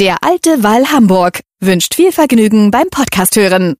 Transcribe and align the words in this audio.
Der 0.00 0.24
alte 0.24 0.64
Wall 0.64 0.86
Hamburg 0.86 1.42
wünscht 1.60 1.94
viel 1.94 2.10
Vergnügen 2.10 2.72
beim 2.72 2.88
Podcast 2.90 3.36
hören. 3.36 3.76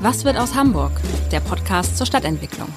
Was 0.00 0.24
wird 0.24 0.38
aus 0.38 0.54
Hamburg? 0.54 0.92
Der 1.30 1.40
Podcast 1.40 1.98
zur 1.98 2.06
Stadtentwicklung. 2.06 2.68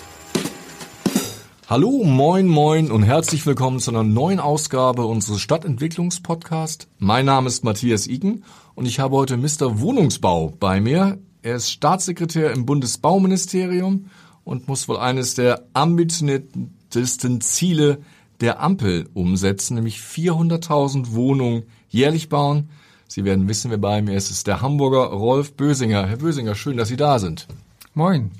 Hallo, 1.69 2.03
moin, 2.03 2.45
moin 2.49 2.91
und 2.91 3.03
herzlich 3.03 3.45
willkommen 3.45 3.79
zu 3.79 3.91
einer 3.91 4.03
neuen 4.03 4.41
Ausgabe 4.41 5.05
unseres 5.05 5.39
Stadtentwicklungspodcasts. 5.39 6.89
Mein 6.99 7.23
Name 7.23 7.47
ist 7.47 7.63
Matthias 7.63 8.05
Iken 8.05 8.43
und 8.75 8.85
ich 8.85 8.99
habe 8.99 9.15
heute 9.15 9.37
Mr. 9.37 9.79
Wohnungsbau 9.79 10.51
bei 10.59 10.81
mir. 10.81 11.19
Er 11.41 11.55
ist 11.55 11.71
Staatssekretär 11.71 12.51
im 12.51 12.65
Bundesbauministerium 12.65 14.09
und 14.43 14.67
muss 14.67 14.89
wohl 14.89 14.97
eines 14.97 15.35
der 15.35 15.63
ambitioniertesten 15.71 17.39
Ziele 17.39 17.99
der 18.41 18.61
Ampel 18.61 19.09
umsetzen, 19.13 19.75
nämlich 19.75 19.99
400.000 19.99 21.13
Wohnungen 21.13 21.63
jährlich 21.89 22.29
bauen. 22.29 22.69
Sie 23.07 23.23
werden 23.23 23.47
wissen, 23.47 23.71
wer 23.71 23.77
bei 23.77 24.01
mir 24.01 24.15
ist. 24.15 24.25
Es 24.25 24.37
ist 24.37 24.47
der 24.47 24.61
Hamburger 24.61 25.05
Rolf 25.05 25.53
Bösinger. 25.53 26.05
Herr 26.05 26.17
Bösinger, 26.17 26.55
schön, 26.55 26.77
dass 26.77 26.89
Sie 26.89 26.97
da 26.97 27.19
sind. 27.19 27.47
Moin. 27.93 28.31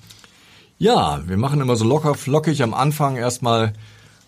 Ja, 0.77 1.23
wir 1.27 1.37
machen 1.37 1.61
immer 1.61 1.75
so 1.75 1.85
locker 1.85 2.13
flockig 2.13 2.61
am 2.61 2.73
Anfang 2.73 3.15
erstmal 3.15 3.73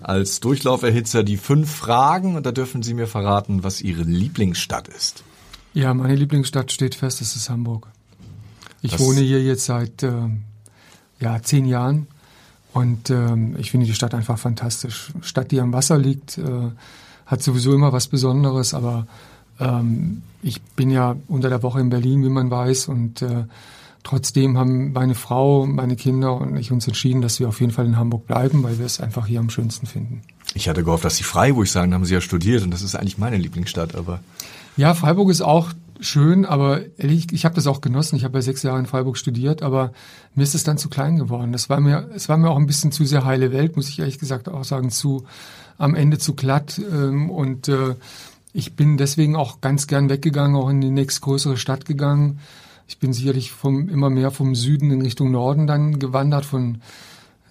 als 0.02 0.40
Durchlauferhitzer 0.40 1.24
die 1.24 1.38
fünf 1.38 1.70
Fragen 1.70 2.36
und 2.36 2.46
da 2.46 2.52
dürfen 2.52 2.82
Sie 2.82 2.94
mir 2.94 3.06
verraten, 3.06 3.64
was 3.64 3.82
Ihre 3.82 4.04
Lieblingsstadt 4.04 4.88
ist. 4.88 5.24
Ja, 5.74 5.94
meine 5.94 6.16
Lieblingsstadt 6.16 6.72
steht 6.72 6.96
fest, 6.96 7.22
es 7.22 7.36
ist 7.36 7.50
Hamburg. 7.50 7.88
Ich 8.82 8.92
das 8.92 9.02
wohne 9.02 9.20
hier 9.20 9.44
jetzt 9.44 9.66
seit 9.66 10.02
äh, 10.04 10.30
ja, 11.20 11.42
zehn 11.42 11.66
Jahren 11.66 12.08
und 12.74 13.10
ähm, 13.10 13.56
ich 13.58 13.72
finde 13.72 13.86
die 13.86 13.94
Stadt 13.94 14.14
einfach 14.14 14.38
fantastisch. 14.38 15.12
Stadt, 15.22 15.52
die 15.52 15.60
am 15.60 15.74
Wasser 15.74 15.98
liegt, 15.98 16.38
äh, 16.38 16.70
hat 17.26 17.42
sowieso 17.42 17.74
immer 17.74 17.92
was 17.94 18.08
Besonderes, 18.08 18.74
aber 18.74 19.08
ähm, 19.60 20.22
ich 20.42 20.62
bin 20.62 20.90
ja 20.90 21.16
unter 21.28 21.50
der 21.50 21.64
Woche 21.64 21.80
in 21.80 21.90
Berlin, 21.90 22.24
wie 22.24 22.30
man 22.30 22.50
weiß, 22.50 22.88
und 22.88 23.22
äh, 23.22 23.46
trotzdem 24.04 24.58
haben 24.58 24.94
meine 24.94 25.16
Frau, 25.16 25.66
meine 25.66 25.96
Kinder 25.96 26.34
und 26.34 26.58
ich 26.58 26.72
uns 26.72 26.88
entschieden, 26.88 27.22
dass 27.22 27.40
wir 27.40 27.48
auf 27.48 27.60
jeden 27.60 27.72
Fall 27.72 27.86
in 27.86 27.98
Hamburg 27.98 28.28
bleiben, 28.28 28.64
weil 28.64 28.78
wir 28.80 28.86
es 28.86 29.00
einfach 29.00 29.28
hier 29.28 29.40
am 29.40 29.50
schönsten 29.50 29.88
finden. 29.88 30.22
Ich 30.54 30.70
hatte 30.70 30.84
gehofft, 30.84 31.06
dass 31.06 31.18
Sie 31.18 31.24
Freiburg 31.24 31.68
sagen, 31.68 31.94
haben 31.94 32.06
Sie 32.06 32.14
ja 32.14 32.22
studiert 32.22 32.64
und 32.64 32.72
das 32.72 32.82
ist 32.82 32.96
eigentlich 32.96 33.18
meine 33.18 33.38
Lieblingsstadt, 33.38 33.96
aber. 33.96 34.20
Ja, 34.78 34.94
Freiburg 34.94 35.30
ist 35.30 35.42
auch 35.42 35.70
schön, 36.00 36.46
aber 36.46 36.82
ehrlich, 36.98 37.32
ich 37.32 37.46
habe 37.46 37.56
das 37.56 37.68
auch 37.68 37.82
genossen. 37.82 38.16
Ich 38.16 38.24
habe 38.24 38.38
ja 38.38 38.42
sechs 38.42 38.64
Jahre 38.64 38.80
in 38.80 38.86
Freiburg 38.86 39.18
studiert, 39.18 39.62
aber 39.62 39.92
mir 40.36 40.44
ist 40.44 40.56
es 40.56 40.64
dann 40.64 40.78
zu 40.78 40.90
klein 40.90 41.18
geworden. 41.18 41.52
Das 41.52 41.70
war 41.70 41.80
mir, 41.80 42.10
es 42.16 42.30
war 42.30 42.38
mir 42.38 42.50
auch 42.50 42.58
ein 42.58 42.68
bisschen 42.68 42.92
zu 42.92 43.06
sehr 43.06 43.26
heile 43.26 43.52
Welt, 43.52 43.76
muss 43.76 43.90
ich 43.90 44.00
ehrlich 44.00 44.20
gesagt 44.20 44.50
auch 44.50 44.64
sagen, 44.64 44.90
zu 44.90 45.26
am 45.78 45.96
Ende 45.96 46.18
zu 46.18 46.36
glatt. 46.36 46.80
Ähm, 46.80 47.30
und 47.30 47.68
äh, 47.68 47.96
ich 48.54 48.76
bin 48.76 48.98
deswegen 48.98 49.36
auch 49.36 49.62
ganz 49.62 49.88
gern 49.88 50.10
weggegangen, 50.10 50.56
auch 50.56 50.70
in 50.70 50.82
die 50.82 50.92
nächstgrößere 50.92 51.58
Stadt 51.58 51.86
gegangen. 51.86 52.40
Ich 52.88 53.00
bin 53.00 53.14
sicherlich 53.14 53.52
vom, 53.52 53.88
immer 53.90 54.10
mehr 54.10 54.32
vom 54.32 54.56
Süden 54.56 54.92
in 54.92 55.02
Richtung 55.02 55.32
Norden 55.32 55.68
dann 55.68 56.00
gewandert, 56.00 56.46
von 56.46 56.82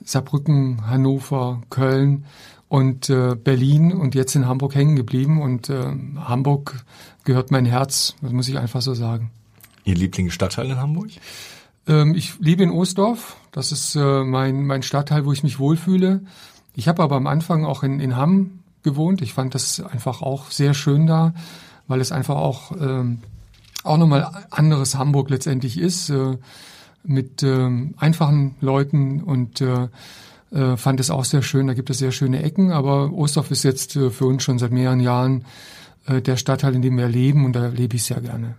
Saarbrücken, 0.05 0.89
Hannover, 0.89 1.63
Köln 1.71 2.25
und 2.69 3.09
äh, 3.09 3.35
Berlin 3.35 3.93
und 3.93 4.15
jetzt 4.15 4.35
in 4.35 4.47
Hamburg 4.47 4.75
hängen 4.75 4.97
geblieben. 4.97 5.41
Und 5.41 5.71
äh, 5.71 5.87
Hamburg 6.17 6.85
gehört 7.25 7.51
mein 7.51 7.65
Herz, 7.65 8.15
das 8.21 8.33
muss 8.33 8.49
ich 8.49 8.59
einfach 8.59 8.83
so 8.83 8.95
sagen. 8.95 9.31
Ihr 9.85 9.95
Lieblingsstadtteil 9.95 10.71
in 10.71 10.77
Hamburg? 10.77 11.11
Ähm, 11.87 12.15
ich 12.15 12.39
lebe 12.41 12.63
in 12.63 12.71
Ostdorf. 12.71 13.37
Das 13.53 13.73
ist 13.73 13.95
äh, 13.97 14.23
mein, 14.25 14.67
mein 14.67 14.83
Stadtteil, 14.83 15.25
wo 15.25 15.33
ich 15.33 15.43
mich 15.43 15.59
wohlfühle. 15.59 16.23
Ich 16.75 16.89
habe 16.89 17.03
aber 17.03 17.17
am 17.17 17.27
Anfang 17.27 17.65
auch 17.65 17.83
in, 17.83 18.01
in 18.01 18.17
Hamm 18.17 18.61
gewohnt. 18.83 19.23
Ich 19.23 19.33
fand 19.33 19.55
das 19.55 19.81
einfach 19.81 20.23
auch 20.23 20.51
sehr 20.51 20.75
schön 20.75 21.07
da, 21.07 21.35
weil 21.87 22.01
es 22.01 22.13
einfach 22.13 22.37
auch, 22.37 22.73
ähm, 22.73 23.21
auch 23.83 23.97
nochmal 23.97 24.47
anderes 24.51 24.95
Hamburg 24.95 25.31
letztendlich 25.31 25.79
ist, 25.79 26.11
äh, 26.11 26.37
mit 27.03 27.43
ähm, 27.43 27.95
einfachen 27.97 28.57
Leuten 28.61 29.23
und 29.23 29.61
äh, 29.63 29.89
äh, 30.51 30.77
fand 30.77 31.01
es 31.01 31.11
auch 31.11 31.25
sehr 31.25 31.43
schön. 31.43 31.67
Da 31.67 31.75
gibt 31.75 31.91
es 31.91 31.99
sehr 31.99 32.13
schöne 32.13 32.43
Ecken, 32.43 32.73
aber 32.73 33.13
Ostdorf 33.13 33.51
ist 33.51 33.63
jetzt 33.63 33.97
äh, 33.97 34.11
für 34.11 34.27
uns 34.27 34.43
schon 34.43 34.59
seit 34.59 34.73
mehreren 34.73 35.01
Jahren 35.01 35.45
äh, 36.07 36.21
der 36.23 36.37
Stadtteil, 36.37 36.75
in 36.75 36.83
dem 36.83 36.97
wir 36.97 37.09
leben 37.09 37.45
und 37.45 37.55
da 37.55 37.69
lebe 37.69 37.97
ich 37.97 38.05
sehr 38.05 38.21
gerne. 38.21 38.55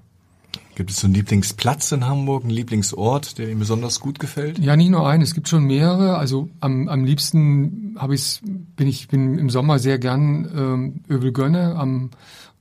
Gibt 0.76 0.92
es 0.92 1.02
so 1.02 1.08
einen 1.08 1.16
Lieblingsplatz 1.16 1.92
in 1.92 2.08
Hamburg, 2.08 2.44
einen 2.44 2.52
Lieblingsort, 2.52 3.38
der 3.38 3.50
Ihnen 3.50 3.60
besonders 3.60 4.00
gut 4.00 4.18
gefällt? 4.18 4.60
Ja, 4.60 4.78
nicht 4.78 4.92
nur 4.92 5.06
einen, 5.10 5.22
es 5.22 5.34
gibt 5.34 5.50
schon 5.50 5.66
mehrere. 5.66 6.18
Also 6.18 6.50
am, 6.62 6.88
am 6.88 7.04
liebsten 7.04 7.98
habe 8.00 8.16
ich 8.16 8.40
bin 8.78 8.88
ich 8.88 9.10
bin 9.10 9.38
im 9.38 9.50
Sommer 9.50 9.80
sehr 9.80 10.00
gern 10.00 10.50
ähm, 10.56 11.04
Övelgönne 11.10 11.76
am 11.76 12.12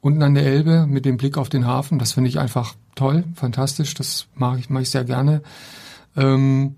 unten 0.00 0.22
an 0.22 0.34
der 0.34 0.47
Elbe 0.47 0.87
mit 0.88 1.05
dem 1.05 1.17
Blick 1.17 1.38
auf 1.38 1.49
den 1.49 1.67
Hafen. 1.67 2.00
Das 2.00 2.12
finde 2.12 2.28
ich 2.28 2.41
einfach 2.41 2.75
toll, 2.97 3.22
fantastisch. 3.34 3.94
Das 3.94 4.27
mache 4.34 4.59
ich, 4.59 4.69
mache 4.69 4.83
ich 4.83 4.91
sehr 4.91 5.05
gerne. 5.05 5.43
Ähm, 6.17 6.75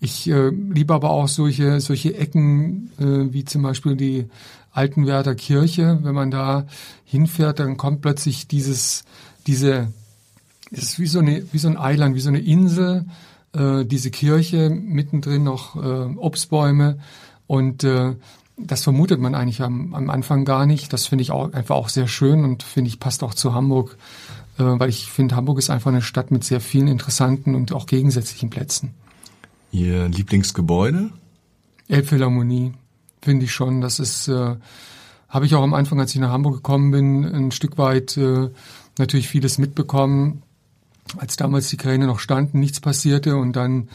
ich 0.00 0.28
äh, 0.28 0.50
liebe 0.50 0.94
aber 0.94 1.10
auch 1.10 1.28
solche, 1.28 1.80
solche 1.80 2.16
Ecken, 2.16 2.90
äh, 2.98 3.32
wie 3.32 3.44
zum 3.44 3.62
Beispiel 3.62 3.96
die 3.96 4.26
Altenwerder 4.72 5.34
Kirche. 5.34 6.00
Wenn 6.02 6.14
man 6.14 6.30
da 6.30 6.66
hinfährt, 7.04 7.60
dann 7.60 7.76
kommt 7.76 8.02
plötzlich 8.02 8.48
dieses, 8.48 9.04
diese, 9.46 9.88
es 10.70 10.82
ist 10.82 10.98
wie 10.98 11.06
so, 11.06 11.20
eine, 11.20 11.44
wie 11.52 11.58
so 11.58 11.68
ein 11.68 11.76
Eiland, 11.76 12.16
wie 12.16 12.20
so 12.20 12.28
eine 12.28 12.40
Insel, 12.40 13.06
äh, 13.52 13.84
diese 13.84 14.10
Kirche, 14.10 14.70
mittendrin 14.70 15.44
noch 15.44 15.76
äh, 15.76 16.16
Obstbäume 16.16 16.98
und 17.46 17.84
äh, 17.84 18.16
das 18.56 18.82
vermutet 18.84 19.20
man 19.20 19.34
eigentlich 19.34 19.62
am, 19.62 19.94
am 19.94 20.10
Anfang 20.10 20.44
gar 20.44 20.66
nicht. 20.66 20.92
Das 20.92 21.06
finde 21.06 21.22
ich 21.22 21.32
auch 21.32 21.52
einfach 21.52 21.74
auch 21.74 21.88
sehr 21.88 22.06
schön 22.06 22.44
und 22.44 22.62
finde 22.62 22.88
ich 22.88 23.00
passt 23.00 23.22
auch 23.24 23.34
zu 23.34 23.54
Hamburg, 23.54 23.96
äh, 24.58 24.62
weil 24.62 24.88
ich 24.88 25.10
finde, 25.10 25.36
Hamburg 25.36 25.58
ist 25.58 25.70
einfach 25.70 25.90
eine 25.90 26.02
Stadt 26.02 26.30
mit 26.30 26.44
sehr 26.44 26.60
vielen 26.60 26.88
interessanten 26.88 27.54
und 27.54 27.72
auch 27.72 27.86
gegensätzlichen 27.86 28.50
Plätzen. 28.50 28.94
Ihr 29.74 30.08
Lieblingsgebäude? 30.08 31.10
Elbphilharmonie, 31.88 32.74
finde 33.20 33.44
ich 33.44 33.52
schon. 33.52 33.80
Das 33.80 33.98
ist, 33.98 34.28
äh, 34.28 34.54
habe 35.28 35.46
ich 35.46 35.54
auch 35.56 35.64
am 35.64 35.74
Anfang, 35.74 35.98
als 35.98 36.14
ich 36.14 36.20
nach 36.20 36.30
Hamburg 36.30 36.54
gekommen 36.54 36.92
bin, 36.92 37.24
ein 37.24 37.50
Stück 37.50 37.76
weit 37.76 38.16
äh, 38.16 38.50
natürlich 38.98 39.28
vieles 39.28 39.58
mitbekommen. 39.58 40.42
Als 41.16 41.34
damals 41.36 41.70
die 41.70 41.76
Kräne 41.76 42.06
noch 42.06 42.20
standen, 42.20 42.60
nichts 42.60 42.78
passierte 42.78 43.36
und 43.36 43.56
dann 43.56 43.88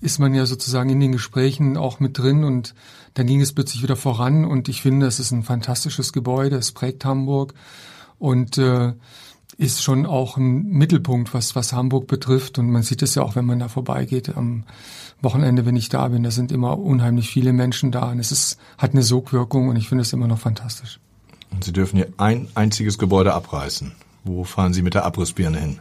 ist 0.00 0.18
man 0.18 0.34
ja 0.34 0.46
sozusagen 0.46 0.88
in 0.88 0.98
den 0.98 1.12
Gesprächen 1.12 1.76
auch 1.76 2.00
mit 2.00 2.16
drin 2.16 2.42
und 2.42 2.74
dann 3.12 3.26
ging 3.26 3.42
es 3.42 3.52
plötzlich 3.52 3.82
wieder 3.82 3.96
voran 3.96 4.46
und 4.46 4.70
ich 4.70 4.80
finde, 4.80 5.06
es 5.06 5.20
ist 5.20 5.30
ein 5.30 5.42
fantastisches 5.42 6.14
Gebäude, 6.14 6.56
es 6.56 6.72
prägt 6.72 7.04
Hamburg 7.04 7.52
und 8.18 8.56
äh, 8.56 8.94
ist 9.62 9.82
schon 9.82 10.06
auch 10.06 10.36
ein 10.36 10.64
Mittelpunkt, 10.64 11.32
was, 11.32 11.54
was 11.54 11.72
Hamburg 11.72 12.08
betrifft. 12.08 12.58
Und 12.58 12.70
man 12.70 12.82
sieht 12.82 13.02
es 13.02 13.14
ja 13.14 13.22
auch, 13.22 13.36
wenn 13.36 13.44
man 13.44 13.60
da 13.60 13.68
vorbeigeht 13.68 14.36
am 14.36 14.64
Wochenende, 15.22 15.64
wenn 15.64 15.76
ich 15.76 15.88
da 15.88 16.08
bin. 16.08 16.22
Da 16.24 16.30
sind 16.30 16.50
immer 16.50 16.78
unheimlich 16.78 17.30
viele 17.30 17.52
Menschen 17.52 17.92
da 17.92 18.10
und 18.10 18.18
es 18.18 18.32
ist, 18.32 18.58
hat 18.76 18.92
eine 18.92 19.02
Sogwirkung 19.02 19.68
und 19.68 19.76
ich 19.76 19.88
finde 19.88 20.02
es 20.02 20.12
immer 20.12 20.26
noch 20.26 20.40
fantastisch. 20.40 20.98
Und 21.52 21.64
Sie 21.64 21.72
dürfen 21.72 21.96
hier 21.96 22.08
ein 22.16 22.48
einziges 22.54 22.98
Gebäude 22.98 23.34
abreißen. 23.34 23.92
Wo 24.24 24.44
fahren 24.44 24.72
Sie 24.72 24.82
mit 24.82 24.94
der 24.94 25.04
Abrissbirne 25.04 25.58
hin? 25.58 25.78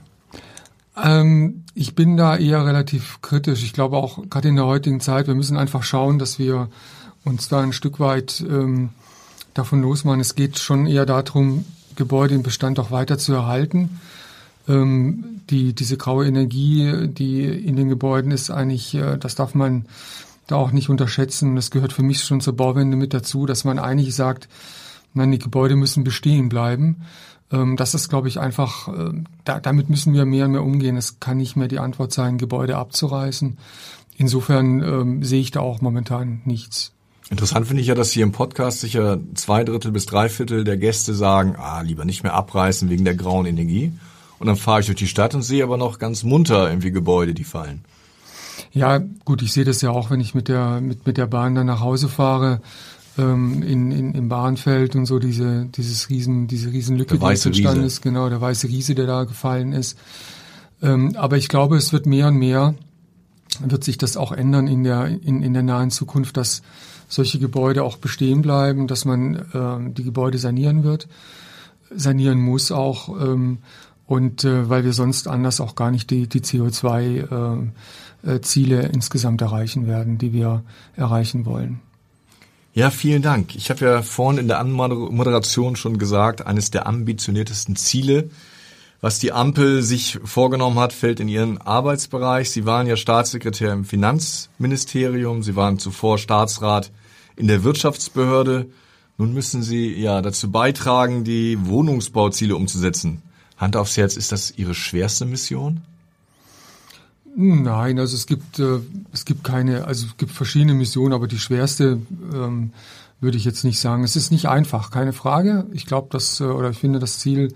Ähm, 0.96 1.64
ich 1.74 1.96
bin 1.96 2.18
da 2.18 2.36
eher 2.36 2.66
relativ 2.66 3.22
kritisch. 3.22 3.64
Ich 3.64 3.74
glaube 3.74 3.98
auch 3.98 4.30
gerade 4.30 4.50
in 4.50 4.58
der 4.58 4.66
heutigen 4.66 5.00
Zeit, 5.00 5.28
wir 5.28 5.36
müssen 5.36 5.58
einfach 5.58 5.84
schauen, 5.84 6.20
dass 6.20 6.38
wir 6.38 6.70
uns 7.24 7.48
da 7.48 7.62
ein 7.62 7.74
Stück 7.74 8.00
weit 8.00 8.44
ähm, 8.48 8.90
davon 9.54 9.82
losmachen. 9.82 10.20
Es 10.20 10.36
geht 10.36 10.60
schon 10.60 10.86
eher 10.86 11.06
darum, 11.06 11.66
Gebäude 11.96 12.36
im 12.36 12.44
Bestand 12.44 12.80
auch 12.80 12.92
weiter 12.92 13.18
zu 13.18 13.34
erhalten. 13.34 14.00
Ähm, 14.68 15.42
die, 15.50 15.74
diese 15.74 15.98
graue 15.98 16.28
Energie, 16.28 17.08
die 17.08 17.46
in 17.46 17.76
den 17.76 17.90
Gebäuden 17.90 18.32
ist, 18.32 18.50
eigentlich, 18.52 18.94
äh, 18.96 19.18
das 19.18 19.36
darf 19.36 19.56
man 19.56 19.86
da 20.48 20.56
auch 20.56 20.72
nicht 20.72 20.90
unterschätzen. 20.90 21.56
Das 21.56 21.72
gehört 21.72 21.94
für 21.94 22.04
mich 22.04 22.24
schon 22.24 22.42
zur 22.42 22.56
Bauwende 22.56 22.98
mit 22.98 23.14
dazu, 23.14 23.46
dass 23.46 23.64
man 23.64 23.80
eigentlich 23.80 24.16
sagt, 24.16 24.48
nein, 25.14 25.32
die 25.32 25.40
Gebäude 25.40 25.76
müssen 25.76 26.04
bestehen 26.04 26.50
bleiben. 26.50 27.04
Ähm, 27.52 27.78
das 27.78 27.94
ist, 27.94 28.10
glaube 28.10 28.28
ich, 28.28 28.40
einfach, 28.40 28.88
äh, 28.88 29.12
da, 29.44 29.60
damit 29.60 29.90
müssen 29.90 30.14
wir 30.14 30.26
mehr 30.26 30.46
und 30.46 30.52
mehr 30.52 30.64
umgehen. 30.64 30.98
Es 30.98 31.20
kann 31.20 31.38
nicht 31.38 31.56
mehr 31.56 31.68
die 31.68 31.80
Antwort 31.80 32.14
sein, 32.14 32.38
Gebäude 32.38 32.78
abzureißen. 32.78 33.58
Insofern 34.18 34.82
ähm, 34.82 35.24
sehe 35.24 35.42
ich 35.42 35.52
da 35.52 35.62
auch 35.62 35.82
momentan 35.82 36.42
nichts. 36.46 36.94
Interessant 37.32 37.66
finde 37.66 37.82
ich 37.82 37.88
ja, 37.88 37.96
dass 37.96 38.12
hier 38.12 38.24
im 38.24 38.34
Podcast 38.34 38.82
sicher 38.82 39.18
zwei 39.36 39.64
Drittel 39.64 39.94
bis 39.94 40.06
drei 40.06 40.28
Viertel 40.28 40.66
der 40.66 40.76
Gäste 40.76 41.14
sagen, 41.14 41.56
ah, 41.58 41.80
lieber 41.80 42.04
nicht 42.04 42.24
mehr 42.24 42.34
abreißen 42.34 42.90
wegen 42.90 43.06
der 43.06 43.16
grauen 43.16 43.46
Energie. 43.46 43.94
Und 44.38 44.48
dann 44.48 44.58
fahre 44.58 44.82
ich 44.82 44.88
durch 44.88 44.98
die 44.98 45.08
Stadt 45.08 45.34
und 45.34 45.42
sehe 45.42 45.64
aber 45.64 45.78
noch 45.78 45.98
ganz 45.98 46.24
munter 46.24 46.70
irgendwie 46.70 46.92
Gebäude, 46.92 47.34
die 47.34 47.46
fallen. 47.46 47.86
Ja, 48.74 49.00
gut, 49.24 49.42
ich 49.42 49.54
sehe 49.54 49.64
das 49.64 49.82
ja 49.82 49.92
auch, 49.92 50.12
wenn 50.12 50.20
ich 50.20 50.36
mit 50.36 50.50
der, 50.50 50.82
mit, 50.82 51.08
mit 51.08 51.18
der 51.18 51.26
Bahn 51.26 51.56
dann 51.56 51.68
nach 51.68 51.80
Hause 51.80 52.10
fahre, 52.10 52.60
ähm, 53.18 53.64
in, 53.64 53.92
in, 53.92 54.14
im 54.14 54.28
Bahnfeld 54.28 54.98
und 54.98 55.06
so, 55.06 55.18
diese, 55.18 55.68
dieses 55.74 56.10
riesen, 56.10 56.48
diese 56.48 56.74
Riesenlücke, 56.74 57.18
die 57.18 57.26
entstanden 57.26 57.84
Riese. 57.84 57.86
ist, 57.86 58.02
genau, 58.02 58.28
der 58.28 58.42
weiße 58.42 58.68
Riese, 58.68 58.94
der 58.94 59.08
da 59.08 59.24
gefallen 59.24 59.72
ist. 59.72 59.98
Ähm, 60.82 61.16
aber 61.16 61.38
ich 61.38 61.48
glaube, 61.48 61.78
es 61.78 61.94
wird 61.94 62.06
mehr 62.06 62.28
und 62.28 62.36
mehr, 62.36 62.76
wird 63.62 63.86
sich 63.86 63.98
das 63.98 64.18
auch 64.18 64.34
ändern 64.34 64.68
in 64.68 64.84
der, 64.84 65.08
in, 65.08 65.42
in 65.44 65.54
der 65.54 65.64
nahen 65.64 65.92
Zukunft, 65.92 66.36
dass 66.36 66.62
solche 67.12 67.40
Gebäude 67.40 67.84
auch 67.84 67.98
bestehen 67.98 68.42
bleiben, 68.42 68.88
dass 68.88 69.06
man 69.06 69.36
äh, 69.36 69.94
die 69.94 70.04
Gebäude 70.04 70.38
sanieren 70.38 70.84
wird, 70.84 71.08
sanieren 71.94 72.40
muss 72.40 72.72
auch. 72.72 73.10
Ähm, 73.22 73.58
und 74.08 74.44
äh, 74.44 74.70
weil 74.70 74.84
wir 74.84 74.94
sonst 74.94 75.28
anders 75.28 75.62
auch 75.62 75.76
gar 75.76 75.92
nicht 75.92 76.10
die, 76.10 76.28
die 76.28 76.42
CO2-Ziele 76.42 78.82
äh, 78.82 78.86
äh, 78.86 78.90
insgesamt 78.92 79.42
erreichen 79.42 79.86
werden, 79.88 80.18
die 80.18 80.34
wir 80.34 80.64
erreichen 80.96 81.46
wollen. 81.46 81.80
Ja, 82.74 82.90
vielen 82.90 83.22
Dank. 83.22 83.56
Ich 83.56 83.70
habe 83.70 83.86
ja 83.86 84.02
vorhin 84.02 84.40
in 84.40 84.48
der 84.48 84.60
Anmoderation 84.60 85.76
schon 85.76 85.98
gesagt, 85.98 86.46
eines 86.46 86.72
der 86.72 86.88
ambitioniertesten 86.88 87.76
Ziele, 87.76 88.30
was 89.02 89.20
die 89.20 89.34
Ampel 89.34 89.82
sich 89.82 90.20
vorgenommen 90.24 90.80
hat, 90.80 90.94
fällt 90.94 91.20
in 91.20 91.28
Ihren 91.28 91.60
Arbeitsbereich. 91.60 92.50
Sie 92.52 92.66
waren 92.66 92.88
ja 92.88 92.96
Staatssekretär 92.96 93.74
im 93.74 93.84
Finanzministerium, 93.84 95.44
Sie 95.44 95.58
waren 95.58 95.80
zuvor 95.80 96.18
Staatsrat 96.18 96.92
in 97.42 97.48
der 97.48 97.64
Wirtschaftsbehörde. 97.64 98.68
Nun 99.18 99.34
müssen 99.34 99.64
Sie 99.64 99.94
ja 100.00 100.22
dazu 100.22 100.52
beitragen, 100.52 101.24
die 101.24 101.58
Wohnungsbauziele 101.66 102.56
umzusetzen. 102.56 103.24
Hand 103.58 103.76
aufs 103.76 103.98
Herz, 103.98 104.16
ist 104.16 104.32
das 104.32 104.52
Ihre 104.58 104.76
schwerste 104.76 105.26
Mission? 105.26 105.82
Nein, 107.36 107.98
also 107.98 108.16
es 108.16 108.28
gibt 108.28 108.60
äh, 108.60 108.80
es 109.12 109.26
gibt 109.26 109.44
keine, 109.44 109.86
also 109.86 110.06
es 110.06 110.18
gibt 110.18 110.32
verschiedene 110.32 110.74
Missionen, 110.74 111.14
aber 111.14 111.28
die 111.28 111.40
schwerste 111.40 112.02
ähm, 112.34 112.74
würde 113.22 113.38
ich 113.38 113.46
jetzt 113.46 113.64
nicht 113.64 113.80
sagen. 113.80 114.04
Es 114.04 114.16
ist 114.16 114.32
nicht 114.32 114.48
einfach, 114.48 114.92
keine 114.92 115.14
Frage. 115.14 115.66
Ich 115.72 115.86
glaube, 115.86 116.10
dass 116.12 116.42
äh, 116.42 116.44
oder 116.44 116.70
ich 116.70 116.78
finde, 116.78 117.00
das 117.00 117.20
Ziel 117.20 117.54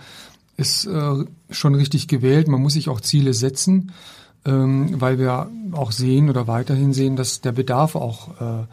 ist 0.57 0.85
äh, 0.85 1.25
schon 1.51 1.75
richtig 1.75 2.07
gewählt. 2.07 2.47
Man 2.47 2.61
muss 2.61 2.73
sich 2.73 2.89
auch 2.89 3.01
Ziele 3.01 3.33
setzen, 3.33 3.91
ähm, 4.45 4.99
weil 4.99 5.19
wir 5.19 5.51
auch 5.73 5.91
sehen 5.91 6.29
oder 6.29 6.47
weiterhin 6.47 6.93
sehen, 6.93 7.15
dass 7.15 7.41
der 7.41 7.51
Bedarf 7.51 7.95
auch 7.95 8.29
äh, 8.41 8.65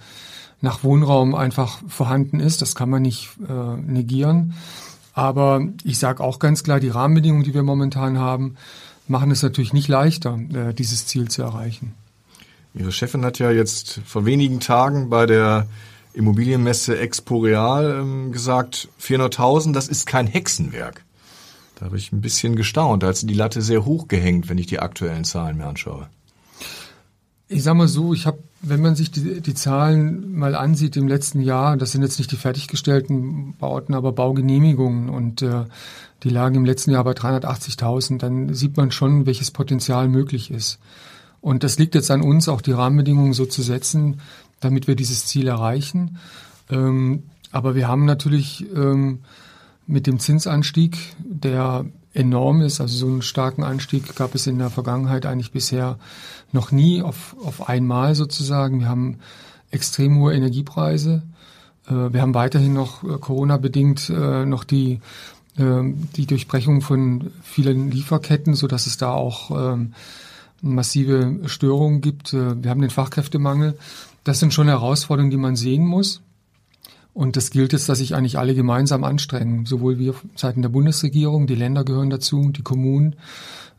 nach 0.63 0.83
Wohnraum 0.83 1.35
einfach 1.35 1.81
vorhanden 1.87 2.41
ist. 2.41 2.63
Das 2.63 2.75
kann 2.75 2.89
man 2.89 3.03
nicht 3.03 3.31
äh, 3.47 3.77
negieren. 3.77 4.55
Aber 5.13 5.61
ich 5.85 5.99
sage 5.99 6.23
auch 6.23 6.39
ganz 6.39 6.65
klar, 6.65 6.81
die 6.81 6.89
Rahmenbedingungen, 6.89 7.45
die 7.45 7.53
wir 7.53 7.63
momentan 7.63 8.19
haben, 8.19 8.57
machen 9.07 9.31
es 9.31 9.43
natürlich 9.43 9.75
nicht 9.75 9.89
leichter, 9.89 10.39
äh, 10.55 10.73
dieses 10.73 11.07
Ziel 11.07 11.29
zu 11.29 11.43
erreichen. 11.43 11.95
Ihre 12.75 12.93
Chefin 12.93 13.25
hat 13.25 13.39
ja 13.39 13.51
jetzt 13.51 14.01
vor 14.07 14.25
wenigen 14.25 14.61
Tagen 14.61 15.11
bei 15.11 15.27
der 15.27 15.67
Immobilienmesse 16.15 16.99
Expo 16.99 17.39
Real 17.39 18.01
ähm, 18.01 18.33
gesagt, 18.33 18.89
400.000, 19.01 19.73
das 19.73 19.89
ist 19.89 20.07
kein 20.07 20.27
Hexenwerk. 20.27 21.05
Da 21.77 21.87
habe 21.87 21.97
ich 21.97 22.13
ein 22.13 22.21
bisschen 22.21 22.55
gestaunt. 22.55 23.03
Da 23.03 23.09
hat 23.09 23.17
sie 23.17 23.27
die 23.27 23.35
Latte 23.35 23.61
sehr 23.61 23.85
hoch 23.85 24.09
gehängt, 24.09 24.49
wenn 24.49 24.59
ich 24.59 24.67
die 24.67 24.79
aktuellen 24.79 25.25
Zahlen 25.25 25.57
mir 25.57 25.67
anschaue. 25.67 26.09
Ich 27.49 27.63
sag 27.63 27.75
mal 27.75 27.89
so, 27.89 28.15
ich 28.15 28.27
habe, 28.27 28.39
wenn 28.63 28.81
man 28.81 28.95
sich 28.95 29.11
die, 29.11 29.41
die 29.41 29.55
Zahlen 29.55 30.37
mal 30.37 30.55
ansieht 30.55 30.97
im 30.97 31.09
letzten 31.09 31.41
Jahr, 31.41 31.77
das 31.77 31.93
sind 31.93 32.03
jetzt 32.03 32.19
nicht 32.19 32.31
die 32.31 32.37
fertiggestellten 32.37 33.55
Bauten, 33.59 33.95
aber 33.95 34.13
Baugenehmigungen 34.13 35.09
und 35.09 35.43
äh, 35.43 35.65
die 36.23 36.31
lagen 36.31 36.55
im 36.55 36.65
letzten 36.65 36.93
Jahr 36.93 37.03
bei 37.03 37.13
380.000, 37.13 38.19
dann 38.19 38.55
sieht 38.55 38.77
man 38.77 38.93
schon, 38.93 39.27
welches 39.27 39.51
Potenzial 39.51 40.09
möglich 40.09 40.53
ist. 40.53 40.79
Und 41.41 41.65
das 41.65 41.77
liegt 41.79 41.97
jetzt 41.97 42.13
an 42.13 42.23
uns, 42.23 42.49
auch 42.49 42.61
die 42.61 42.71
Rahmenbedingungen 42.71 43.33
so 43.33 43.47
zu 43.47 43.63
setzen, 43.63 44.21
damit 44.61 44.87
wir 44.87 44.95
dieses 44.95 45.27
Ziel 45.27 45.49
erreichen. 45.49 46.19
Ähm, 46.71 47.25
aber 47.51 47.75
wir 47.75 47.89
haben 47.89 48.05
natürlich 48.05 48.65
ähm, 48.75 49.21
mit 49.89 50.07
dem 50.07 50.21
Zinsanstieg, 50.21 50.97
der 51.19 51.85
enorm 52.15 52.63
ist. 52.63 52.81
Also 52.81 52.97
so 52.97 53.07
einen 53.07 53.23
starken 53.23 53.63
Anstieg 53.63 54.15
gab 54.17 54.35
es 54.35 54.47
in 54.47 54.59
der 54.59 54.71
Vergangenheit 54.71 55.27
eigentlich 55.27 55.53
bisher 55.53 55.99
noch 56.53 56.73
nie 56.73 57.03
auf, 57.03 57.37
auf 57.43 57.69
einmal 57.69 58.15
sozusagen. 58.15 58.81
Wir 58.81 58.89
haben 58.89 59.19
extrem 59.71 60.19
hohe 60.19 60.35
Energiepreise. 60.35 61.23
Äh, 61.87 62.13
wir 62.13 62.23
haben 62.23 62.35
weiterhin 62.35 62.75
noch 62.75 63.03
äh, 63.03 63.19
Corona-bedingt 63.19 64.11
äh, 64.11 64.45
noch 64.45 64.65
die, 64.65 65.01
ähm, 65.59 66.09
die 66.17 66.27
Durchbrechung 66.27 66.83
von 66.83 67.31
vielen 67.43 67.91
Lieferketten, 67.91 68.55
so 68.55 68.67
dass 68.67 68.87
es 68.87 68.97
da 68.97 69.13
auch 69.13 69.51
ähm, 69.75 69.95
massive 70.61 71.41
Störungen 71.47 72.03
gibt. 72.03 72.33
Wir 72.33 72.71
haben 72.71 72.81
den 72.81 72.91
Fachkräftemangel. 72.91 73.77
Das 74.23 74.39
sind 74.39 74.55
schon 74.55 74.69
Herausforderungen, 74.69 75.33
die 75.33 75.37
man 75.37 75.57
sehen 75.57 75.85
muss. 75.85 76.21
Und 77.15 77.37
das 77.37 77.51
gilt 77.51 77.73
jetzt, 77.73 77.89
dass 77.89 77.99
sich 77.99 78.15
eigentlich 78.15 78.39
alle 78.39 78.55
gemeinsam 78.55 79.05
anstrengen, 79.05 79.67
sowohl 79.67 79.99
wir 79.99 80.15
Seiten 80.35 80.63
der 80.63 80.71
Bundesregierung, 80.71 81.47
die 81.47 81.55
Länder 81.55 81.85
gehören 81.85 82.09
dazu, 82.09 82.51
die 82.51 82.63
Kommunen, 82.63 83.17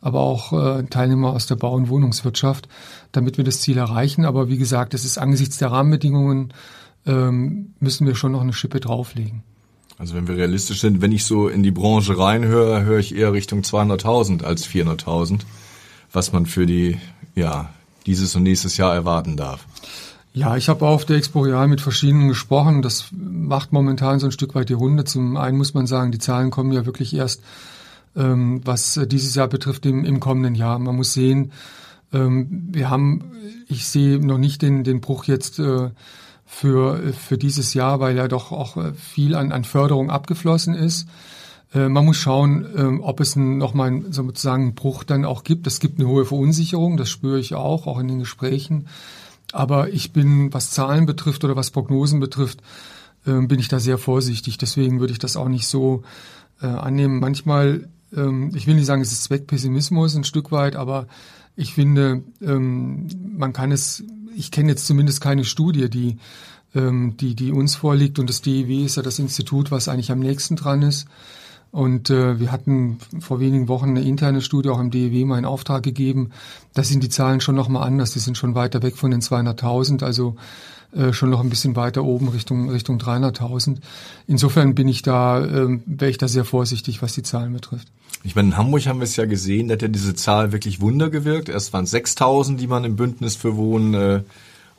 aber 0.02 0.20
auch 0.20 0.54
äh, 0.54 0.84
Teilnehmer 0.84 1.32
aus 1.32 1.48
der 1.48 1.56
Bau- 1.56 1.74
und 1.74 1.90
Wohnungswirtschaft, 1.90 2.68
damit 3.12 3.38
wir 3.38 3.44
das 3.44 3.62
Ziel 3.62 3.78
erreichen. 3.78 4.26
Aber 4.26 4.50
wie 4.50 4.58
gesagt, 4.58 4.94
es 4.94 5.04
ist 5.06 5.18
angesichts 5.18 5.58
der 5.58 5.72
Rahmenbedingungen, 5.72 6.54
ähm, 7.06 7.74
müssen 7.80 8.06
wir 8.06 8.16
schon 8.16 8.34
noch 8.34 8.42
eine 8.42 8.54
Schippe 8.54 8.80
drauflegen. 8.80 9.44
Also 9.98 10.16
wenn 10.16 10.28
wir 10.28 10.36
realistisch 10.36 10.82
sind, 10.82 11.02
wenn 11.02 11.12
ich 11.12 11.24
so 11.24 11.48
in 11.48 11.64
die 11.64 11.72
Branche 11.72 12.18
reinhöre, 12.18 12.84
höre 12.84 13.00
ich 13.00 13.16
eher 13.16 13.34
Richtung 13.34 13.62
200.000 13.62 14.44
als 14.44 14.68
400.000, 14.68 15.42
was 16.12 16.34
man 16.34 16.46
für 16.46 16.66
die, 16.66 16.98
ja, 17.36 17.70
dieses 18.06 18.36
und 18.36 18.44
nächstes 18.44 18.78
Jahr 18.78 18.94
erwarten 18.94 19.38
darf. 19.38 19.66
Ja, 20.36 20.58
ich 20.58 20.68
habe 20.68 20.88
auf 20.88 21.06
der 21.06 21.18
Expo 21.18 21.42
Real 21.42 21.68
mit 21.68 21.80
verschiedenen 21.80 22.28
gesprochen. 22.28 22.82
Das 22.82 23.10
macht 23.12 23.72
momentan 23.72 24.20
so 24.20 24.26
ein 24.26 24.32
Stück 24.32 24.56
weit 24.56 24.70
die 24.70 24.74
Runde. 24.74 25.04
Zum 25.04 25.38
einen 25.38 25.58
muss 25.58 25.76
man 25.76 25.86
sagen, 25.86 26.12
die 26.12 26.18
Zahlen 26.18 26.50
kommen 26.50 26.72
ja 26.72 26.88
wirklich 26.88 27.16
erst, 27.16 27.44
ähm, 28.16 28.62
was 28.66 29.00
dieses 29.06 29.36
Jahr 29.36 29.48
betrifft, 29.48 29.86
im, 29.86 30.04
im 30.04 30.20
kommenden 30.20 30.56
Jahr. 30.56 30.80
Man 30.80 30.96
muss 30.96 31.14
sehen, 31.14 31.52
ähm, 32.12 32.70
wir 32.72 32.90
haben, 32.90 33.32
ich 33.68 33.86
sehe 33.88 34.26
noch 34.26 34.40
nicht 34.40 34.64
den, 34.64 34.84
den 34.84 35.02
Bruch 35.02 35.26
jetzt 35.26 35.60
äh, 35.60 35.92
für, 36.48 37.14
für 37.14 37.38
dieses 37.38 37.76
Jahr, 37.76 38.00
weil 38.00 38.18
ja 38.18 38.28
doch 38.28 38.52
auch 38.52 38.76
äh, 38.78 38.94
viel 38.94 39.36
an, 39.36 39.52
an 39.52 39.64
Förderung 39.64 40.10
abgeflossen 40.10 40.74
ist. 40.74 41.08
Äh, 41.76 41.90
man 41.90 42.06
muss 42.06 42.18
schauen, 42.18 42.66
ähm, 42.76 43.02
ob 43.02 43.20
es 43.20 43.36
nochmal 43.36 44.02
sozusagen 44.10 44.64
einen 44.64 44.76
Bruch 44.76 45.04
dann 45.04 45.26
auch 45.26 45.44
gibt. 45.44 45.68
Es 45.68 45.80
gibt 45.80 46.00
eine 46.00 46.08
hohe 46.08 46.26
Verunsicherung, 46.26 46.98
das 46.98 47.12
spüre 47.12 47.40
ich 47.40 47.54
auch, 47.54 47.86
auch 47.86 48.00
in 48.00 48.08
den 48.08 48.20
Gesprächen. 48.20 48.88
Aber 49.54 49.90
ich 49.90 50.12
bin, 50.12 50.52
was 50.52 50.72
Zahlen 50.72 51.06
betrifft 51.06 51.44
oder 51.44 51.56
was 51.56 51.70
Prognosen 51.70 52.20
betrifft, 52.20 52.62
äh, 53.26 53.40
bin 53.46 53.60
ich 53.60 53.68
da 53.68 53.80
sehr 53.80 54.00
vorsichtig. 54.00 54.58
Deswegen 54.58 55.00
würde 55.00 55.14
ich 55.14 55.20
das 55.20 55.38
auch 55.38 55.48
nicht 55.48 55.68
so 55.68 56.02
äh, 56.62 56.66
annehmen. 56.66 57.20
Manchmal, 57.20 57.88
ähm, 58.16 58.52
ich 58.56 58.66
will 58.66 58.74
nicht 58.74 58.88
sagen, 58.88 59.04
es 59.04 59.12
ist 59.12 59.26
Zweckpessimismus 59.26 60.16
ein 60.16 60.24
Stück 60.24 60.52
weit, 60.52 60.76
aber 60.76 61.08
ich 61.56 61.76
finde, 61.76 62.24
ähm, 62.42 63.08
man 63.38 63.54
kann 63.54 63.72
es, 63.72 64.04
ich 64.36 64.50
kenne 64.50 64.70
jetzt 64.70 64.88
zumindest 64.88 65.22
keine 65.22 65.46
Studie, 65.46 65.88
die, 65.88 66.18
ähm, 66.74 67.16
die, 67.18 67.36
die 67.36 67.52
uns 67.52 67.76
vorliegt 67.76 68.18
und 68.18 68.30
das 68.30 68.42
DEW 68.42 68.86
ist 68.86 68.98
ja 68.98 69.04
das 69.04 69.20
Institut, 69.20 69.70
was 69.70 69.88
eigentlich 69.88 70.12
am 70.12 70.20
nächsten 70.20 70.56
dran 70.56 70.82
ist. 70.82 71.08
Und 71.74 72.12
äh, 72.12 72.40
wir 72.40 72.52
hatten 72.52 73.00
vor 73.20 73.40
wenigen 73.40 73.68
Wochen 73.68 73.90
eine 73.90 74.04
interne 74.04 74.42
Studie 74.42 74.70
auch 74.70 74.80
im 74.80 74.92
DEW 74.92 75.26
mal 75.26 75.40
in 75.40 75.46
Auftrag 75.46 75.82
gegeben. 75.82 76.30
Da 76.76 76.84
sind 76.84 77.02
die 77.02 77.10
Zahlen 77.10 77.42
schon 77.42 77.56
nochmal 77.56 77.88
anders. 77.88 78.12
Die 78.12 78.20
sind 78.20 78.38
schon 78.38 78.54
weiter 78.54 78.84
weg 78.84 78.96
von 78.96 79.10
den 79.10 79.22
200.000, 79.22 80.04
also 80.04 80.36
äh, 80.96 81.14
schon 81.14 81.32
noch 81.32 81.40
ein 81.40 81.50
bisschen 81.50 81.76
weiter 81.76 82.04
oben 82.04 82.28
Richtung 82.28 82.70
Richtung 82.70 83.00
300.000. 83.00 83.78
Insofern 84.28 84.76
bin 84.76 84.88
ich 84.88 85.02
da, 85.02 85.44
äh, 85.44 85.80
wäre 85.88 86.12
ich 86.12 86.20
da 86.20 86.28
sehr 86.28 86.46
vorsichtig, 86.46 87.02
was 87.02 87.14
die 87.14 87.24
Zahlen 87.24 87.54
betrifft. 87.54 87.88
Ich 88.24 88.36
meine, 88.36 88.50
in 88.50 88.58
Hamburg 88.58 88.86
haben 88.86 89.00
wir 89.00 89.06
es 89.06 89.16
ja 89.16 89.26
gesehen, 89.26 89.68
da 89.68 89.74
hat 89.74 89.82
ja 89.82 89.88
diese 89.88 90.14
Zahl 90.14 90.52
wirklich 90.52 90.80
Wunder 90.80 91.10
gewirkt. 91.10 91.50
Erst 91.50 91.74
waren 91.74 91.86
es 91.86 91.94
6.000, 91.96 92.58
die 92.58 92.68
man 92.68 92.84
im 92.84 92.98
Bündnis 92.98 93.36
für 93.36 93.58
Wohnen 93.58 93.96
äh, 93.96 94.22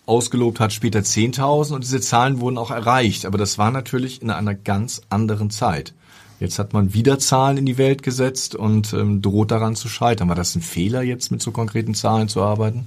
ausgelobt 0.06 0.60
hat, 0.60 0.72
später 0.72 1.00
10.000 1.00 1.74
und 1.74 1.82
diese 1.82 2.00
Zahlen 2.00 2.38
wurden 2.38 2.56
auch 2.56 2.70
erreicht. 2.70 3.26
Aber 3.26 3.36
das 3.36 3.58
war 3.58 3.72
natürlich 3.72 4.22
in 4.22 4.30
einer 4.30 4.54
ganz 4.54 5.02
anderen 5.10 5.50
Zeit. 5.50 5.92
Jetzt 6.40 6.58
hat 6.58 6.72
man 6.72 6.94
wieder 6.94 7.18
Zahlen 7.18 7.56
in 7.56 7.66
die 7.66 7.78
Welt 7.78 8.02
gesetzt 8.02 8.54
und 8.54 8.92
ähm, 8.92 9.22
droht 9.22 9.50
daran 9.50 9.76
zu 9.76 9.88
scheitern. 9.88 10.28
War 10.28 10.34
das 10.34 10.54
ein 10.54 10.62
Fehler, 10.62 11.02
jetzt 11.02 11.30
mit 11.30 11.42
so 11.42 11.52
konkreten 11.52 11.94
Zahlen 11.94 12.28
zu 12.28 12.42
arbeiten? 12.42 12.86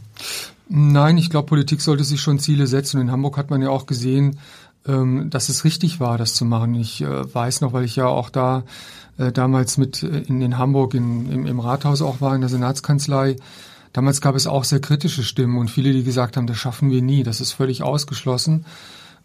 Nein, 0.70 1.18
ich 1.18 1.30
glaube, 1.30 1.48
Politik 1.48 1.82
sollte 1.82 2.04
sich 2.04 2.20
schon 2.20 2.40
Ziele 2.40 2.68
setzen. 2.68 3.00
In 3.00 3.12
Hamburg 3.12 3.38
hat 3.38 3.50
man 3.50 3.62
ja 3.62 3.70
auch 3.70 3.86
gesehen, 3.86 4.40
ähm, 4.86 5.30
dass 5.30 5.50
es 5.50 5.64
richtig 5.64 6.00
war, 6.00 6.18
das 6.18 6.34
zu 6.34 6.46
machen. 6.46 6.76
Ich 6.76 7.02
äh, 7.02 7.34
weiß 7.34 7.62
noch, 7.62 7.74
weil 7.74 7.86
ich 7.86 7.96
ja 7.96 8.08
auch 8.08 8.30
da 8.30 8.64
äh, 9.18 9.32
damals 9.32 9.78
mit 9.78 10.04
äh, 10.04 10.20
in, 10.28 10.42
in 10.42 10.58
Hamburg 10.58 10.94
in, 10.94 11.32
im, 11.32 11.46
im 11.46 11.60
Rathaus 11.60 12.02
auch 12.02 12.22
war, 12.22 12.36
in 12.36 12.42
der 12.42 12.50
Senatskanzlei. 12.50 13.38
Damals 13.94 14.22
gab 14.22 14.36
es 14.36 14.46
auch 14.46 14.64
sehr 14.64 14.80
kritische 14.80 15.24
Stimmen 15.24 15.58
und 15.58 15.72
viele, 15.72 15.94
die 15.94 16.04
gesagt 16.04 16.38
haben, 16.38 16.48
das 16.48 16.58
schaffen 16.58 16.92
wir 16.92 17.02
nie, 17.02 17.24
das 17.24 17.42
ist 17.42 17.54
völlig 17.54 17.82
ausgeschlossen. 17.82 18.66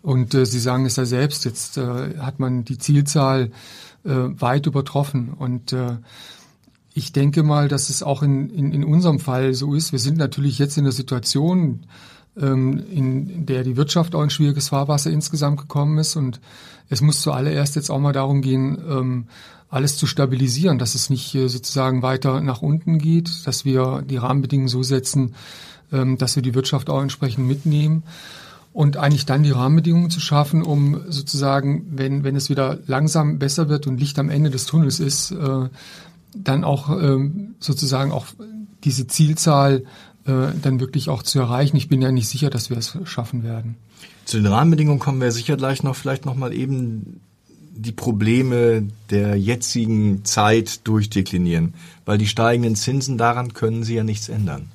Und 0.01 0.35
äh, 0.35 0.47
Sie 0.47 0.61
sagen 0.61 0.87
es 0.87 0.97
ja 0.97 1.05
selbst, 1.05 1.45
jetzt 1.45 1.77
äh, 1.77 2.19
hat 2.19 2.41
man 2.41 2.65
die 2.65 2.79
Zielzahl 2.79 3.51
weit 4.05 4.67
übertroffen. 4.67 5.33
Und 5.33 5.73
äh, 5.73 5.99
ich 6.95 7.13
denke 7.13 7.43
mal, 7.43 7.69
dass 7.69 7.89
es 7.89 8.03
auch 8.03 8.23
in, 8.23 8.51
in, 8.51 8.73
in 8.73 8.85
unserem 8.85 9.19
Fall 9.19 9.55
so 9.55 9.75
ist. 9.75 9.93
Wir 9.93 9.99
sind 9.99 10.19
natürlich 10.19 10.59
jetzt 10.59 10.77
in 10.77 10.85
der 10.85 10.93
Situation, 10.93 11.87
ähm, 12.39 12.83
in 12.91 13.47
der 13.47 13.65
die 13.65 13.77
Wirtschaft 13.77 14.15
auch 14.15 14.23
in 14.23 14.31
schwieriges 14.31 14.69
Fahrwasser 14.69 15.11
insgesamt 15.11 15.61
gekommen 15.61 15.99
ist. 15.99 16.17
Und 16.17 16.41
es 16.89 17.01
muss 17.01 17.23
zuallererst 17.23 17.77
jetzt 17.77 17.91
auch 17.91 17.99
mal 17.99 18.13
darum 18.13 18.43
gehen, 18.43 18.79
ähm, 18.89 19.27
alles 19.71 19.97
zu 19.97 20.07
stabilisieren, 20.07 20.79
dass 20.79 20.95
es 20.95 21.09
nicht 21.09 21.35
äh, 21.35 21.49
sozusagen 21.49 22.03
weiter 22.03 22.41
nach 22.43 22.61
unten 22.61 22.99
geht, 22.99 23.47
dass 23.47 23.65
wir 23.65 24.03
die 24.03 24.19
Rahmenbedingungen 24.19 24.69
so 24.69 24.83
setzen, 24.83 25.35
ähm, 25.93 26.19
dass 26.19 26.37
wir 26.37 26.43
die 26.43 26.55
Wirtschaft 26.55 26.91
auch 26.91 27.01
entsprechend 27.01 27.47
mitnehmen 27.47 28.03
und 28.73 28.97
eigentlich 28.97 29.27
dann 29.27 29.43
die 29.43 29.51
Rahmenbedingungen 29.51 30.11
zu 30.11 30.21
schaffen, 30.21 30.63
um 30.63 31.01
sozusagen, 31.09 31.87
wenn, 31.91 32.25
wenn 32.25 32.37
es 32.37 32.49
wieder 32.49 32.79
langsam 32.87 33.39
besser 33.39 33.69
wird 33.69 33.87
und 33.87 34.01
Licht 34.01 34.19
am 34.19 34.31
Ende 34.31 34.51
des 34.51 34.67
Tunnels 34.67 34.99
ist, 34.99 35.33
äh, 35.33 35.69
dann 36.35 36.65
auch 36.65 36.89
ähm, 36.91 37.55
sozusagen 37.61 38.13
auch 38.13 38.27
diese 38.85 39.07
Zielzahl 39.07 39.85
äh, 40.25 40.49
dann 40.63 40.81
wirklich 40.81 41.11
auch 41.11 41.23
zu 41.23 41.39
erreichen. 41.39 41.77
Ich 41.77 41.89
bin 41.89 42.01
ja 42.01 42.11
nicht 42.11 42.29
sicher, 42.29 42.49
dass 42.49 42.71
wir 42.71 42.79
es 42.79 42.97
schaffen 43.05 43.43
werden. 43.43 43.77
Zu 44.25 44.39
den 44.39 44.47
Rahmenbedingungen 44.47 45.01
kommen 45.01 45.21
wir 45.21 45.33
sicher 45.33 45.57
gleich 45.57 45.83
noch 45.83 45.97
vielleicht 45.97 46.25
noch 46.25 46.37
mal 46.37 46.55
eben 46.55 47.21
die 47.75 47.93
Probleme 47.93 48.87
der 49.11 49.37
jetzigen 49.37 50.25
Zeit 50.25 50.87
durchdeklinieren, 50.87 51.75
weil 52.05 52.19
die 52.19 52.27
steigenden 52.27 52.77
Zinsen 52.77 53.19
daran 53.19 53.55
können 53.55 53.83
sie 53.83 53.95
ja 53.95 54.05
nichts 54.05 54.29
ändern. 54.29 54.71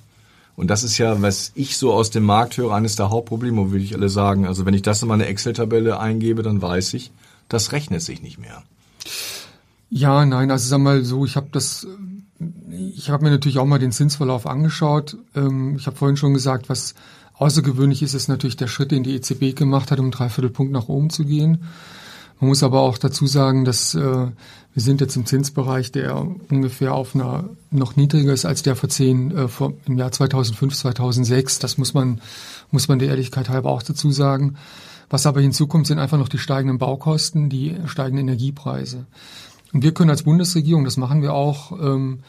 Und 0.57 0.67
das 0.71 0.83
ist 0.83 0.97
ja, 0.97 1.21
was 1.21 1.51
ich 1.53 1.77
so 1.77 1.93
aus 1.93 2.09
dem 2.09 2.23
Markt 2.23 2.57
höre, 2.57 2.73
eines 2.73 2.95
der 2.95 3.11
Hauptprobleme, 3.11 3.69
würde 3.69 3.83
ich 3.83 3.93
alle 3.93 4.09
sagen. 4.09 4.47
Also 4.47 4.65
wenn 4.65 4.73
ich 4.73 4.81
das 4.81 5.03
in 5.03 5.07
meine 5.07 5.27
Excel-Tabelle 5.27 5.99
eingebe, 5.99 6.41
dann 6.41 6.59
weiß 6.59 6.95
ich, 6.95 7.11
das 7.47 7.71
rechnet 7.71 8.01
sich 8.01 8.23
nicht 8.23 8.39
mehr. 8.39 8.63
Ja, 9.91 10.25
nein, 10.25 10.49
also 10.49 10.67
sag 10.67 10.79
mal 10.79 11.05
so, 11.05 11.25
ich 11.25 11.35
habe 11.35 11.47
das, 11.51 11.85
ich 12.95 13.11
habe 13.11 13.23
mir 13.23 13.29
natürlich 13.29 13.59
auch 13.59 13.67
mal 13.67 13.77
den 13.77 13.91
Zinsverlauf 13.91 14.47
angeschaut. 14.47 15.15
Ähm, 15.35 15.75
ich 15.77 15.85
habe 15.85 15.95
vorhin 15.95 16.17
schon 16.17 16.33
gesagt, 16.33 16.69
was 16.69 16.95
außergewöhnlich 17.35 18.01
ist, 18.01 18.15
ist 18.15 18.27
natürlich 18.27 18.57
der 18.57 18.67
Schritt, 18.67 18.89
den 18.89 19.03
die 19.03 19.15
EZB 19.15 19.55
gemacht 19.55 19.91
hat, 19.91 19.99
um 19.99 20.09
drei 20.09 20.27
Viertelpunkt 20.27 20.73
nach 20.73 20.89
oben 20.89 21.11
zu 21.11 21.23
gehen. 21.23 21.65
Man 22.39 22.49
muss 22.49 22.63
aber 22.63 22.81
auch 22.81 22.97
dazu 22.97 23.25
sagen, 23.25 23.65
dass 23.65 23.95
äh, 23.95 23.99
wir 24.77 24.83
sind 24.83 25.01
jetzt 25.01 25.15
im 25.15 25.25
Zinsbereich, 25.25 25.91
der 25.91 26.27
ungefähr 26.49 26.93
auf 26.93 27.15
einer 27.15 27.49
noch 27.71 27.95
niedriger 27.95 28.33
ist 28.33 28.45
als 28.45 28.61
der 28.61 28.75
vor 28.75 28.89
zehn, 28.89 29.35
äh, 29.35 29.47
vor, 29.47 29.73
im 29.85 29.97
Jahr 29.97 30.11
2005, 30.11 30.75
2006. 30.75 31.59
Das 31.59 31.77
muss 31.77 31.93
man, 31.95 32.21
muss 32.69 32.87
man 32.87 32.99
der 32.99 33.07
Ehrlichkeit 33.09 33.49
halber 33.49 33.71
auch 33.71 33.81
dazu 33.81 34.11
sagen. 34.11 34.57
Was 35.09 35.25
aber 35.25 35.41
hinzukommt, 35.41 35.87
sind 35.87 35.99
einfach 35.99 36.17
noch 36.17 36.29
die 36.29 36.37
steigenden 36.37 36.77
Baukosten, 36.77 37.49
die 37.49 37.75
steigenden 37.85 38.27
Energiepreise. 38.27 39.07
Und 39.73 39.83
wir 39.83 39.93
können 39.93 40.09
als 40.09 40.23
Bundesregierung, 40.23 40.83
das 40.83 40.97
machen 40.97 41.21
wir 41.21 41.33
auch, 41.33 41.71
ähm, 41.71 42.19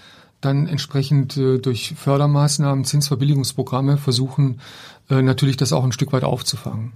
dann 0.41 0.69
entsprechend 0.69 1.37
äh, 1.37 1.59
durch 1.59 1.95
Fördermaßnahmen, 1.97 2.85
Zinsverbilligungsprogramme 2.85 3.97
versuchen, 3.97 4.61
äh, 5.11 5.23
natürlich 5.23 5.57
das 5.57 5.73
auch 5.73 5.85
ein 5.85 5.93
Stück 5.93 6.13
weit 6.13 6.25
aufzufangen. 6.25 6.93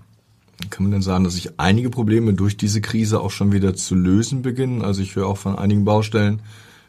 Kann 0.70 0.84
man 0.84 0.92
denn 0.92 1.02
sagen, 1.02 1.24
dass 1.24 1.34
sich 1.34 1.58
einige 1.58 1.90
Probleme 1.90 2.34
durch 2.34 2.56
diese 2.56 2.80
Krise 2.80 3.20
auch 3.20 3.30
schon 3.30 3.52
wieder 3.52 3.74
zu 3.74 3.94
lösen 3.94 4.42
beginnen? 4.42 4.82
Also 4.82 5.02
ich 5.02 5.16
höre 5.16 5.26
auch 5.26 5.38
von 5.38 5.56
einigen 5.58 5.84
Baustellen, 5.84 6.40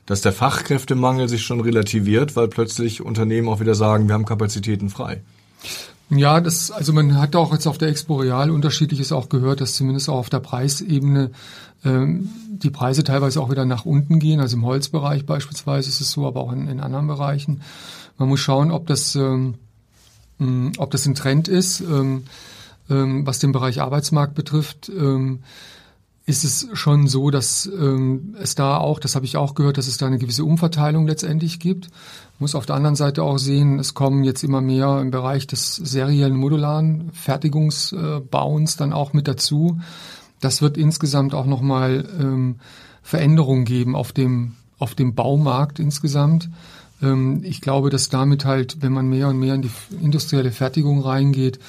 dass 0.05 0.21
der 0.21 0.33
Fachkräftemangel 0.33 1.29
sich 1.29 1.43
schon 1.43 1.61
relativiert, 1.61 2.35
weil 2.35 2.47
plötzlich 2.47 3.01
Unternehmen 3.01 3.47
auch 3.47 3.59
wieder 3.59 3.75
sagen, 3.75 4.07
wir 4.07 4.13
haben 4.13 4.25
Kapazitäten 4.25 4.89
frei. 4.89 5.21
Ja, 6.09 6.41
das, 6.41 6.69
also 6.69 6.93
man 6.93 7.17
hat 7.17 7.35
auch 7.35 7.53
jetzt 7.53 7.65
auf 7.65 7.77
der 7.77 7.87
Expo 7.87 8.17
Real 8.17 8.51
unterschiedliches 8.51 9.11
auch 9.11 9.29
gehört, 9.29 9.61
dass 9.61 9.75
zumindest 9.75 10.09
auch 10.09 10.17
auf 10.17 10.29
der 10.29 10.41
Preisebene 10.41 11.31
ähm, 11.85 12.29
die 12.49 12.69
Preise 12.69 13.03
teilweise 13.03 13.41
auch 13.41 13.49
wieder 13.49 13.65
nach 13.65 13.85
unten 13.85 14.19
gehen. 14.19 14.39
Also 14.39 14.57
im 14.57 14.65
Holzbereich 14.65 15.25
beispielsweise 15.25 15.89
ist 15.89 16.01
es 16.01 16.11
so, 16.11 16.27
aber 16.27 16.41
auch 16.41 16.51
in, 16.51 16.67
in 16.67 16.81
anderen 16.81 17.07
Bereichen. 17.07 17.61
Man 18.17 18.29
muss 18.29 18.41
schauen, 18.41 18.71
ob 18.71 18.85
das, 18.87 19.15
ähm, 19.15 19.55
ob 20.77 20.91
das 20.91 21.05
ein 21.05 21.15
Trend 21.15 21.47
ist. 21.47 21.79
Ähm, 21.79 22.23
ähm, 22.89 23.25
was 23.25 23.39
den 23.39 23.51
Bereich 23.51 23.81
Arbeitsmarkt 23.81 24.35
betrifft, 24.35 24.89
ähm, 24.89 25.39
ist 26.25 26.45
es 26.45 26.69
schon 26.73 27.07
so, 27.07 27.31
dass 27.31 27.65
ähm, 27.65 28.35
es 28.39 28.55
da 28.55 28.77
auch, 28.77 28.99
das 28.99 29.15
habe 29.15 29.25
ich 29.25 29.35
auch 29.35 29.55
gehört, 29.55 29.77
dass 29.77 29.87
es 29.87 29.97
da 29.97 30.07
eine 30.07 30.19
gewisse 30.19 30.45
Umverteilung 30.45 31.05
letztendlich 31.05 31.59
gibt. 31.59 31.89
Muss 32.39 32.55
auf 32.55 32.65
der 32.65 32.75
anderen 32.75 32.95
Seite 32.95 33.23
auch 33.23 33.37
sehen, 33.37 33.77
es 33.77 33.93
kommen 33.93 34.23
jetzt 34.23 34.43
immer 34.43 34.61
mehr 34.61 35.01
im 35.01 35.11
Bereich 35.11 35.47
des 35.47 35.75
seriellen 35.75 36.35
modularen 36.35 37.11
Fertigungsbauens 37.11 38.77
dann 38.77 38.93
auch 38.93 39.11
mit 39.11 39.27
dazu. 39.27 39.81
Das 40.39 40.61
wird 40.61 40.77
insgesamt 40.77 41.33
auch 41.33 41.45
nochmal 41.45 42.07
ähm, 42.19 42.55
Veränderungen 43.01 43.65
geben 43.65 43.95
auf 43.95 44.13
dem, 44.13 44.53
auf 44.79 44.95
dem 44.95 45.15
Baumarkt 45.15 45.77
insgesamt. 45.77 46.49
Ähm, 47.01 47.41
ich 47.43 47.59
glaube, 47.59 47.89
dass 47.89 48.07
damit 48.07 48.45
halt, 48.45 48.81
wenn 48.81 48.93
man 48.93 49.09
mehr 49.09 49.27
und 49.27 49.39
mehr 49.39 49.55
in 49.55 49.61
die 49.61 49.71
industrielle 50.01 50.51
Fertigung 50.51 51.01
reingeht, 51.01 51.59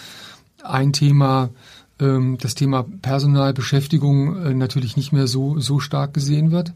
ein 0.64 0.92
Thema, 0.92 1.50
ähm, 2.00 2.38
das 2.40 2.54
Thema 2.54 2.84
Personalbeschäftigung 3.02 4.36
äh, 4.36 4.54
natürlich 4.54 4.96
nicht 4.96 5.12
mehr 5.12 5.26
so, 5.26 5.58
so 5.58 5.80
stark 5.80 6.14
gesehen 6.14 6.50
wird. 6.50 6.72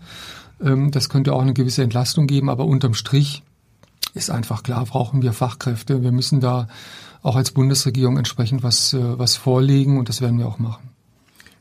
Ähm, 0.63 0.91
das 0.91 1.09
könnte 1.09 1.33
auch 1.33 1.43
eine 1.43 1.55
gewisse 1.55 1.83
Entlastung 1.83 2.27
geben, 2.27 2.51
aber 2.51 2.65
unterm 2.65 2.95
Strich 2.95 3.43
ist 4.15 4.31
einfach 4.31 4.63
klar, 4.63 4.85
brauchen 4.85 5.23
wir 5.23 5.33
Fachkräfte. 5.33 6.03
Wir 6.03 6.13
müssen 6.13 6.41
da 6.41 6.69
auch 7.23 7.37
als 7.37 7.51
Bundesregierung 7.51 8.17
entsprechend 8.17 8.63
was, 8.63 8.95
äh, 8.95 9.19
was 9.19 9.37
vorlegen 9.37 9.99
und 9.99 10.09
das 10.09 10.21
werden 10.21 10.39
wir 10.39 10.47
auch 10.47 10.59
machen. 10.59 10.89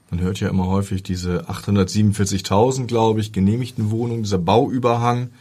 Man 0.09 0.21
hört 0.21 0.39
ja 0.39 0.47
immer 0.47 0.67
häufig 0.67 1.03
diese 1.03 1.49
847.000, 1.49 2.85
glaube 2.85 3.19
ich, 3.19 3.33
genehmigten 3.33 3.91
Wohnungen, 3.91 4.23
dieser 4.23 4.37
Bauüberhang. 4.37 5.31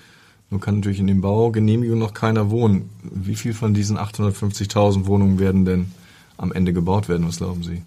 Nun 0.50 0.60
kann 0.60 0.76
natürlich 0.76 0.98
in 0.98 1.06
den 1.06 1.20
Baugenehmigungen 1.20 2.00
noch 2.00 2.14
keiner 2.14 2.50
wohnen. 2.50 2.90
Wie 3.02 3.36
viel 3.36 3.54
von 3.54 3.74
diesen 3.74 3.96
850.000 3.96 5.06
Wohnungen 5.06 5.38
werden 5.38 5.64
denn 5.64 5.92
am 6.36 6.52
Ende 6.52 6.72
gebaut 6.72 7.08
werden? 7.08 7.26
Was 7.26 7.38
glauben 7.38 7.62
Sie? 7.62 7.82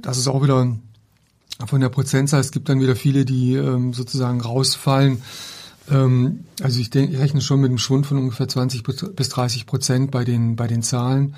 Das 0.00 0.18
ist 0.18 0.28
auch 0.28 0.42
wieder 0.42 0.76
von 1.66 1.80
der 1.80 1.88
Prozentzahl. 1.88 2.40
Es 2.40 2.50
gibt 2.50 2.68
dann 2.68 2.80
wieder 2.80 2.96
viele, 2.96 3.24
die 3.24 3.54
ähm, 3.54 3.92
sozusagen 3.92 4.40
rausfallen. 4.40 5.22
Ähm, 5.90 6.44
also 6.62 6.80
ich, 6.80 6.90
denke, 6.90 7.14
ich 7.14 7.20
rechne 7.20 7.40
schon 7.40 7.60
mit 7.60 7.70
einem 7.70 7.78
Schwund 7.78 8.06
von 8.06 8.18
ungefähr 8.18 8.48
20 8.48 8.82
bis 8.82 9.28
30 9.28 9.66
Prozent 9.66 10.10
bei 10.10 10.24
den, 10.24 10.56
bei 10.56 10.66
den 10.66 10.82
Zahlen. 10.82 11.34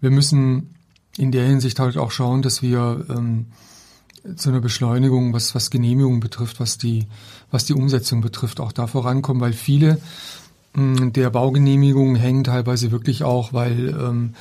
Wir 0.00 0.10
müssen 0.10 0.74
in 1.16 1.32
der 1.32 1.46
Hinsicht 1.46 1.78
halt 1.78 1.96
auch 1.96 2.10
schauen, 2.10 2.42
dass 2.42 2.62
wir 2.62 3.06
ähm, 3.08 3.46
zu 4.36 4.50
einer 4.50 4.60
Beschleunigung, 4.60 5.32
was, 5.32 5.54
was 5.54 5.70
Genehmigungen 5.70 6.20
betrifft, 6.20 6.60
was 6.60 6.78
die, 6.78 7.06
was 7.50 7.64
die 7.64 7.74
Umsetzung 7.74 8.20
betrifft, 8.20 8.60
auch 8.60 8.72
da 8.72 8.86
vorankommen, 8.86 9.40
weil 9.40 9.52
viele 9.52 10.00
der 10.76 11.30
Baugenehmigung 11.30 12.16
hängen 12.16 12.44
teilweise 12.44 12.90
wirklich 12.90 13.24
auch, 13.24 13.52
weil, 13.52 13.88
ähm, 13.88 14.34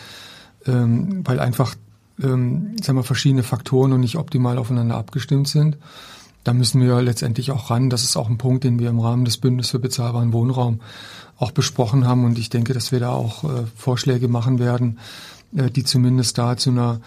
ähm, 0.66 1.22
weil 1.26 1.40
einfach 1.40 1.76
ähm, 2.22 2.76
sagen 2.82 2.98
wir, 2.98 3.04
verschiedene 3.04 3.44
Faktoren 3.44 3.94
und 3.94 4.02
nicht 4.02 4.18
optimal 4.18 4.58
aufeinander 4.58 4.96
abgestimmt 4.96 5.48
sind. 5.48 5.78
Da 6.44 6.54
müssen 6.54 6.80
wir 6.82 7.02
letztendlich 7.02 7.52
auch 7.52 7.72
ran. 7.72 7.90
Das 7.90 8.04
ist 8.04 8.18
auch 8.18 8.30
ein 8.30 8.38
Punkt, 8.38 8.64
den 8.64 8.80
wir 8.80 8.90
im 8.90 9.00
Rahmen 9.00 9.26
des 9.26 9.38
Bündnisses 9.38 9.72
für 9.72 9.80
bezahlbaren 9.80 10.32
Wohnraum 10.32 10.80
auch 11.38 11.52
besprochen 11.52 12.06
haben. 12.06 12.24
Und 12.24 12.38
ich 12.38 12.50
denke, 12.50 12.74
dass 12.74 12.92
wir 12.92 13.00
da 13.00 13.10
auch 13.10 13.44
äh, 13.44 13.64
Vorschläge 13.76 14.28
machen 14.28 14.60
werden, 14.60 15.00
äh, 15.56 15.72
die 15.72 15.84
zumindest 15.84 16.38
da 16.38 16.56
zu 16.56 16.70
einer 16.70 17.02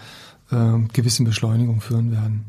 äh, 0.51 0.79
gewissen 0.91 1.23
Beschleunigung 1.23 1.81
führen 1.81 2.11
werden. 2.11 2.45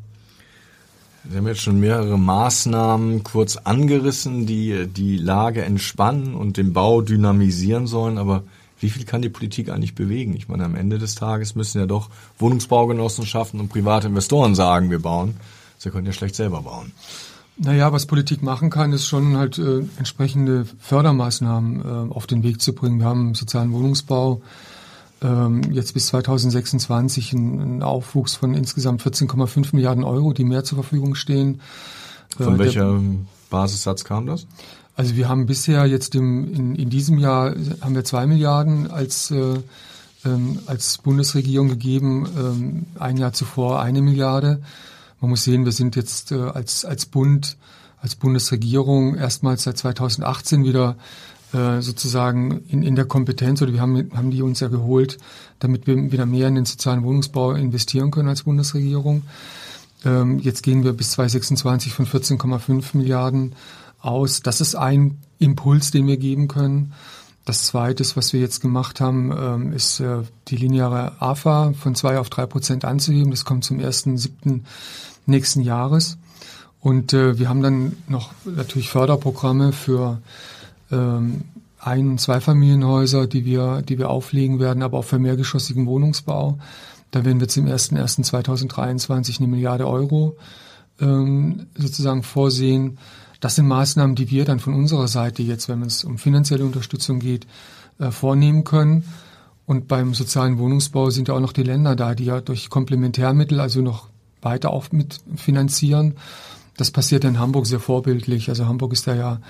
Sie 1.29 1.37
haben 1.37 1.47
jetzt 1.47 1.61
schon 1.61 1.81
mehrere 1.81 2.19
Maßnahmen 2.19 3.23
kurz 3.25 3.57
angerissen, 3.57 4.47
die 4.47 4.87
die 4.87 5.19
Lage 5.19 5.63
entspannen 5.63 6.35
und 6.35 6.57
den 6.57 6.73
Bau 6.73 7.03
dynamisieren 7.03 7.87
sollen. 7.87 8.17
Aber 8.17 8.43
wie 8.79 8.89
viel 8.89 9.05
kann 9.05 9.21
die 9.21 9.29
Politik 9.29 9.69
eigentlich 9.69 9.95
bewegen? 9.95 10.35
Ich 10.35 10.49
meine, 10.49 10.65
am 10.65 10.75
Ende 10.75 10.99
des 10.99 11.15
Tages 11.15 11.55
müssen 11.55 11.79
ja 11.79 11.87
doch 11.87 12.09
Wohnungsbaugenossenschaften 12.39 13.61
und 13.61 13.69
private 13.69 14.09
Investoren 14.09 14.55
sagen, 14.55 14.91
wir 14.91 15.01
bauen. 15.01 15.37
Sie 15.77 15.91
können 15.91 16.07
ja 16.07 16.13
schlecht 16.13 16.35
selber 16.35 16.63
bauen. 16.63 16.93
Naja, 17.59 17.93
was 17.93 18.07
Politik 18.07 18.43
machen 18.43 18.71
kann, 18.71 18.93
ist 18.93 19.07
schon 19.07 19.37
halt 19.37 19.59
äh, 19.59 19.85
entsprechende 19.99 20.65
Fördermaßnahmen 20.79 21.81
äh, 21.81 22.15
auf 22.15 22.27
den 22.27 22.43
Weg 22.43 22.63
zu 22.63 22.75
bringen. 22.75 23.01
Wir 23.01 23.07
haben 23.07 23.35
sozialen 23.35 23.73
Wohnungsbau 23.73 24.41
ähm, 25.23 25.63
jetzt 25.71 25.95
bis 25.95 26.07
2026 26.09 27.33
ein, 27.33 27.83
Aufwuchs 27.83 28.35
von 28.35 28.55
insgesamt 28.55 29.03
14,5 29.03 29.75
Milliarden 29.75 30.05
Euro, 30.05 30.33
die 30.33 30.45
mehr 30.45 30.65
zur 30.65 30.77
Verfügung 30.77 31.15
stehen. 31.15 31.61
Von 32.37 32.57
äh, 32.57 32.59
welcher 32.59 32.93
der, 32.93 33.01
Basissatz 33.51 34.05
kam 34.05 34.27
das? 34.27 34.47
Also 34.97 35.17
wir 35.17 35.29
haben 35.29 35.47
bisher 35.47 35.87
jetzt 35.87 36.15
im, 36.15 36.53
in, 36.53 36.75
in 36.75 36.91
diesem 36.91 37.19
Jahr 37.19 37.55
haben 37.81 37.95
wir 37.95 38.05
zwei 38.05 38.27
Milliarden 38.27 38.91
als 38.91 39.31
äh, 39.31 39.59
ähm, 40.25 40.59
als 40.67 40.99
Bundesregierung 40.99 41.69
gegeben, 41.69 42.29
ähm, 42.37 42.87
ein 42.99 43.17
Jahr 43.17 43.33
zuvor 43.33 43.81
eine 43.81 44.03
Milliarde. 44.03 44.61
Man 45.21 45.31
muss 45.31 45.45
sehen, 45.45 45.65
wir 45.65 45.73
sind 45.73 45.97
jetzt 45.97 46.33
äh, 46.33 46.41
als 46.41 46.85
als 46.85 47.07
Bund, 47.07 47.57
als 48.01 48.17
Bundesregierung 48.17 49.17
erstmals 49.17 49.63
seit 49.63 49.79
2018 49.79 50.65
wieder 50.65 50.97
äh, 51.53 51.81
sozusagen 51.81 52.63
in, 52.69 52.83
in 52.83 52.95
der 52.95 53.05
Kompetenz 53.05 53.61
oder 53.63 53.73
wir 53.73 53.81
haben, 53.81 54.11
haben 54.15 54.31
die 54.31 54.43
uns 54.43 54.61
ja 54.61 54.69
geholt, 54.69 55.19
damit 55.59 55.87
wir 55.87 56.13
wieder 56.13 56.27
mehr 56.27 56.49
in 56.49 56.55
den 56.55 56.65
sozialen 56.65 57.03
Wohnungsbau 57.03 57.53
investieren 57.53 58.11
können 58.11 58.29
als 58.29 58.45
Bundesregierung. 58.45 59.23
Ähm, 60.05 60.39
jetzt 60.39 60.63
gehen 60.63 60.85
wir 60.85 60.93
bis 60.93 61.13
2026 61.13 61.93
von 61.93 62.07
14,5 62.07 62.97
Milliarden 62.97 63.55
aus. 64.01 64.43
Das 64.43 64.61
ist 64.61 64.75
ein 64.75 65.19
Impuls, 65.39 65.91
den 65.91 66.07
wir 66.07 66.17
geben 66.17 66.49
können. 66.49 66.93
Das 67.45 67.65
Zweite, 67.65 68.05
was 68.15 68.33
wir 68.33 68.41
jetzt 68.41 68.61
gemacht 68.61 69.01
haben, 69.01 69.33
ähm, 69.37 69.73
ist 69.73 70.01
äh, 70.01 70.23
die 70.49 70.57
lineare 70.57 71.21
AFA 71.21 71.73
von 71.73 71.95
zwei 71.95 72.19
auf 72.19 72.31
drei 72.31 72.47
Prozent 72.47 72.85
anzuheben. 72.85 73.31
Das 73.31 73.45
kommt 73.45 73.65
zum 73.65 73.79
1.7. 73.79 74.61
nächsten 75.27 75.63
Jahres. 75.63 76.19
Und 76.81 77.13
äh, 77.13 77.39
wir 77.39 77.49
haben 77.49 77.63
dann 77.63 77.97
noch 78.09 78.31
natürlich 78.45 78.91
Förderprogramme 78.91 79.73
für 79.73 80.21
ähm, 80.91 81.43
Ein- 81.79 82.11
und 82.11 82.21
Zweifamilienhäuser, 82.21 83.27
die 83.27 83.45
wir, 83.45 83.83
die 83.83 83.99
wir 83.99 84.11
auflegen 84.11 84.61
werden, 84.61 84.83
aber 84.83 84.99
auch 84.99 85.05
für 85.05 85.19
mehrgeschossigen 85.19 85.87
Wohnungsbau. 85.87 86.59
Da 87.11 87.25
werden 87.25 87.41
wir 87.41 87.49
zum 87.49 87.67
1.1.2023 87.67 89.39
eine 89.39 89.49
Milliarde 89.49 89.89
Euro 89.89 90.37
ähm, 91.01 91.67
sozusagen 91.77 92.23
vorsehen. 92.23 92.99
Das 93.41 93.57
sind 93.57 93.67
Maßnahmen, 93.67 94.15
die 94.15 94.31
wir 94.31 94.45
dann 94.45 94.61
von 94.61 94.75
unserer 94.75 95.09
Seite 95.09 95.43
jetzt, 95.43 95.69
wenn 95.69 95.83
es 95.83 96.05
um 96.05 96.19
finanzielle 96.19 96.65
Unterstützung 96.65 97.19
geht, 97.19 97.47
äh, 97.99 98.11
vornehmen 98.11 98.65
können. 98.65 99.05
Und 99.67 99.89
beim 99.89 100.15
sozialen 100.15 100.59
Wohnungsbau 100.59 101.11
sind 101.11 101.29
ja 101.29 101.35
auch 101.35 101.41
noch 101.41 101.53
die 101.53 101.63
Länder 101.63 101.97
da, 101.97 102.15
die 102.15 102.25
ja 102.25 102.41
durch 102.41 102.71
Komplementärmittel 102.71 103.61
also 103.61 103.81
noch 103.81 104.09
weiter 104.43 104.71
auch 104.71 104.91
mitfinanzieren. 104.91 106.17
Das 106.77 106.91
passiert 106.91 107.25
in 107.25 107.39
Hamburg 107.39 107.67
sehr 107.67 107.81
vorbildlich. 107.81 108.49
Also 108.49 108.67
Hamburg 108.67 108.93
ist 108.93 109.07
da 109.07 109.15
ja 109.15 109.41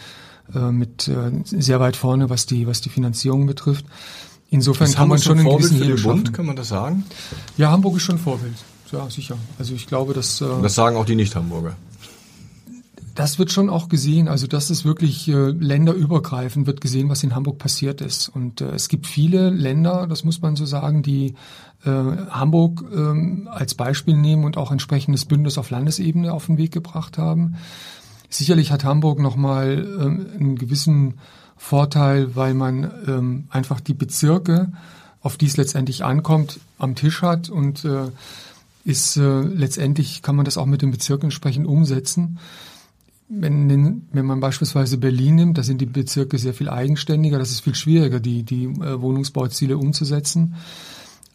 äh, 0.54 0.71
mit 0.73 1.09
äh, 1.09 1.30
sehr 1.45 1.80
weit 1.80 1.97
vorne, 1.97 2.30
was 2.30 2.47
die, 2.47 2.66
was 2.66 2.80
die 2.80 2.88
Finanzierung 2.90 3.47
betrifft. 3.47 3.85
Insofern 4.50 4.88
ist 4.88 4.97
kann 4.97 5.09
man 5.09 5.19
schon 5.19 5.38
einen 5.38 5.47
Vorbild 5.47 5.69
für 5.73 5.78
den 5.78 5.83
Hebel 5.85 6.02
Bund, 6.02 6.19
schaffen. 6.26 6.33
kann 6.37 6.47
man 6.47 6.57
das 6.57 6.69
sagen? 6.69 7.04
Ja, 7.57 7.71
Hamburg 7.71 7.97
ist 7.97 8.02
schon 8.02 8.19
Vorbild. 8.19 8.54
Ja, 8.90 9.09
sicher. 9.09 9.37
Also 9.59 9.75
ich 9.75 9.87
glaube, 9.87 10.12
dass 10.14 10.40
äh, 10.40 10.47
Das 10.62 10.75
sagen 10.75 10.97
auch 10.97 11.04
die 11.04 11.14
Nicht-Hamburger. 11.14 11.76
das 13.14 13.38
wird 13.38 13.52
schon 13.52 13.69
auch 13.71 13.88
gesehen. 13.88 14.26
Also 14.28 14.47
das 14.47 14.71
ist 14.71 14.85
wirklich 14.85 15.28
äh, 15.28 15.50
länderübergreifend 15.50 16.66
wird 16.66 16.80
gesehen, 16.80 17.09
was 17.09 17.23
in 17.23 17.35
Hamburg 17.35 17.59
passiert 17.59 18.00
ist. 18.00 18.28
Und 18.28 18.61
äh, 18.61 18.71
es 18.71 18.88
gibt 18.88 19.07
viele 19.07 19.50
Länder, 19.50 20.07
das 20.09 20.25
muss 20.25 20.40
man 20.40 20.57
so 20.57 20.64
sagen, 20.66 21.02
die 21.02 21.35
äh, 21.85 21.90
Hamburg 21.90 22.83
ähm, 22.92 23.49
als 23.52 23.75
Beispiel 23.75 24.16
nehmen 24.16 24.45
und 24.45 24.57
auch 24.57 24.73
entsprechendes 24.73 25.25
Bündnis 25.26 25.59
auf 25.59 25.71
Landesebene 25.71 26.33
auf 26.33 26.47
den 26.47 26.57
Weg 26.59 26.73
gebracht 26.73 27.19
haben. 27.19 27.57
Sicherlich 28.30 28.70
hat 28.70 28.84
Hamburg 28.84 29.18
nochmal 29.18 29.87
ähm, 30.00 30.26
einen 30.38 30.56
gewissen 30.56 31.14
Vorteil, 31.56 32.37
weil 32.37 32.54
man 32.54 32.90
ähm, 33.06 33.44
einfach 33.50 33.80
die 33.80 33.92
Bezirke, 33.92 34.72
auf 35.20 35.37
die 35.37 35.46
es 35.46 35.56
letztendlich 35.56 36.04
ankommt, 36.04 36.60
am 36.78 36.94
Tisch 36.94 37.22
hat 37.22 37.50
und 37.50 37.84
äh, 37.84 38.08
ist 38.84 39.16
äh, 39.16 39.40
letztendlich 39.40 40.22
kann 40.22 40.37
man 40.37 40.44
das 40.44 40.56
auch 40.56 40.66
mit 40.66 40.80
den 40.80 40.92
Bezirken 40.92 41.26
entsprechend 41.26 41.66
umsetzen. 41.66 42.38
Wenn, 43.28 44.06
wenn 44.12 44.26
man 44.26 44.40
beispielsweise 44.40 44.96
Berlin 44.96 45.34
nimmt, 45.37 45.58
da 45.58 45.62
sind 45.62 45.80
die 45.80 45.87
Bezirke 45.87 46.38
sehr 46.38 46.54
viel 46.54 46.68
eigenständiger, 46.68 47.38
das 47.38 47.50
ist 47.50 47.60
viel 47.60 47.75
schwieriger, 47.75 48.20
die, 48.20 48.42
die 48.44 48.64
äh, 48.64 49.00
Wohnungsbauziele 49.00 49.76
umzusetzen. 49.76 50.54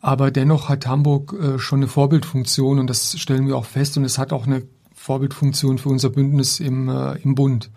Aber 0.02 0.32
dennoch 0.32 0.70
hat 0.70 0.88
Hamburg 0.88 1.34
äh, 1.34 1.60
schon 1.60 1.80
eine 1.80 1.88
Vorbildfunktion 1.88 2.80
und 2.80 2.90
das 2.90 3.20
stellen 3.20 3.48
wir 3.48 3.58
auch 3.58 3.66
fest 3.66 3.98
und 3.98 4.06
es 4.06 4.18
hat 4.18 4.34
auch 4.34 4.48
eine 4.48 4.64
Vorbildfunktion 5.06 5.78
für 5.78 5.90
unser 5.90 6.10
Bündnis 6.10 6.60
im, 6.60 6.90
äh, 6.90 7.14
im 7.20 7.36
Bund. 7.36 7.70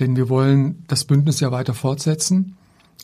Denn 0.00 0.16
wir 0.16 0.30
wollen 0.30 0.84
das 0.88 1.04
Bündnis 1.04 1.38
ja 1.40 1.52
weiter 1.52 1.74
fortsetzen. 1.74 2.56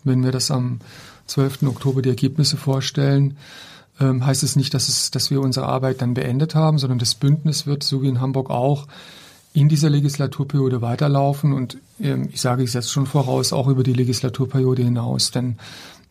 Wenn 0.04 0.24
wir 0.24 0.32
das 0.32 0.50
am 0.50 0.78
12. 1.26 1.64
Oktober 1.64 2.00
die 2.00 2.08
Ergebnisse 2.08 2.56
vorstellen, 2.56 3.36
ähm, 4.00 4.24
heißt 4.24 4.42
es 4.42 4.56
nicht, 4.56 4.72
dass, 4.72 4.88
es, 4.88 5.10
dass 5.10 5.30
wir 5.30 5.42
unsere 5.42 5.66
Arbeit 5.66 6.00
dann 6.00 6.14
beendet 6.14 6.54
haben, 6.54 6.78
sondern 6.78 6.98
das 6.98 7.14
Bündnis 7.14 7.66
wird, 7.66 7.82
so 7.82 8.00
wie 8.00 8.08
in 8.08 8.22
Hamburg 8.22 8.48
auch, 8.48 8.86
in 9.52 9.68
dieser 9.68 9.90
Legislaturperiode 9.90 10.80
weiterlaufen 10.80 11.52
und 11.52 11.76
ähm, 12.00 12.30
ich 12.32 12.40
sage 12.40 12.62
es 12.62 12.72
jetzt 12.72 12.90
schon 12.90 13.04
voraus, 13.04 13.52
auch 13.52 13.68
über 13.68 13.82
die 13.82 13.92
Legislaturperiode 13.92 14.82
hinaus. 14.82 15.30
Denn 15.30 15.58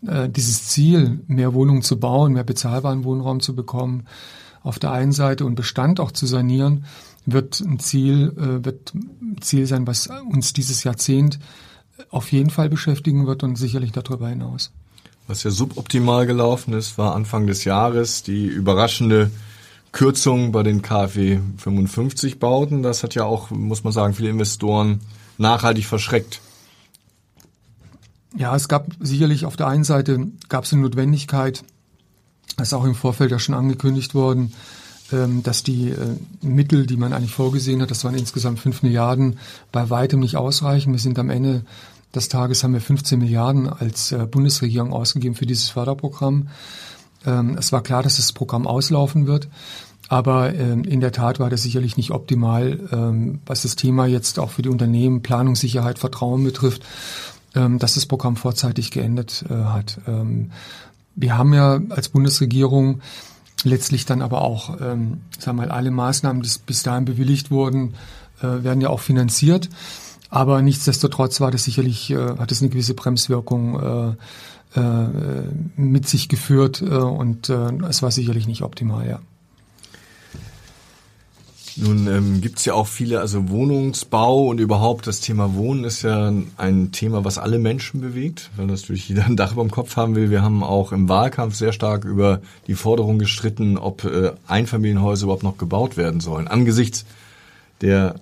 äh, 0.05 0.29
dieses 0.29 0.67
Ziel, 0.67 1.21
mehr 1.25 1.55
Wohnungen 1.55 1.81
zu 1.81 1.99
bauen, 1.99 2.33
mehr 2.33 2.43
bezahlbaren 2.43 3.03
Wohnraum 3.03 3.39
zu 3.39 3.55
bekommen, 3.55 4.05
auf 4.63 4.79
der 4.79 4.91
einen 4.91 5.11
Seite 5.11 5.45
und 5.45 5.55
Bestand 5.55 5.99
auch 5.99 6.11
zu 6.11 6.25
sanieren, 6.25 6.85
wird 7.25 7.59
ein 7.59 7.79
Ziel, 7.79 8.33
äh, 8.37 8.65
wird 8.65 8.93
ein 8.93 9.37
Ziel 9.41 9.65
sein, 9.65 9.87
was 9.87 10.09
uns 10.31 10.53
dieses 10.53 10.83
Jahrzehnt 10.83 11.39
auf 12.09 12.31
jeden 12.31 12.49
Fall 12.49 12.69
beschäftigen 12.69 13.27
wird 13.27 13.43
und 13.43 13.55
sicherlich 13.55 13.91
darüber 13.91 14.29
hinaus. 14.29 14.71
Was 15.27 15.43
ja 15.43 15.51
suboptimal 15.51 16.25
gelaufen 16.25 16.73
ist, 16.73 16.97
war 16.97 17.15
Anfang 17.15 17.47
des 17.47 17.63
Jahres 17.63 18.23
die 18.23 18.47
überraschende 18.47 19.31
Kürzung 19.91 20.51
bei 20.51 20.63
den 20.63 20.81
KfW 20.81 21.39
55 21.57 22.39
Bauten. 22.39 22.81
Das 22.81 23.03
hat 23.03 23.13
ja 23.15 23.25
auch, 23.25 23.49
muss 23.51 23.83
man 23.83 23.93
sagen, 23.93 24.13
viele 24.13 24.29
Investoren 24.29 25.01
nachhaltig 25.37 25.85
verschreckt. 25.85 26.41
Ja, 28.35 28.55
es 28.55 28.69
gab 28.69 28.87
sicherlich 28.99 29.45
auf 29.45 29.57
der 29.57 29.67
einen 29.67 29.83
Seite 29.83 30.27
gab 30.47 30.63
es 30.63 30.71
eine 30.71 30.81
Notwendigkeit, 30.83 31.63
das 32.57 32.69
ist 32.69 32.73
auch 32.73 32.85
im 32.85 32.95
Vorfeld 32.95 33.31
ja 33.31 33.39
schon 33.39 33.55
angekündigt 33.55 34.13
worden, 34.13 34.53
ähm, 35.11 35.43
dass 35.43 35.63
die 35.63 35.89
äh, 35.89 35.95
Mittel, 36.41 36.85
die 36.85 36.97
man 36.97 37.13
eigentlich 37.13 37.31
vorgesehen 37.31 37.81
hat, 37.81 37.91
das 37.91 38.03
waren 38.03 38.15
insgesamt 38.15 38.59
fünf 38.59 38.81
Milliarden, 38.81 39.39
bei 39.71 39.89
weitem 39.89 40.19
nicht 40.19 40.37
ausreichen. 40.37 40.93
Wir 40.93 40.99
sind 40.99 41.19
am 41.19 41.29
Ende 41.29 41.63
des 42.15 42.27
Tages 42.29 42.63
haben 42.63 42.73
wir 42.73 42.81
15 42.81 43.19
Milliarden 43.19 43.69
als 43.69 44.11
äh, 44.11 44.25
Bundesregierung 44.25 44.93
ausgegeben 44.93 45.35
für 45.35 45.45
dieses 45.45 45.69
Förderprogramm. 45.69 46.49
Ähm, 47.25 47.57
es 47.57 47.71
war 47.71 47.83
klar, 47.83 48.03
dass 48.03 48.17
das 48.17 48.31
Programm 48.33 48.67
auslaufen 48.67 49.27
wird. 49.27 49.47
Aber 50.07 50.53
ähm, 50.53 50.83
in 50.83 50.99
der 50.99 51.13
Tat 51.13 51.39
war 51.39 51.49
das 51.49 51.63
sicherlich 51.63 51.95
nicht 51.95 52.11
optimal, 52.11 53.39
was 53.45 53.61
das 53.61 53.77
Thema 53.77 54.07
jetzt 54.07 54.39
auch 54.39 54.49
für 54.49 54.61
die 54.61 54.67
Unternehmen, 54.67 55.23
Planungssicherheit, 55.23 55.99
Vertrauen 55.99 56.43
betrifft, 56.43 56.83
dass 57.53 57.93
das 57.93 58.05
Programm 58.05 58.35
vorzeitig 58.35 58.91
geendet 58.91 59.45
äh, 59.49 59.53
hat. 59.53 59.99
Wir 61.15 61.37
haben 61.37 61.53
ja 61.53 61.79
als 61.89 62.09
Bundesregierung 62.09 63.01
letztlich 63.63 64.05
dann 64.05 64.21
aber 64.21 64.41
auch, 64.41 64.79
ähm, 64.81 65.21
sagen 65.37 65.57
wir 65.57 65.67
mal, 65.67 65.71
alle 65.71 65.91
Maßnahmen, 65.91 66.41
die 66.41 66.49
bis 66.65 66.83
dahin 66.83 67.05
bewilligt 67.05 67.51
wurden, 67.51 67.93
äh, 68.41 68.63
werden 68.63 68.81
ja 68.81 68.89
auch 68.89 68.99
finanziert. 68.99 69.69
Aber 70.29 70.61
nichtsdestotrotz 70.61 71.41
war 71.41 71.51
das 71.51 71.65
sicherlich, 71.65 72.09
äh, 72.11 72.37
hat 72.37 72.51
es 72.51 72.61
eine 72.61 72.69
gewisse 72.69 72.93
Bremswirkung 72.93 74.15
äh, 74.75 74.79
äh, 74.79 75.07
mit 75.75 76.07
sich 76.07 76.29
geführt 76.29 76.81
äh, 76.81 76.85
und 76.85 77.49
äh, 77.49 77.73
es 77.89 78.01
war 78.01 78.11
sicherlich 78.11 78.47
nicht 78.47 78.61
optimal, 78.63 79.07
ja. 79.07 79.19
Nun 81.81 82.07
ähm, 82.07 82.41
gibt 82.41 82.63
ja 82.63 82.75
auch 82.75 82.85
viele, 82.85 83.19
also 83.19 83.49
Wohnungsbau 83.49 84.45
und 84.45 84.59
überhaupt 84.59 85.07
das 85.07 85.19
Thema 85.19 85.55
Wohnen 85.55 85.83
ist 85.83 86.03
ja 86.03 86.31
ein 86.57 86.91
Thema, 86.91 87.25
was 87.25 87.39
alle 87.39 87.57
Menschen 87.57 88.01
bewegt, 88.01 88.51
weil 88.55 88.67
natürlich 88.67 89.09
jeder 89.09 89.25
ein 89.25 89.35
Dach 89.35 89.53
über 89.53 89.63
dem 89.63 89.71
Kopf 89.71 89.95
haben 89.95 90.15
will. 90.15 90.29
Wir 90.29 90.43
haben 90.43 90.63
auch 90.63 90.91
im 90.91 91.09
Wahlkampf 91.09 91.55
sehr 91.55 91.73
stark 91.73 92.05
über 92.05 92.41
die 92.67 92.75
Forderung 92.75 93.17
gestritten, 93.17 93.79
ob 93.79 94.03
äh, 94.03 94.31
Einfamilienhäuser 94.47 95.23
überhaupt 95.23 95.41
noch 95.41 95.57
gebaut 95.57 95.97
werden 95.97 96.19
sollen. 96.19 96.47
Angesichts 96.47 97.03
der 97.81 98.15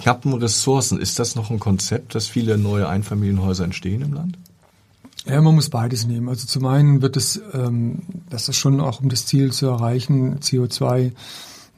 knappen 0.00 0.32
Ressourcen, 0.32 0.98
ist 0.98 1.18
das 1.18 1.34
noch 1.34 1.50
ein 1.50 1.60
Konzept, 1.60 2.14
dass 2.14 2.28
viele 2.28 2.56
neue 2.56 2.88
Einfamilienhäuser 2.88 3.64
entstehen 3.64 4.00
im 4.00 4.14
Land? 4.14 4.38
Ja, 5.26 5.42
man 5.42 5.54
muss 5.54 5.68
beides 5.68 6.06
nehmen. 6.06 6.30
Also 6.30 6.46
zum 6.46 6.64
einen 6.64 7.02
wird 7.02 7.18
es, 7.18 7.42
ähm, 7.52 7.98
das 8.30 8.48
ist 8.48 8.56
schon 8.56 8.80
auch 8.80 9.02
um 9.02 9.10
das 9.10 9.26
Ziel 9.26 9.52
zu 9.52 9.66
erreichen, 9.66 10.38
CO2 10.38 11.12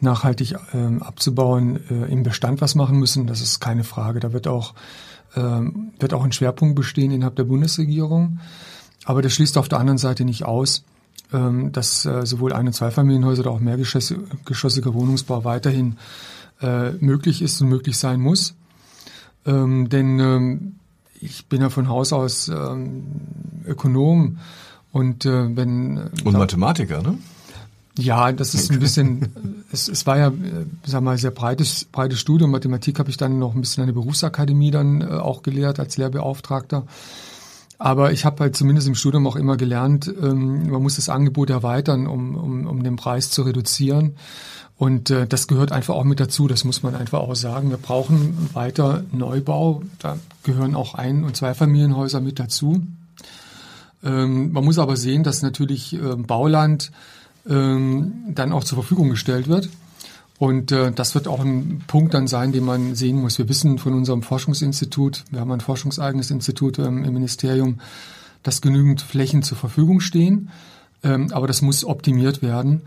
nachhaltig 0.03 0.55
ähm, 0.73 1.03
abzubauen, 1.03 1.81
äh, 1.91 2.11
im 2.11 2.23
Bestand 2.23 2.61
was 2.61 2.75
machen 2.75 2.99
müssen. 2.99 3.27
Das 3.27 3.41
ist 3.41 3.61
keine 3.61 3.85
Frage. 3.85 4.21
Da 4.21 4.33
wird 4.33 4.49
auch, 4.49 4.75
ähm, 5.37 5.93
wird 5.99 6.15
auch 6.15 6.25
ein 6.25 6.33
Schwerpunkt 6.33 6.77
bestehen 6.77 7.11
innerhalb 7.11 7.37
der 7.37 7.45
Bundesregierung. 7.45 8.41
Aber 9.05 9.23
das 9.23 9.33
schließt 9.33 9.59
auf 9.59 9.69
der 9.69 9.79
anderen 9.79 9.99
Seite 9.99 10.25
nicht 10.25 10.45
aus, 10.45 10.85
ähm, 11.33 11.73
dass 11.73 12.05
äh, 12.05 12.27
sowohl 12.27 12.53
Ein- 12.53 12.67
und 12.67 12.73
Zweifamilienhäuser 12.73 13.43
oder 13.43 13.51
auch 13.53 13.61
mehrgeschossiger 13.61 14.95
Wohnungsbau 14.95 15.45
weiterhin 15.45 15.97
äh, 16.61 16.91
möglich 16.93 17.43
ist 17.43 17.61
und 17.61 17.69
möglich 17.69 17.99
sein 17.99 18.21
muss. 18.21 18.55
Ähm, 19.47 19.89
denn 19.89 20.19
ähm, 20.19 20.75
ich 21.21 21.47
bin 21.47 21.61
ja 21.61 21.71
von 21.71 21.89
Haus 21.89 22.13
aus 22.13 22.49
ähm, 22.49 23.05
Ökonom 23.67 24.39
und 24.93 25.25
äh, 25.25 25.57
wenn 25.57 26.11
Und 26.25 26.33
Mathematiker, 26.33 27.03
ne? 27.03 27.19
Ja, 27.99 28.33
das 28.33 28.55
ist 28.55 28.71
ein 28.71 28.79
bisschen, 28.79 29.65
es, 29.73 29.89
es 29.89 30.07
war 30.07 30.17
ja, 30.17 30.29
äh, 30.29 30.67
sag 30.85 31.03
mal, 31.03 31.19
sehr 31.19 31.31
breites, 31.31 31.85
breites 31.85 32.21
Studium. 32.21 32.51
Mathematik 32.51 32.99
habe 32.99 33.11
ich 33.11 33.17
dann 33.17 33.39
noch 33.39 33.55
ein 33.55 33.61
bisschen 33.61 33.83
an 33.83 33.89
der 33.89 33.95
Berufsakademie 33.95 34.71
dann 34.71 35.01
äh, 35.01 35.07
auch 35.07 35.43
gelehrt 35.43 35.81
als 35.81 35.97
Lehrbeauftragter. 35.97 36.87
Aber 37.79 38.13
ich 38.13 38.25
habe 38.25 38.41
halt 38.41 38.57
zumindest 38.57 38.87
im 38.89 38.95
Studium 38.95 39.27
auch 39.27 39.37
immer 39.37 39.57
gelernt, 39.57 40.07
ähm, 40.07 40.71
man 40.71 40.83
muss 40.83 40.97
das 40.97 41.09
Angebot 41.09 41.51
erweitern, 41.51 42.07
um, 42.07 42.37
um, 42.37 42.67
um 42.67 42.83
den 42.83 42.97
Preis 42.97 43.31
zu 43.31 43.43
reduzieren. 43.43 44.17
Und 44.77 45.11
äh, 45.11 45.27
das 45.27 45.47
gehört 45.47 45.73
einfach 45.73 45.95
auch 45.95 46.05
mit 46.05 46.21
dazu, 46.21 46.47
das 46.47 46.65
muss 46.65 46.83
man 46.83 46.95
einfach 46.95 47.21
auch 47.21 47.35
sagen. 47.35 47.71
Wir 47.71 47.77
brauchen 47.77 48.51
weiter 48.55 49.05
Neubau, 49.13 49.83
da 49.99 50.19
gehören 50.43 50.75
auch 50.75 50.95
Ein- 50.95 51.25
und 51.25 51.37
Zweifamilienhäuser 51.37 52.21
mit 52.21 52.39
dazu. 52.39 52.83
Ähm, 54.03 54.53
man 54.53 54.65
muss 54.65 54.79
aber 54.79 54.97
sehen, 54.97 55.23
dass 55.23 55.43
natürlich 55.43 55.95
äh, 55.95 56.17
Bauland 56.17 56.93
ähm, 57.49 58.13
dann 58.29 58.53
auch 58.53 58.65
zur 58.65 58.77
Verfügung 58.77 59.11
gestellt 59.11 59.49
wird. 59.49 59.69
Und 60.39 60.73
äh, 60.73 60.91
das 60.91 61.15
wird 61.15 61.29
auch 61.29 61.41
ein 61.41 61.83
Punkt 61.87 62.15
dann 62.15 62.27
sein, 62.27 62.53
den 62.53 62.65
man 62.65 62.95
sehen 62.95 63.21
muss. 63.21 63.39
Wir 63.39 63.49
wissen 63.49 63.79
von 63.79 63.93
unserem 63.93 64.23
Forschungsinstitut, 64.23 65.25
wir 65.31 65.41
haben 65.41 65.53
ein 65.53 65.61
forschungseigenes 65.61 66.31
Institut 66.31 66.79
ähm, 66.79 67.05
im 67.05 67.13
Ministerium, 67.13 67.81
dass 68.43 68.63
genügend 68.63 69.03
Flächen 69.03 69.43
zur 69.43 69.59
Verfügung 69.59 70.01
stehen. 70.01 70.49
Ähm, 71.03 71.31
aber 71.33 71.47
das 71.47 71.61
muss 71.61 71.85
optimiert 71.85 72.41
werden. 72.43 72.83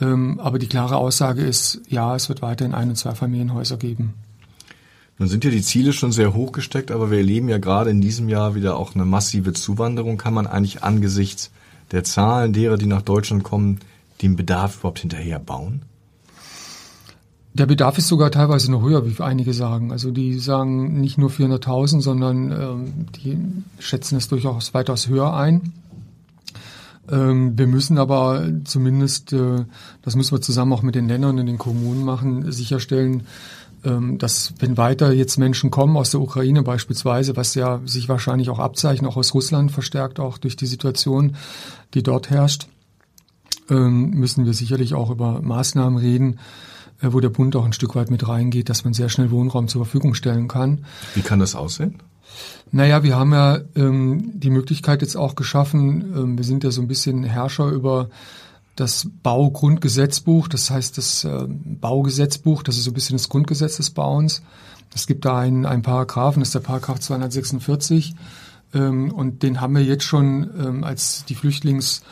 Ähm, 0.00 0.40
aber 0.40 0.58
die 0.58 0.68
klare 0.68 0.96
Aussage 0.96 1.42
ist, 1.42 1.80
ja, 1.88 2.14
es 2.14 2.28
wird 2.28 2.42
weiterhin 2.42 2.74
Ein- 2.74 2.90
und 2.90 2.96
Zweifamilienhäuser 2.96 3.76
geben. 3.76 4.14
Nun 5.18 5.28
sind 5.28 5.44
ja 5.44 5.50
die 5.50 5.62
Ziele 5.62 5.92
schon 5.92 6.12
sehr 6.12 6.34
hoch 6.34 6.52
gesteckt, 6.52 6.90
aber 6.90 7.10
wir 7.10 7.18
erleben 7.18 7.48
ja 7.48 7.58
gerade 7.58 7.90
in 7.90 8.00
diesem 8.00 8.28
Jahr 8.28 8.54
wieder 8.54 8.76
auch 8.76 8.94
eine 8.94 9.04
massive 9.04 9.52
Zuwanderung. 9.52 10.18
Kann 10.18 10.34
man 10.34 10.46
eigentlich 10.46 10.82
angesichts 10.82 11.50
der 11.92 12.04
Zahlen 12.04 12.52
derer, 12.52 12.78
die 12.78 12.86
nach 12.86 13.02
Deutschland 13.02 13.44
kommen, 13.44 13.80
den 14.22 14.36
Bedarf 14.36 14.78
überhaupt 14.78 15.00
hinterher 15.00 15.38
bauen? 15.38 15.82
Der 17.54 17.66
Bedarf 17.66 17.98
ist 17.98 18.08
sogar 18.08 18.30
teilweise 18.30 18.70
noch 18.70 18.82
höher, 18.82 19.06
wie 19.06 19.22
einige 19.22 19.52
sagen. 19.52 19.92
Also 19.92 20.10
die 20.10 20.38
sagen 20.38 21.00
nicht 21.00 21.18
nur 21.18 21.28
400.000, 21.28 22.00
sondern 22.00 22.50
ähm, 22.50 23.06
die 23.22 23.38
schätzen 23.78 24.16
es 24.16 24.28
durchaus 24.28 24.72
weitaus 24.72 25.08
höher 25.08 25.34
ein. 25.34 25.74
Ähm, 27.10 27.58
wir 27.58 27.66
müssen 27.66 27.98
aber 27.98 28.48
zumindest, 28.64 29.34
äh, 29.34 29.66
das 30.00 30.16
müssen 30.16 30.34
wir 30.34 30.40
zusammen 30.40 30.72
auch 30.72 30.82
mit 30.82 30.94
den 30.94 31.08
Ländern 31.08 31.38
und 31.38 31.46
den 31.46 31.58
Kommunen 31.58 32.04
machen, 32.04 32.50
sicherstellen, 32.50 33.24
ähm, 33.84 34.16
dass 34.16 34.54
wenn 34.58 34.78
weiter 34.78 35.12
jetzt 35.12 35.38
Menschen 35.38 35.70
kommen 35.70 35.96
aus 35.98 36.10
der 36.10 36.20
Ukraine 36.20 36.62
beispielsweise, 36.62 37.36
was 37.36 37.54
ja 37.54 37.80
sich 37.84 38.08
wahrscheinlich 38.08 38.48
auch 38.48 38.60
abzeichnet, 38.60 39.10
auch 39.10 39.16
aus 39.16 39.34
Russland 39.34 39.72
verstärkt 39.72 40.20
auch 40.20 40.38
durch 40.38 40.56
die 40.56 40.66
Situation, 40.66 41.36
die 41.92 42.02
dort 42.02 42.30
herrscht, 42.30 42.68
müssen 43.78 44.44
wir 44.44 44.54
sicherlich 44.54 44.94
auch 44.94 45.10
über 45.10 45.40
Maßnahmen 45.42 45.98
reden, 45.98 46.38
äh, 47.00 47.12
wo 47.12 47.20
der 47.20 47.30
Bund 47.30 47.56
auch 47.56 47.64
ein 47.64 47.72
Stück 47.72 47.94
weit 47.94 48.10
mit 48.10 48.26
reingeht, 48.26 48.68
dass 48.68 48.84
man 48.84 48.94
sehr 48.94 49.08
schnell 49.08 49.30
Wohnraum 49.30 49.68
zur 49.68 49.84
Verfügung 49.84 50.14
stellen 50.14 50.48
kann. 50.48 50.84
Wie 51.14 51.22
kann 51.22 51.40
das 51.40 51.54
aussehen? 51.54 51.96
Naja, 52.70 53.02
wir 53.02 53.16
haben 53.16 53.32
ja 53.32 53.58
ähm, 53.76 54.32
die 54.34 54.50
Möglichkeit 54.50 55.02
jetzt 55.02 55.16
auch 55.16 55.34
geschaffen, 55.34 56.14
ähm, 56.16 56.38
wir 56.38 56.44
sind 56.44 56.64
ja 56.64 56.70
so 56.70 56.80
ein 56.80 56.88
bisschen 56.88 57.24
Herrscher 57.24 57.68
über 57.68 58.08
das 58.76 59.08
Baugrundgesetzbuch, 59.22 60.48
das 60.48 60.70
heißt 60.70 60.96
das 60.96 61.24
äh, 61.24 61.46
Baugesetzbuch, 61.46 62.62
das 62.62 62.78
ist 62.78 62.84
so 62.84 62.90
ein 62.90 62.94
bisschen 62.94 63.18
das 63.18 63.28
Grundgesetz 63.28 63.76
des 63.76 63.90
Bauens. 63.90 64.42
Es 64.94 65.06
gibt 65.06 65.24
da 65.26 65.38
einen, 65.38 65.66
einen 65.66 65.82
Paragraphen, 65.82 66.40
das 66.40 66.48
ist 66.48 66.54
der 66.54 66.60
Paragraph 66.60 67.00
246 67.00 68.14
ähm, 68.72 69.12
und 69.12 69.42
den 69.42 69.60
haben 69.60 69.74
wir 69.74 69.84
jetzt 69.84 70.04
schon, 70.04 70.48
ähm, 70.58 70.84
als 70.84 71.26
die 71.26 71.34
Flüchtlingswelle 71.34 72.06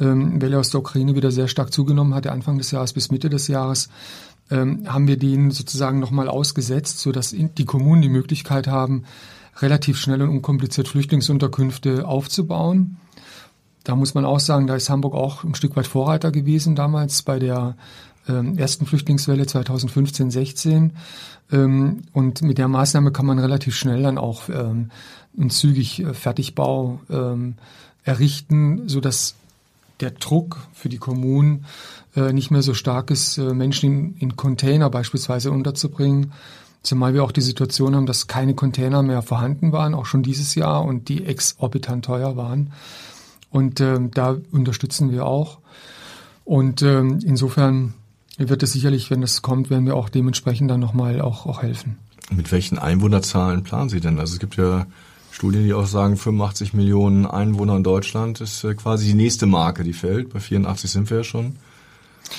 ähm, 0.00 0.40
aus 0.54 0.70
der 0.70 0.80
Ukraine 0.80 1.14
wieder 1.14 1.30
sehr 1.30 1.48
stark 1.48 1.72
zugenommen 1.72 2.14
hatte, 2.14 2.32
Anfang 2.32 2.58
des 2.58 2.70
Jahres 2.70 2.92
bis 2.92 3.10
Mitte 3.10 3.30
des 3.30 3.48
Jahres, 3.48 3.88
ähm, 4.50 4.84
haben 4.86 5.06
wir 5.06 5.16
den 5.16 5.50
sozusagen 5.50 6.00
nochmal 6.00 6.28
ausgesetzt, 6.28 6.98
sodass 6.98 7.34
die 7.36 7.64
Kommunen 7.64 8.02
die 8.02 8.08
Möglichkeit 8.08 8.66
haben, 8.66 9.04
relativ 9.58 9.98
schnell 9.98 10.22
und 10.22 10.30
unkompliziert 10.30 10.88
Flüchtlingsunterkünfte 10.88 12.06
aufzubauen. 12.06 12.96
Da 13.84 13.96
muss 13.96 14.14
man 14.14 14.24
auch 14.24 14.40
sagen, 14.40 14.66
da 14.66 14.76
ist 14.76 14.90
Hamburg 14.90 15.14
auch 15.14 15.44
ein 15.44 15.54
Stück 15.54 15.76
weit 15.76 15.86
Vorreiter 15.86 16.30
gewesen 16.30 16.74
damals 16.74 17.22
bei 17.22 17.38
der 17.38 17.76
ähm, 18.28 18.58
ersten 18.58 18.86
Flüchtlingswelle 18.86 19.46
2015, 19.46 20.30
16. 20.30 20.92
Ähm, 21.52 22.02
und 22.12 22.42
mit 22.42 22.58
der 22.58 22.68
Maßnahme 22.68 23.12
kann 23.12 23.26
man 23.26 23.38
relativ 23.38 23.74
schnell 23.74 24.02
dann 24.02 24.18
auch 24.18 24.48
ähm, 24.48 24.90
einen 25.38 25.50
zügig 25.50 26.00
äh, 26.00 26.14
Fertigbau 26.14 27.00
ähm, 27.10 27.54
errichten, 28.04 28.88
so 28.88 29.00
dass 29.00 29.34
der 30.00 30.12
Druck 30.12 30.58
für 30.72 30.88
die 30.88 30.98
Kommunen 30.98 31.64
äh, 32.16 32.32
nicht 32.32 32.50
mehr 32.50 32.62
so 32.62 32.74
stark 32.74 33.10
ist, 33.10 33.38
äh, 33.38 33.54
Menschen 33.54 33.90
in, 33.90 34.16
in 34.16 34.36
Container 34.36 34.90
beispielsweise 34.90 35.50
unterzubringen. 35.50 36.32
Zumal 36.82 37.12
wir 37.12 37.22
auch 37.22 37.32
die 37.32 37.42
Situation 37.42 37.94
haben, 37.94 38.06
dass 38.06 38.26
keine 38.26 38.54
Container 38.54 39.02
mehr 39.02 39.22
vorhanden 39.22 39.72
waren, 39.72 39.94
auch 39.94 40.06
schon 40.06 40.22
dieses 40.22 40.54
Jahr, 40.54 40.84
und 40.84 41.08
die 41.08 41.26
exorbitant 41.26 42.06
teuer 42.06 42.36
waren. 42.36 42.72
Und 43.50 43.80
ähm, 43.80 44.10
da 44.12 44.36
unterstützen 44.50 45.12
wir 45.12 45.26
auch. 45.26 45.58
Und 46.44 46.82
ähm, 46.82 47.18
insofern 47.24 47.94
wird 48.38 48.62
es 48.62 48.72
sicherlich, 48.72 49.10
wenn 49.10 49.20
das 49.20 49.42
kommt, 49.42 49.68
werden 49.68 49.86
wir 49.86 49.94
auch 49.94 50.08
dementsprechend 50.08 50.70
dann 50.70 50.80
nochmal 50.80 51.20
auch, 51.20 51.46
auch 51.46 51.62
helfen. 51.62 51.98
Mit 52.30 52.50
welchen 52.52 52.78
Einwohnerzahlen 52.78 53.62
planen 53.62 53.90
Sie 53.90 54.00
denn? 54.00 54.18
Also 54.18 54.34
es 54.34 54.38
gibt 54.38 54.56
ja 54.56 54.86
Studien, 55.30 55.64
die 55.64 55.72
auch 55.72 55.86
sagen, 55.86 56.16
85 56.16 56.74
Millionen 56.74 57.26
Einwohner 57.26 57.76
in 57.76 57.82
Deutschland 57.82 58.40
ist 58.40 58.64
äh, 58.64 58.74
quasi 58.74 59.06
die 59.06 59.14
nächste 59.14 59.46
Marke, 59.46 59.84
die 59.84 59.92
fällt. 59.92 60.32
Bei 60.32 60.40
84 60.40 60.90
sind 60.90 61.10
wir 61.10 61.18
ja 61.18 61.24
schon. 61.24 61.56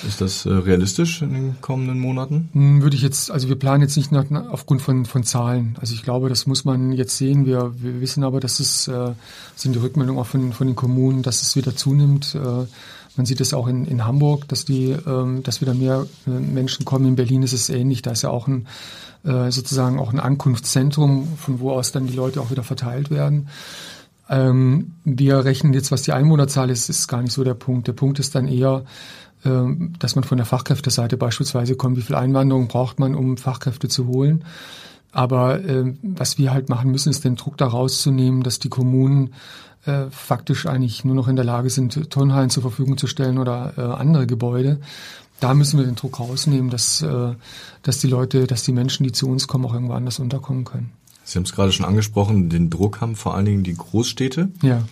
Ist 0.07 0.21
das 0.21 0.45
äh, 0.45 0.49
realistisch 0.49 1.21
in 1.21 1.33
den 1.33 1.61
kommenden 1.61 1.99
Monaten? 1.99 2.49
Hm, 2.53 2.81
würde 2.81 2.95
ich 2.95 3.01
jetzt, 3.01 3.29
also 3.29 3.49
wir 3.49 3.57
planen 3.57 3.83
jetzt 3.83 3.97
nicht 3.97 4.11
nach, 4.11 4.25
aufgrund 4.49 4.81
von, 4.81 5.05
von 5.05 5.23
Zahlen. 5.23 5.77
Also 5.79 5.93
ich 5.93 6.03
glaube, 6.03 6.29
das 6.29 6.47
muss 6.47 6.65
man 6.65 6.93
jetzt 6.93 7.17
sehen. 7.17 7.45
Wir, 7.45 7.73
wir 7.77 8.01
wissen 8.01 8.23
aber, 8.23 8.39
dass 8.39 8.59
es, 8.59 8.87
äh, 8.87 9.11
sind 9.55 9.75
die 9.75 9.79
Rückmeldungen 9.79 10.21
auch 10.21 10.27
von, 10.27 10.53
von 10.53 10.67
den 10.67 10.75
Kommunen, 10.75 11.23
dass 11.23 11.41
es 11.41 11.55
wieder 11.55 11.75
zunimmt. 11.75 12.35
Äh, 12.35 12.65
man 13.17 13.25
sieht 13.25 13.41
es 13.41 13.53
auch 13.53 13.67
in, 13.67 13.85
in 13.85 14.05
Hamburg, 14.05 14.47
dass 14.47 14.63
die, 14.63 14.95
ähm, 15.05 15.43
dass 15.43 15.61
wieder 15.61 15.73
mehr 15.73 16.07
äh, 16.25 16.29
Menschen 16.29 16.85
kommen. 16.85 17.05
In 17.05 17.15
Berlin 17.15 17.43
ist 17.43 17.53
es 17.53 17.69
ähnlich. 17.69 18.01
Da 18.01 18.11
ist 18.11 18.21
ja 18.21 18.29
auch 18.29 18.47
ein, 18.47 18.67
äh, 19.23 19.51
sozusagen 19.51 19.99
auch 19.99 20.11
ein 20.11 20.19
Ankunftszentrum, 20.19 21.37
von 21.37 21.59
wo 21.59 21.71
aus 21.71 21.91
dann 21.91 22.07
die 22.07 22.15
Leute 22.15 22.41
auch 22.41 22.51
wieder 22.51 22.63
verteilt 22.63 23.11
werden. 23.11 23.49
Ähm, 24.29 24.93
wir 25.03 25.43
rechnen 25.43 25.73
jetzt, 25.73 25.91
was 25.91 26.03
die 26.03 26.13
Einwohnerzahl 26.13 26.69
ist, 26.69 26.89
ist 26.89 27.07
gar 27.07 27.21
nicht 27.21 27.33
so 27.33 27.43
der 27.43 27.53
Punkt. 27.53 27.87
Der 27.87 27.93
Punkt 27.93 28.19
ist 28.19 28.33
dann 28.33 28.47
eher, 28.47 28.83
ähm, 29.43 29.93
dass 29.99 30.15
man 30.15 30.23
von 30.23 30.37
der 30.37 30.45
Fachkräfteseite 30.45 31.17
beispielsweise 31.17 31.75
kommt, 31.75 31.97
wie 31.97 32.01
viel 32.01 32.15
Einwanderung 32.15 32.67
braucht 32.67 32.99
man, 32.99 33.15
um 33.15 33.37
Fachkräfte 33.37 33.89
zu 33.89 34.07
holen. 34.07 34.45
Aber 35.11 35.63
äh, 35.63 35.93
was 36.01 36.37
wir 36.37 36.53
halt 36.53 36.69
machen 36.69 36.91
müssen, 36.91 37.09
ist 37.09 37.25
den 37.25 37.35
Druck 37.35 37.57
da 37.57 37.67
rauszunehmen, 37.67 38.43
dass 38.43 38.59
die 38.59 38.69
Kommunen 38.69 39.33
äh, 39.85 40.05
faktisch 40.09 40.65
eigentlich 40.65 41.03
nur 41.03 41.15
noch 41.15 41.27
in 41.27 41.35
der 41.35 41.45
Lage 41.45 41.69
sind, 41.69 42.09
Turnhallen 42.09 42.49
zur 42.49 42.61
Verfügung 42.61 42.97
zu 42.97 43.07
stellen 43.07 43.37
oder 43.37 43.73
äh, 43.77 43.81
andere 43.81 44.27
Gebäude. 44.27 44.79
Da 45.41 45.55
müssen 45.55 45.79
wir 45.79 45.85
den 45.85 45.95
Druck 45.95 46.19
rausnehmen, 46.19 46.69
dass, 46.69 47.01
äh, 47.01 47.33
dass 47.81 47.97
die 47.97 48.07
Leute, 48.07 48.47
dass 48.47 48.63
die 48.63 48.71
Menschen, 48.71 49.03
die 49.03 49.11
zu 49.11 49.27
uns 49.27 49.47
kommen, 49.47 49.65
auch 49.65 49.73
irgendwo 49.73 49.93
anders 49.93 50.19
unterkommen 50.19 50.63
können. 50.63 50.91
Sie 51.23 51.37
haben 51.37 51.43
es 51.45 51.53
gerade 51.53 51.71
schon 51.71 51.85
angesprochen, 51.85 52.49
den 52.49 52.69
Druck 52.69 53.01
haben 53.01 53.15
vor 53.15 53.35
allen 53.35 53.45
Dingen 53.45 53.63
die 53.63 53.73
Großstädte. 53.73 54.49
Ja. 54.61 54.83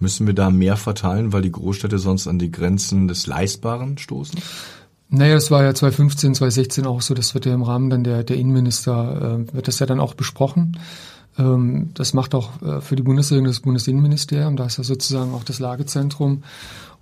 Müssen 0.00 0.26
wir 0.26 0.34
da 0.34 0.50
mehr 0.50 0.76
verteilen, 0.76 1.32
weil 1.32 1.42
die 1.42 1.52
Großstädte 1.52 1.98
sonst 1.98 2.26
an 2.26 2.38
die 2.38 2.50
Grenzen 2.50 3.06
des 3.06 3.26
Leistbaren 3.26 3.98
stoßen? 3.98 4.40
Naja, 5.10 5.34
das 5.34 5.50
war 5.50 5.62
ja 5.62 5.74
2015, 5.74 6.34
2016 6.34 6.86
auch 6.86 7.02
so, 7.02 7.14
das 7.14 7.34
wird 7.34 7.46
ja 7.46 7.52
im 7.52 7.62
Rahmen 7.62 7.90
dann 7.90 8.04
der, 8.04 8.24
der 8.24 8.36
Innenminister, 8.36 9.44
äh, 9.50 9.54
wird 9.54 9.68
das 9.68 9.78
ja 9.78 9.86
dann 9.86 10.00
auch 10.00 10.14
besprochen. 10.14 10.78
Ähm, 11.38 11.90
das 11.94 12.14
macht 12.14 12.34
auch 12.34 12.62
äh, 12.62 12.80
für 12.80 12.96
die 12.96 13.02
Bundesregierung 13.02 13.46
das 13.46 13.60
Bundesinnenministerium, 13.60 14.56
da 14.56 14.66
ist 14.66 14.78
ja 14.78 14.84
sozusagen 14.84 15.32
auch 15.34 15.44
das 15.44 15.58
Lagezentrum. 15.58 16.42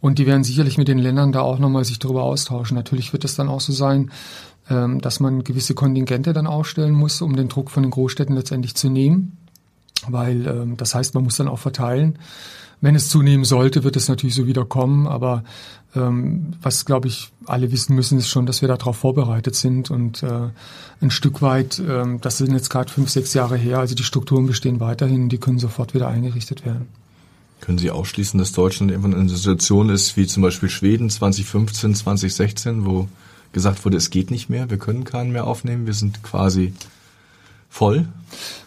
Und 0.00 0.18
die 0.18 0.26
werden 0.26 0.44
sicherlich 0.44 0.78
mit 0.78 0.88
den 0.88 0.98
Ländern 0.98 1.32
da 1.32 1.40
auch 1.40 1.58
nochmal 1.58 1.84
sich 1.84 1.98
darüber 1.98 2.22
austauschen. 2.22 2.76
Natürlich 2.76 3.12
wird 3.12 3.24
es 3.24 3.34
dann 3.34 3.48
auch 3.48 3.60
so 3.60 3.72
sein, 3.72 4.10
ähm, 4.68 5.00
dass 5.00 5.20
man 5.20 5.44
gewisse 5.44 5.74
Kontingente 5.74 6.32
dann 6.32 6.46
aufstellen 6.46 6.94
muss, 6.94 7.22
um 7.22 7.36
den 7.36 7.48
Druck 7.48 7.70
von 7.70 7.82
den 7.82 7.90
Großstädten 7.90 8.34
letztendlich 8.34 8.74
zu 8.74 8.90
nehmen. 8.90 9.38
Weil 10.08 10.46
ähm, 10.46 10.76
das 10.76 10.94
heißt, 10.94 11.14
man 11.14 11.24
muss 11.24 11.36
dann 11.36 11.48
auch 11.48 11.58
verteilen. 11.58 12.18
Wenn 12.82 12.94
es 12.94 13.08
zunehmen 13.08 13.44
sollte, 13.44 13.84
wird 13.84 13.96
es 13.96 14.08
natürlich 14.08 14.34
so 14.34 14.46
wieder 14.46 14.66
kommen. 14.66 15.06
Aber 15.06 15.44
ähm, 15.94 16.52
was, 16.60 16.84
glaube 16.84 17.08
ich, 17.08 17.32
alle 17.46 17.72
wissen 17.72 17.96
müssen, 17.96 18.18
ist 18.18 18.28
schon, 18.28 18.44
dass 18.44 18.60
wir 18.60 18.68
darauf 18.68 18.96
vorbereitet 18.98 19.54
sind. 19.54 19.90
Und 19.90 20.22
äh, 20.22 20.50
ein 21.00 21.10
Stück 21.10 21.40
weit, 21.42 21.80
das 22.20 22.38
sind 22.38 22.52
jetzt 22.52 22.70
gerade 22.70 22.90
fünf, 22.90 23.10
sechs 23.10 23.34
Jahre 23.34 23.56
her, 23.56 23.78
also 23.78 23.94
die 23.94 24.02
Strukturen 24.02 24.46
bestehen 24.46 24.80
weiterhin, 24.80 25.28
die 25.28 25.38
können 25.38 25.58
sofort 25.58 25.94
wieder 25.94 26.08
eingerichtet 26.08 26.64
werden. 26.64 26.88
Können 27.66 27.78
Sie 27.78 27.90
ausschließen, 27.90 28.38
dass 28.38 28.52
Deutschland 28.52 28.92
irgendwann 28.92 29.10
in 29.10 29.18
einer 29.18 29.28
Situation 29.28 29.88
ist, 29.88 30.16
wie 30.16 30.28
zum 30.28 30.40
Beispiel 30.40 30.68
Schweden 30.68 31.10
2015, 31.10 31.96
2016, 31.96 32.86
wo 32.86 33.08
gesagt 33.50 33.84
wurde, 33.84 33.96
es 33.96 34.10
geht 34.10 34.30
nicht 34.30 34.48
mehr, 34.48 34.70
wir 34.70 34.78
können 34.78 35.02
keinen 35.02 35.32
mehr 35.32 35.48
aufnehmen, 35.48 35.84
wir 35.84 35.92
sind 35.92 36.22
quasi 36.22 36.74
voll? 37.68 38.06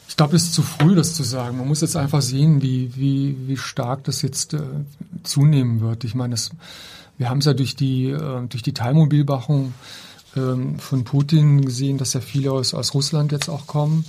Ich 0.10 0.18
glaube, 0.18 0.36
es 0.36 0.44
ist 0.44 0.54
zu 0.54 0.64
früh, 0.64 0.96
das 0.96 1.14
zu 1.14 1.24
sagen. 1.24 1.58
Man 1.58 1.70
muss 1.70 1.80
jetzt 1.80 1.96
einfach 1.96 2.22
sehen, 2.22 2.62
wie, 2.62 2.92
wie, 2.98 3.38
wie 3.48 3.56
stark 3.56 4.04
das 4.04 4.22
jetzt 4.22 4.54
äh, 4.54 4.60
zunehmen 5.24 5.80
wird. 5.80 6.04
Ich 6.04 6.14
meine, 6.14 6.36
wir 7.18 7.30
haben 7.30 7.38
es 7.38 7.46
ja 7.46 7.54
durch 7.54 7.78
die, 7.78 8.10
äh, 8.10 8.48
durch 8.50 8.64
die 8.64 8.74
Teilmobilmachung 8.74 9.74
ähm, 10.36 10.78
von 10.78 11.06
Putin 11.06 11.64
gesehen, 11.64 11.98
dass 11.98 12.12
ja 12.12 12.20
viele 12.20 12.52
aus, 12.52 12.74
aus 12.74 12.94
Russland 12.94 13.32
jetzt 13.32 13.48
auch 13.48 13.66
kommen. 13.66 14.04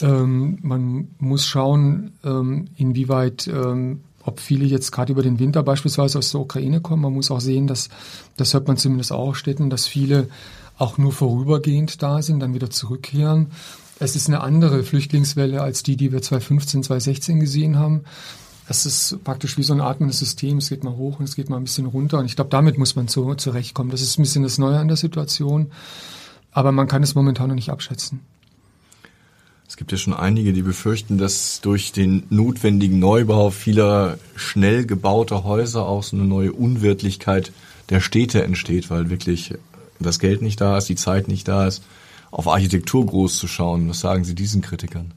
Ähm, 0.00 0.58
man 0.62 1.08
muss 1.20 1.46
schauen, 1.46 2.14
ähm, 2.24 2.66
inwieweit, 2.76 3.46
ähm, 3.46 4.00
ob 4.28 4.40
viele 4.40 4.64
jetzt 4.64 4.92
gerade 4.92 5.12
über 5.12 5.22
den 5.22 5.38
Winter 5.38 5.62
beispielsweise 5.62 6.18
aus 6.18 6.30
der 6.30 6.40
Ukraine 6.40 6.80
kommen. 6.80 7.02
Man 7.02 7.14
muss 7.14 7.30
auch 7.30 7.40
sehen, 7.40 7.66
dass, 7.66 7.88
das 8.36 8.54
hört 8.54 8.68
man 8.68 8.76
zumindest 8.76 9.10
auch 9.12 9.34
Städten, 9.34 9.70
dass 9.70 9.86
viele 9.86 10.28
auch 10.76 10.98
nur 10.98 11.12
vorübergehend 11.12 12.02
da 12.02 12.22
sind, 12.22 12.40
dann 12.40 12.54
wieder 12.54 12.70
zurückkehren. 12.70 13.48
Es 13.98 14.14
ist 14.14 14.28
eine 14.28 14.42
andere 14.42 14.84
Flüchtlingswelle 14.84 15.60
als 15.60 15.82
die, 15.82 15.96
die 15.96 16.12
wir 16.12 16.22
2015, 16.22 16.84
2016 16.84 17.40
gesehen 17.40 17.78
haben. 17.78 18.04
Es 18.68 18.84
ist 18.84 19.24
praktisch 19.24 19.56
wie 19.56 19.62
so 19.62 19.72
ein 19.72 19.80
atmendes 19.80 20.18
System. 20.18 20.58
Es 20.58 20.68
geht 20.68 20.84
mal 20.84 20.94
hoch 20.94 21.18
und 21.18 21.24
es 21.24 21.34
geht 21.34 21.48
mal 21.48 21.56
ein 21.56 21.64
bisschen 21.64 21.86
runter. 21.86 22.18
Und 22.18 22.26
ich 22.26 22.36
glaube, 22.36 22.50
damit 22.50 22.76
muss 22.76 22.96
man 22.96 23.08
zu, 23.08 23.34
zurechtkommen. 23.34 23.90
Das 23.90 24.02
ist 24.02 24.18
ein 24.18 24.22
bisschen 24.22 24.42
das 24.42 24.58
Neue 24.58 24.78
an 24.78 24.88
der 24.88 24.98
Situation. 24.98 25.72
Aber 26.52 26.70
man 26.70 26.86
kann 26.86 27.02
es 27.02 27.14
momentan 27.14 27.48
noch 27.48 27.54
nicht 27.54 27.70
abschätzen. 27.70 28.20
Es 29.68 29.76
gibt 29.76 29.92
ja 29.92 29.98
schon 29.98 30.14
einige, 30.14 30.54
die 30.54 30.62
befürchten, 30.62 31.18
dass 31.18 31.60
durch 31.60 31.92
den 31.92 32.22
notwendigen 32.30 32.98
Neubau 32.98 33.50
vieler 33.50 34.18
schnell 34.34 34.86
gebauter 34.86 35.44
Häuser 35.44 35.86
auch 35.86 36.02
so 36.02 36.16
eine 36.16 36.24
neue 36.24 36.54
Unwirtlichkeit 36.54 37.52
der 37.90 38.00
Städte 38.00 38.42
entsteht, 38.42 38.88
weil 38.88 39.10
wirklich 39.10 39.54
das 40.00 40.18
Geld 40.18 40.40
nicht 40.40 40.60
da 40.62 40.78
ist, 40.78 40.88
die 40.88 40.94
Zeit 40.94 41.28
nicht 41.28 41.48
da 41.48 41.66
ist, 41.66 41.84
auf 42.30 42.48
Architektur 42.48 43.04
groß 43.04 43.36
zu 43.36 43.46
schauen. 43.46 43.90
Was 43.90 44.00
sagen 44.00 44.24
Sie 44.24 44.34
diesen 44.34 44.62
Kritikern? 44.62 45.12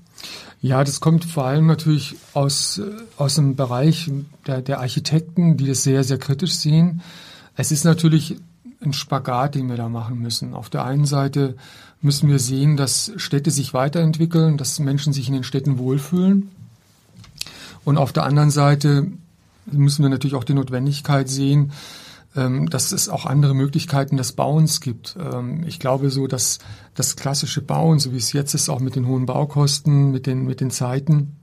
Ja, 0.62 0.84
das 0.84 1.00
kommt 1.00 1.24
vor 1.24 1.46
allem 1.46 1.66
natürlich 1.66 2.16
aus, 2.34 2.78
äh, 2.78 2.92
aus 3.18 3.36
dem 3.36 3.56
Bereich 3.56 4.12
der, 4.46 4.62
der 4.62 4.80
Architekten, 4.80 5.56
die 5.56 5.68
das 5.68 5.84
sehr, 5.84 6.04
sehr 6.04 6.20
kritisch 6.20 6.54
sehen. 6.56 7.02
Es 7.56 7.72
ist 7.72 7.86
natürlich 7.86 8.36
ein 8.82 8.94
Spagat, 8.94 9.56
den 9.56 9.70
wir 9.70 9.78
da 9.78 9.90
machen 9.90 10.20
müssen. 10.20 10.54
Auf 10.54 10.70
der 10.70 10.86
einen 10.86 11.06
Seite 11.06 11.56
müssen 12.02 12.30
wir 12.30 12.40
sehen, 12.40 12.78
dass 12.78 13.12
Städte 13.18 13.52
sich 13.52 13.74
weiterentwickeln, 13.74 14.58
dass 14.58 14.80
Menschen 14.80 15.14
sich 15.14 15.28
in 15.28 15.34
den 15.34 15.44
Städten 15.44 15.78
wohlfühlen. 15.78 16.50
Und 17.84 17.98
auf 17.98 18.12
der 18.12 18.24
anderen 18.24 18.52
Seite 18.52 19.08
müssen 19.66 20.04
wir 20.04 20.10
natürlich 20.10 20.36
auch 20.36 20.44
die 20.44 20.54
Notwendigkeit 20.54 21.30
sehen, 21.30 21.72
ähm, 22.36 22.70
dass 22.70 22.92
es 22.92 23.10
auch 23.10 23.26
andere 23.26 23.54
Möglichkeiten 23.54 24.18
des 24.18 24.34
Bauens 24.34 24.82
gibt. 24.82 25.16
Ähm, 25.20 25.64
ich 25.68 25.80
glaube 25.80 26.10
so, 26.10 26.28
dass 26.28 26.60
das 26.96 27.16
klassische 27.16 27.62
Bauen, 27.62 28.00
so 28.00 28.14
wie 28.14 28.18
es 28.18 28.34
jetzt 28.34 28.54
ist, 28.54 28.70
auch 28.70 28.80
mit 28.80 28.96
den 28.96 29.08
hohen 29.08 29.26
Baukosten, 29.26 30.12
mit 30.12 30.26
den, 30.26 30.46
mit 30.46 30.62
den 30.62 30.72
Zeiten, 30.72 31.36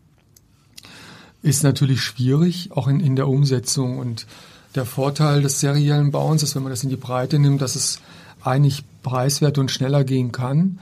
ist 1.43 1.63
natürlich 1.63 2.03
schwierig, 2.03 2.71
auch 2.73 2.89
in, 2.89 3.01
in 3.01 3.17
der 3.17 3.29
Umsetzung. 3.29 3.99
Und 3.99 4.27
der 4.75 4.85
Vorteil 4.85 5.43
des 5.43 5.61
seriellen 5.61 6.11
Bauens 6.11 6.43
ist, 6.43 6.55
wenn 6.55 6.63
man 6.63 6.71
das 6.71 6.85
in 6.85 6.91
die 6.91 6.97
Breite 6.97 7.39
nimmt, 7.39 7.63
dass 7.63 7.75
es 7.75 8.01
eigentlich 8.43 8.85
preiswert 9.03 9.59
und 9.59 9.71
schneller 9.71 10.05
gehen 10.05 10.33
kann. 10.33 10.79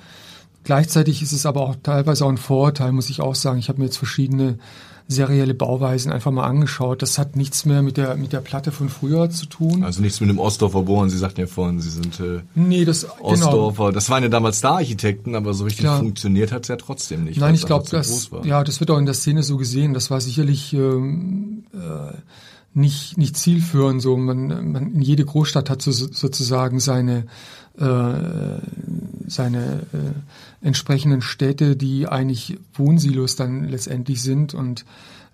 Gleichzeitig 0.65 1.23
ist 1.23 1.33
es 1.33 1.47
aber 1.47 1.61
auch 1.61 1.77
teilweise 1.83 2.25
auch 2.25 2.29
ein 2.29 2.39
Vorteil, 2.39 2.93
muss 2.93 3.09
ich 3.09 3.21
auch 3.21 3.37
sagen. 3.37 3.59
Ich 3.59 3.69
habe 3.69 3.79
mir 3.79 3.85
jetzt 3.85 3.99
verschiedene 3.99 4.59
serielle 5.09 5.55
Bauweisen 5.55 6.11
einfach 6.11 6.33
mal 6.33 6.45
angeschaut. 6.45 7.01
Das 7.01 7.19
hat 7.19 7.37
nichts 7.37 7.65
mehr 7.65 7.83
mit 7.83 7.97
der 7.97 8.17
mit 8.17 8.33
der 8.33 8.41
Platte 8.41 8.73
von 8.73 8.89
früher 8.89 9.31
zu 9.31 9.47
tun. 9.47 9.85
Also 9.85 10.03
nichts 10.03 10.21
mit 10.21 10.29
dem 10.29 10.39
Ostdorfer 10.39 10.83
Bohren. 10.83 11.09
Sie 11.09 11.19
sagten 11.19 11.43
ja 11.43 11.47
vorhin, 11.47 11.81
Sie 11.81 11.91
sind 11.91 12.19
äh, 12.19 12.41
nee, 12.57 12.85
das. 12.85 13.07
Ostdorfer. 13.21 13.85
Genau. 13.85 13.93
Das 13.93 14.11
waren 14.11 14.25
ja 14.25 14.29
damals 14.29 14.59
Star-Architekten, 14.59 15.37
aber 15.37 15.55
so 15.55 15.65
richtig 15.65 15.85
Klar. 15.85 16.01
funktioniert 16.01 16.51
hat 16.51 16.63
es 16.63 16.69
ja 16.69 16.77
trotzdem 16.77 17.25
nicht. 17.25 17.39
Nein, 17.39 17.55
ich 17.55 17.67
glaube, 17.67 17.87
das 17.89 18.31
ja, 18.43 18.65
das 18.65 18.81
wird 18.81 18.91
auch 18.91 18.99
in 18.99 19.07
der 19.07 19.15
Szene 19.15 19.45
so 19.45 19.57
gesehen. 19.57 19.95
Das 19.95 20.11
war 20.11 20.21
sicherlich 20.21 20.73
ähm, 20.73 21.56
äh, 21.56 21.56
nicht, 22.77 23.17
nicht 23.17 23.37
zielführend. 23.37 24.03
So, 24.03 24.17
man, 24.17 24.73
man, 24.73 24.95
in 24.95 25.01
jede 25.01 25.25
Großstadt 25.25 25.71
hat 25.71 25.81
so, 25.81 25.91
sozusagen 25.93 26.79
seine, 26.79 27.27
äh, 27.79 28.61
seine 29.27 29.87
äh, 29.93 30.67
entsprechenden 30.67 31.23
Städte, 31.23 31.75
die 31.77 32.07
eigentlich 32.07 32.59
Wohnsilos 32.75 33.35
dann 33.35 33.65
letztendlich 33.65 34.23
sind. 34.23 34.53
Und 34.53 34.85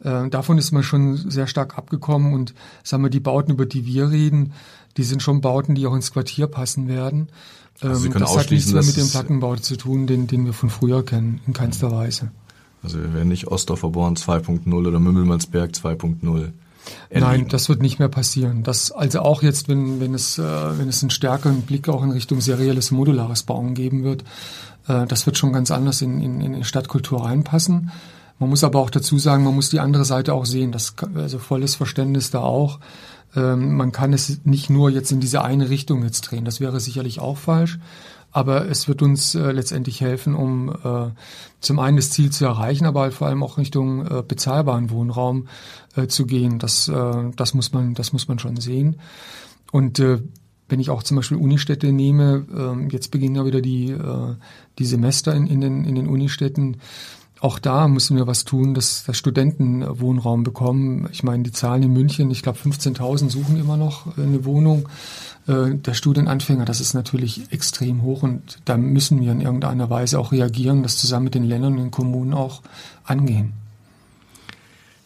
äh, 0.05 0.29
davon 0.29 0.57
ist 0.57 0.71
man 0.71 0.85
schon 0.85 1.17
sehr 1.17 1.49
stark 1.49 1.77
abgekommen. 1.77 2.33
Und 2.33 2.55
sagen 2.85 3.03
wir, 3.03 3.11
die 3.11 3.21
Bauten, 3.21 3.51
über 3.51 3.67
die 3.67 3.87
wir 3.87 4.11
reden, 4.11 4.53
die 4.97 5.05
sind 5.05 5.21
schon 5.21 5.41
Bauten, 5.41 5.75
die 5.75 5.87
auch 5.87 5.95
ins 5.95 6.13
Quartier 6.13 6.47
passen 6.47 6.87
werden. 6.87 7.29
Also 7.81 8.07
ähm, 8.07 8.13
das 8.13 8.37
hat 8.37 8.53
nichts 8.53 8.73
mehr 8.73 8.85
mit 8.85 8.97
dem 8.97 9.09
Plattenbau 9.09 9.57
zu 9.57 9.77
tun, 9.77 10.07
den, 10.07 10.29
den 10.29 10.45
wir 10.45 10.53
von 10.53 10.71
früher 10.71 11.05
kennen, 11.05 11.41
in 11.47 11.55
keinster 11.55 11.91
Weise. 11.91 12.31
Also 12.83 12.99
wir 12.99 13.15
werden 13.15 13.29
nicht 13.29 13.47
Ostdorfer 13.47 13.91
Born 13.91 14.17
2.0 14.17 14.73
oder 14.75 14.99
Mümmelmannsberg 14.99 15.71
2.0 15.71 16.51
erleben. 17.11 17.31
Nein, 17.31 17.49
das 17.49 17.69
wird 17.69 17.81
nicht 17.81 17.99
mehr 17.99 18.09
passieren. 18.09 18.63
Das, 18.63 18.91
also 18.91 19.21
auch 19.21 19.43
jetzt, 19.43 19.69
wenn, 19.69 20.01
wenn, 20.01 20.15
es, 20.15 20.39
äh, 20.39 20.43
wenn 20.43 20.89
es 20.89 21.03
einen 21.03 21.11
stärkeren 21.11 21.63
Blick 21.63 21.89
auch 21.89 22.03
in 22.03 22.11
Richtung 22.11 22.41
serielles 22.41 22.91
modulares 22.91 23.45
Bauen 23.45 23.75
geben 23.75 24.03
wird, 24.03 24.25
äh, 24.89 25.07
das 25.07 25.27
wird 25.27 25.39
schon 25.39 25.53
ganz 25.53 25.71
anders 25.71 26.03
in, 26.03 26.21
in, 26.21 26.41
in 26.41 26.55
die 26.55 26.65
Stadtkultur 26.65 27.25
reinpassen. 27.25 27.91
Man 28.39 28.51
muss 28.51 28.65
aber 28.65 28.81
auch 28.81 28.91
dazu 28.91 29.19
sagen, 29.19 29.45
man 29.45 29.55
muss 29.55 29.71
die 29.71 29.81
andere 29.81 30.05
Seite 30.05 30.35
auch 30.35 30.47
sehen. 30.47 30.73
Das, 30.73 30.95
also 31.15 31.39
volles 31.39 31.77
Verständnis 31.77 32.31
da 32.31 32.41
auch. 32.41 32.81
Ähm, 33.37 33.77
man 33.77 33.93
kann 33.93 34.13
es 34.13 34.41
nicht 34.45 34.69
nur 34.69 34.91
jetzt 34.91 35.13
in 35.13 35.21
diese 35.21 35.43
eine 35.43 35.71
Richtung 35.71 36.03
jetzt 36.03 36.23
drehen. 36.23 36.45
Das 36.45 36.61
wäre 36.61 36.81
sicherlich 36.81 37.21
auch 37.21 37.39
falsch. 37.39 37.79
Aber 38.33 38.69
es 38.69 38.89
wird 38.89 39.03
uns 39.03 39.35
äh, 39.35 39.53
letztendlich 39.53 40.01
helfen, 40.01 40.35
um 40.35 40.71
äh, 40.71 41.11
zum 41.61 41.79
einen 41.79 41.99
das 41.99 42.11
Ziel 42.11 42.31
zu 42.31 42.47
erreichen, 42.47 42.87
aber 42.87 43.03
halt 43.03 43.15
vor 43.15 43.27
allem 43.27 43.43
auch 43.43 43.59
Richtung 43.59 44.07
äh, 44.07 44.23
bezahlbaren 44.27 44.91
Wohnraum 44.91 45.49
äh, 45.95 46.07
zu 46.07 46.27
gehen. 46.27 46.59
Das, 46.59 46.89
äh, 46.89 47.31
das 47.37 47.53
muss 47.53 47.73
man, 47.73 47.95
das 47.95 48.13
muss 48.13 48.29
man 48.29 48.39
schon 48.39 48.57
sehen. 48.57 48.97
Und 49.71 49.99
äh, 49.99 50.23
wenn 50.69 50.81
ich 50.81 50.89
auch 50.89 51.03
zum 51.03 51.19
Beispiel 51.19 51.37
Unistädte 51.37 51.93
nehme, 51.93 52.47
äh, 52.51 52.93
jetzt 52.93 53.11
beginnen 53.11 53.37
ja 53.37 53.45
wieder 53.45 53.61
die, 53.61 53.91
äh, 53.91 54.35
die 54.79 54.87
Semester 54.87 55.35
in, 55.35 55.47
in, 55.47 55.61
den, 55.61 55.85
in 55.85 55.95
den 55.95 56.09
Unistädten. 56.09 56.79
Auch 57.43 57.59
da 57.59 57.89
müssen 57.89 58.17
wir 58.17 58.29
was 58.29 58.45
tun, 58.45 58.73
dass, 58.73 59.03
dass 59.03 59.19
Studenten 59.19 59.85
Wohnraum 59.99 60.45
bekommen. 60.45 61.09
Ich 61.11 61.25
meine, 61.25 61.43
die 61.43 61.51
Zahlen 61.51 61.83
in 61.83 61.93
München, 61.93 62.31
ich 62.31 62.45
glaube 62.45 62.61
15.000 62.61 63.31
suchen 63.31 63.59
immer 63.59 63.77
noch 63.77 64.17
eine 64.17 64.45
Wohnung. 64.45 64.89
Äh, 65.49 65.75
der 65.75 65.95
Studienanfänger, 65.95 66.65
das 66.65 66.81
ist 66.81 66.95
natürlich 66.95 67.51
extrem 67.51 68.03
hoch 68.03 68.23
und 68.23 68.61
da 68.65 68.77
müssen 68.77 69.21
wir 69.21 69.33
in 69.33 69.41
irgendeiner 69.41 69.91
Weise 69.91 70.21
auch 70.21 70.31
reagieren, 70.31 70.85
das 70.85 70.99
zusammen 70.99 71.25
mit 71.25 71.35
den 71.35 71.43
Ländern 71.43 71.73
und 71.73 71.79
den 71.81 71.91
Kommunen 71.91 72.33
auch 72.33 72.63
angehen. 73.03 73.55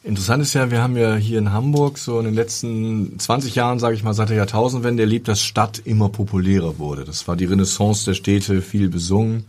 Interessant 0.05 0.42
ist 0.42 0.53
ja, 0.53 0.70
wir 0.70 0.83
haben 0.83 0.99
ja 0.99 1.16
hier 1.16 1.38
in 1.38 1.53
Hamburg 1.53 1.96
so 1.96 2.18
in 2.18 2.27
den 2.27 2.35
letzten 2.35 3.18
20 3.18 3.55
Jahren, 3.55 3.79
sage 3.79 3.94
ich 3.94 4.05
mal, 4.05 4.12
seit 4.12 4.29
der 4.29 4.37
Jahrtausendwende 4.37 5.05
erlebt, 5.05 5.27
dass 5.27 5.40
Stadt 5.40 5.81
immer 5.87 6.11
populärer 6.11 6.79
wurde. 6.79 7.07
Das 7.07 7.27
war 7.29 7.35
die 7.35 7.46
Renaissance 7.46 8.05
der 8.05 8.12
Städte, 8.12 8.61
viel 8.61 8.90
besungen. 8.90 9.46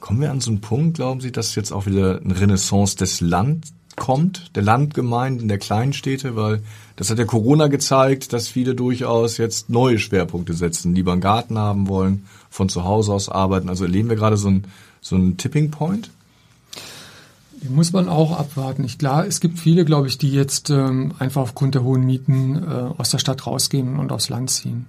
Kommen 0.00 0.20
wir 0.20 0.30
an 0.30 0.40
so 0.40 0.50
einen 0.50 0.60
Punkt, 0.60 0.96
glauben 0.96 1.20
Sie, 1.20 1.30
dass 1.30 1.54
jetzt 1.54 1.72
auch 1.72 1.86
wieder 1.86 2.20
eine 2.22 2.40
Renaissance 2.40 2.96
des 2.96 3.20
Land 3.20 3.66
kommt, 3.96 4.56
der 4.56 4.62
Landgemeinden, 4.62 5.46
der 5.46 5.58
Kleinstädte, 5.58 6.34
weil 6.34 6.62
das 6.96 7.10
hat 7.10 7.18
ja 7.18 7.24
Corona 7.26 7.66
gezeigt, 7.66 8.32
dass 8.32 8.48
viele 8.48 8.74
durchaus 8.74 9.36
jetzt 9.36 9.68
neue 9.68 9.98
Schwerpunkte 9.98 10.54
setzen, 10.54 10.94
lieber 10.94 11.12
einen 11.12 11.20
Garten 11.20 11.58
haben 11.58 11.86
wollen, 11.86 12.24
von 12.48 12.68
zu 12.68 12.84
Hause 12.84 13.12
aus 13.12 13.28
arbeiten. 13.28 13.68
Also 13.68 13.84
erleben 13.84 14.08
wir 14.08 14.16
gerade 14.16 14.36
so 14.36 14.48
einen 14.48 14.64
so 15.00 15.16
einen 15.16 15.36
Tipping 15.36 15.70
Point? 15.70 16.10
Den 17.62 17.74
muss 17.74 17.92
man 17.92 18.08
auch 18.08 18.38
abwarten. 18.38 18.84
Ich, 18.84 18.98
klar, 18.98 19.26
es 19.26 19.40
gibt 19.40 19.58
viele, 19.58 19.84
glaube 19.84 20.08
ich, 20.08 20.16
die 20.16 20.30
jetzt 20.30 20.70
ähm, 20.70 21.12
einfach 21.18 21.42
aufgrund 21.42 21.74
der 21.74 21.82
hohen 21.82 22.04
Mieten 22.06 22.56
äh, 22.56 22.94
aus 22.96 23.10
der 23.10 23.18
Stadt 23.18 23.46
rausgehen 23.46 23.98
und 23.98 24.12
aufs 24.12 24.30
Land 24.30 24.50
ziehen. 24.50 24.88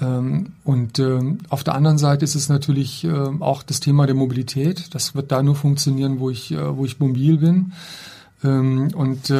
Ähm, 0.00 0.52
und 0.64 0.98
ähm, 0.98 1.38
auf 1.48 1.64
der 1.64 1.74
anderen 1.74 1.98
Seite 1.98 2.24
ist 2.24 2.34
es 2.34 2.48
natürlich 2.48 3.04
äh, 3.04 3.12
auch 3.12 3.62
das 3.62 3.80
Thema 3.80 4.06
der 4.06 4.14
Mobilität. 4.14 4.94
Das 4.94 5.14
wird 5.14 5.32
da 5.32 5.42
nur 5.42 5.56
funktionieren, 5.56 6.18
wo 6.18 6.30
ich, 6.30 6.52
äh, 6.52 6.76
wo 6.76 6.84
ich 6.84 7.00
mobil 7.00 7.38
bin. 7.38 7.72
Ähm, 8.42 8.90
und 8.94 9.32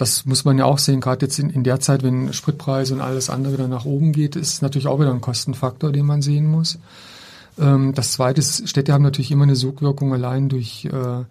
das 0.00 0.24
muss 0.24 0.46
man 0.46 0.56
ja 0.56 0.64
auch 0.64 0.78
sehen, 0.78 1.00
gerade 1.00 1.26
jetzt 1.26 1.38
in, 1.38 1.62
der 1.62 1.78
Zeit, 1.78 2.02
wenn 2.02 2.32
Spritpreise 2.32 2.94
und 2.94 3.02
alles 3.02 3.28
andere 3.28 3.52
wieder 3.52 3.68
nach 3.68 3.84
oben 3.84 4.12
geht, 4.12 4.34
ist 4.34 4.62
natürlich 4.62 4.88
auch 4.88 4.98
wieder 4.98 5.12
ein 5.12 5.20
Kostenfaktor, 5.20 5.92
den 5.92 6.06
man 6.06 6.22
sehen 6.22 6.46
muss. 6.50 6.78
Ähm, 7.58 7.92
das 7.94 8.12
Zweite 8.12 8.40
ist, 8.40 8.66
Städte 8.66 8.94
haben 8.94 9.02
natürlich 9.02 9.30
immer 9.30 9.42
eine 9.42 9.56
Sogwirkung 9.56 10.14
allein 10.14 10.48
durch 10.48 10.86
äh, 10.86 11.24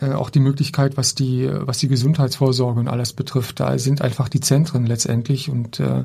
äh, 0.00 0.12
auch 0.12 0.30
die 0.30 0.38
Möglichkeit, 0.38 0.96
was 0.96 1.16
die, 1.16 1.50
was 1.52 1.78
die 1.78 1.88
Gesundheitsvorsorge 1.88 2.78
und 2.78 2.88
alles 2.88 3.12
betrifft. 3.12 3.58
Da 3.58 3.76
sind 3.76 4.02
einfach 4.02 4.28
die 4.28 4.40
Zentren 4.40 4.86
letztendlich 4.86 5.50
und, 5.50 5.80
äh, 5.80 6.04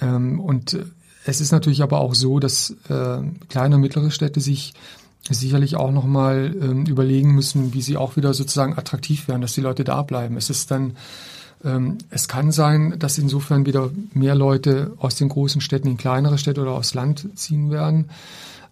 ähm, 0.00 0.40
und 0.40 0.78
es 1.24 1.40
ist 1.40 1.52
natürlich 1.52 1.82
aber 1.82 2.00
auch 2.00 2.14
so, 2.14 2.38
dass 2.38 2.70
äh, 2.88 3.18
kleine 3.48 3.74
und 3.74 3.80
mittlere 3.80 4.10
Städte 4.10 4.40
sich 4.40 4.74
sicherlich 5.28 5.76
auch 5.76 5.90
nochmal 5.90 6.54
ähm, 6.60 6.86
überlegen 6.86 7.34
müssen, 7.34 7.74
wie 7.74 7.82
sie 7.82 7.96
auch 7.96 8.16
wieder 8.16 8.32
sozusagen 8.32 8.78
attraktiv 8.78 9.28
werden, 9.28 9.42
dass 9.42 9.52
die 9.52 9.60
Leute 9.60 9.84
da 9.84 10.02
bleiben. 10.02 10.36
Es 10.36 10.48
ist 10.48 10.70
dann 10.70 10.96
ähm, 11.64 11.98
es 12.10 12.28
kann 12.28 12.52
sein, 12.52 12.94
dass 12.98 13.18
insofern 13.18 13.66
wieder 13.66 13.90
mehr 14.12 14.34
Leute 14.34 14.92
aus 14.98 15.16
den 15.16 15.28
großen 15.28 15.60
Städten 15.60 15.88
in 15.88 15.96
kleinere 15.96 16.38
Städte 16.38 16.62
oder 16.62 16.72
aufs 16.72 16.94
Land 16.94 17.28
ziehen 17.34 17.70
werden. 17.70 18.10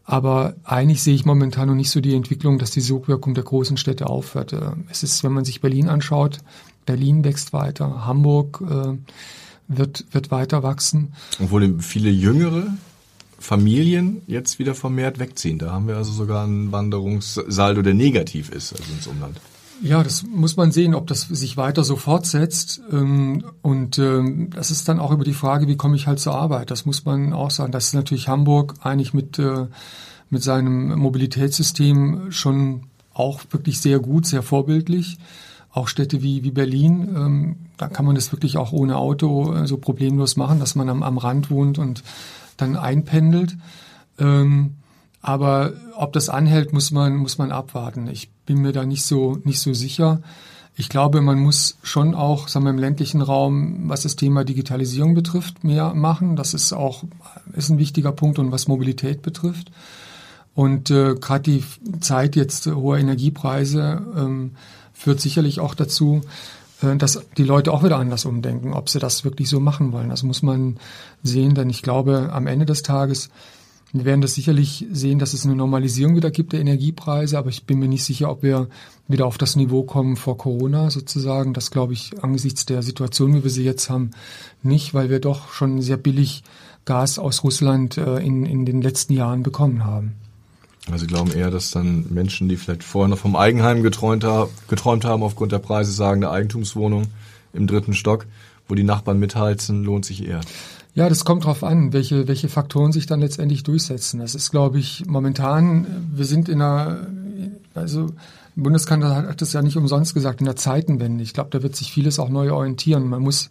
Aber 0.04 0.54
eigentlich 0.62 1.02
sehe 1.02 1.14
ich 1.14 1.26
momentan 1.26 1.66
noch 1.68 1.74
nicht 1.74 1.90
so 1.90 2.00
die 2.00 2.14
Entwicklung, 2.14 2.58
dass 2.58 2.70
die 2.70 2.80
Sogwirkung 2.80 3.34
der 3.34 3.42
großen 3.42 3.76
Städte 3.76 4.06
aufhört. 4.06 4.52
Äh, 4.52 4.70
es 4.90 5.02
ist, 5.02 5.24
wenn 5.24 5.32
man 5.32 5.44
sich 5.44 5.60
Berlin 5.60 5.88
anschaut, 5.88 6.38
Berlin 6.84 7.24
wächst 7.24 7.52
weiter, 7.52 8.06
Hamburg 8.06 8.62
äh, 8.62 8.96
wird, 9.68 10.04
wird 10.10 10.30
weiter 10.30 10.62
wachsen. 10.62 11.12
Obwohl 11.40 11.80
viele 11.80 12.10
Jüngere 12.10 12.66
Familien 13.38 14.22
jetzt 14.26 14.58
wieder 14.58 14.74
vermehrt 14.74 15.18
wegziehen. 15.18 15.58
Da 15.58 15.70
haben 15.70 15.88
wir 15.88 15.96
also 15.96 16.12
sogar 16.12 16.44
einen 16.44 16.72
Wanderungssaldo, 16.72 17.82
der 17.82 17.94
negativ 17.94 18.48
ist, 18.50 18.72
also 18.72 18.92
ins 18.92 19.06
Umland. 19.06 19.40
Ja, 19.82 20.02
das 20.02 20.22
muss 20.22 20.56
man 20.56 20.72
sehen, 20.72 20.94
ob 20.94 21.06
das 21.06 21.22
sich 21.22 21.56
weiter 21.58 21.84
so 21.84 21.96
fortsetzt. 21.96 22.80
Ähm, 22.90 23.44
und 23.60 23.98
ähm, 23.98 24.50
das 24.54 24.70
ist 24.70 24.88
dann 24.88 24.98
auch 24.98 25.12
über 25.12 25.24
die 25.24 25.34
Frage, 25.34 25.68
wie 25.68 25.76
komme 25.76 25.96
ich 25.96 26.06
halt 26.06 26.18
zur 26.18 26.34
Arbeit. 26.34 26.70
Das 26.70 26.86
muss 26.86 27.04
man 27.04 27.32
auch 27.34 27.50
sagen. 27.50 27.72
Das 27.72 27.88
ist 27.88 27.94
natürlich 27.94 28.28
Hamburg 28.28 28.74
eigentlich 28.80 29.12
mit, 29.12 29.38
äh, 29.38 29.66
mit 30.30 30.42
seinem 30.42 30.98
Mobilitätssystem 30.98 32.32
schon 32.32 32.84
auch 33.12 33.40
wirklich 33.50 33.80
sehr 33.80 33.98
gut, 33.98 34.26
sehr 34.26 34.42
vorbildlich. 34.42 35.18
Auch 35.76 35.88
Städte 35.88 36.22
wie, 36.22 36.42
wie 36.42 36.50
Berlin, 36.50 37.14
ähm, 37.14 37.56
da 37.76 37.88
kann 37.88 38.06
man 38.06 38.14
das 38.14 38.32
wirklich 38.32 38.56
auch 38.56 38.72
ohne 38.72 38.96
Auto 38.96 39.52
äh, 39.52 39.66
so 39.66 39.76
problemlos 39.76 40.36
machen, 40.36 40.58
dass 40.58 40.74
man 40.74 40.88
am, 40.88 41.02
am 41.02 41.18
Rand 41.18 41.50
wohnt 41.50 41.78
und 41.78 42.02
dann 42.56 42.76
einpendelt. 42.76 43.56
Aber 45.26 45.72
ob 45.96 46.12
das 46.12 46.28
anhält, 46.28 46.72
muss 46.72 46.92
man, 46.92 47.16
muss 47.16 47.36
man 47.36 47.50
abwarten. 47.50 48.06
Ich 48.06 48.30
bin 48.46 48.62
mir 48.62 48.72
da 48.72 48.86
nicht 48.86 49.04
so, 49.04 49.40
nicht 49.44 49.58
so 49.60 49.74
sicher. 49.74 50.22
Ich 50.76 50.88
glaube, 50.88 51.20
man 51.20 51.40
muss 51.40 51.78
schon 51.82 52.14
auch, 52.14 52.46
sagen 52.46 52.64
wir, 52.64 52.70
im 52.70 52.78
ländlichen 52.78 53.22
Raum, 53.22 53.88
was 53.88 54.02
das 54.02 54.14
Thema 54.14 54.44
Digitalisierung 54.44 55.14
betrifft, 55.14 55.64
mehr 55.64 55.94
machen. 55.94 56.36
Das 56.36 56.54
ist 56.54 56.72
auch, 56.72 57.02
ist 57.54 57.70
ein 57.70 57.78
wichtiger 57.78 58.12
Punkt 58.12 58.38
und 58.38 58.52
was 58.52 58.68
Mobilität 58.68 59.22
betrifft. 59.22 59.72
Und 60.54 60.90
äh, 60.90 61.16
gerade 61.16 61.42
die 61.42 61.64
Zeit 62.00 62.36
jetzt 62.36 62.66
hoher 62.66 62.98
Energiepreise 62.98 64.02
ähm, 64.16 64.52
führt 65.06 65.20
sicherlich 65.20 65.60
auch 65.60 65.76
dazu, 65.76 66.22
äh, 66.82 66.96
dass 66.96 67.20
die 67.36 67.44
Leute 67.44 67.72
auch 67.72 67.84
wieder 67.84 67.96
anders 67.96 68.24
umdenken, 68.24 68.72
ob 68.72 68.88
sie 68.88 68.98
das 68.98 69.24
wirklich 69.24 69.48
so 69.48 69.60
machen 69.60 69.92
wollen. 69.92 70.10
Das 70.10 70.24
muss 70.24 70.42
man 70.42 70.78
sehen, 71.22 71.54
denn 71.54 71.70
ich 71.70 71.82
glaube, 71.82 72.30
am 72.32 72.48
Ende 72.48 72.66
des 72.66 72.82
Tages 72.82 73.30
werden 73.92 74.20
das 74.20 74.34
sicherlich 74.34 74.84
sehen, 74.90 75.20
dass 75.20 75.32
es 75.32 75.46
eine 75.46 75.54
Normalisierung 75.54 76.16
wieder 76.16 76.32
gibt 76.32 76.52
der 76.52 76.60
Energiepreise, 76.60 77.38
aber 77.38 77.50
ich 77.50 77.66
bin 77.66 77.78
mir 77.78 77.86
nicht 77.86 78.02
sicher, 78.02 78.28
ob 78.28 78.42
wir 78.42 78.66
wieder 79.06 79.26
auf 79.26 79.38
das 79.38 79.54
Niveau 79.54 79.84
kommen 79.84 80.16
vor 80.16 80.36
Corona 80.36 80.90
sozusagen. 80.90 81.54
Das 81.54 81.70
glaube 81.70 81.92
ich 81.92 82.20
angesichts 82.20 82.66
der 82.66 82.82
Situation, 82.82 83.32
wie 83.32 83.44
wir 83.44 83.50
sie 83.50 83.62
jetzt 83.62 83.88
haben, 83.88 84.10
nicht, 84.64 84.92
weil 84.92 85.08
wir 85.08 85.20
doch 85.20 85.52
schon 85.52 85.80
sehr 85.82 85.98
billig 85.98 86.42
Gas 86.84 87.20
aus 87.20 87.44
Russland 87.44 87.96
äh, 87.96 88.18
in, 88.18 88.44
in 88.44 88.66
den 88.66 88.82
letzten 88.82 89.12
Jahren 89.12 89.44
bekommen 89.44 89.84
haben. 89.84 90.16
Also 90.90 91.00
Sie 91.00 91.06
glauben 91.06 91.32
eher, 91.32 91.50
dass 91.50 91.72
dann 91.72 92.06
Menschen, 92.10 92.48
die 92.48 92.56
vielleicht 92.56 92.84
vorher 92.84 93.08
noch 93.08 93.18
vom 93.18 93.34
Eigenheim 93.34 93.82
geträumt, 93.82 94.24
geträumt 94.68 95.04
haben, 95.04 95.22
aufgrund 95.22 95.52
der 95.52 95.58
Preise 95.58 95.90
sagen, 95.90 96.22
eine 96.22 96.32
Eigentumswohnung 96.32 97.08
im 97.52 97.66
dritten 97.66 97.94
Stock, 97.94 98.26
wo 98.68 98.74
die 98.74 98.84
Nachbarn 98.84 99.18
mitheizen, 99.18 99.82
lohnt 99.82 100.04
sich 100.04 100.26
eher. 100.26 100.40
Ja, 100.94 101.08
das 101.08 101.24
kommt 101.24 101.44
drauf 101.44 101.62
an, 101.62 101.92
welche, 101.92 102.28
welche 102.28 102.48
Faktoren 102.48 102.92
sich 102.92 103.06
dann 103.06 103.20
letztendlich 103.20 103.62
durchsetzen. 103.64 104.20
Das 104.20 104.34
ist, 104.34 104.50
glaube 104.50 104.78
ich, 104.78 105.04
momentan, 105.06 106.08
wir 106.14 106.24
sind 106.24 106.48
in 106.48 106.62
einer, 106.62 107.06
also 107.74 108.12
Bundeskanzler 108.54 109.28
hat 109.28 109.42
das 109.42 109.52
ja 109.52 109.60
nicht 109.60 109.76
umsonst 109.76 110.14
gesagt, 110.14 110.40
in 110.40 110.46
der 110.46 110.56
Zeitenwende. 110.56 111.22
Ich 111.22 111.34
glaube, 111.34 111.50
da 111.50 111.62
wird 111.62 111.76
sich 111.76 111.92
vieles 111.92 112.18
auch 112.18 112.30
neu 112.30 112.50
orientieren. 112.52 113.06
Man 113.08 113.22
muss, 113.22 113.50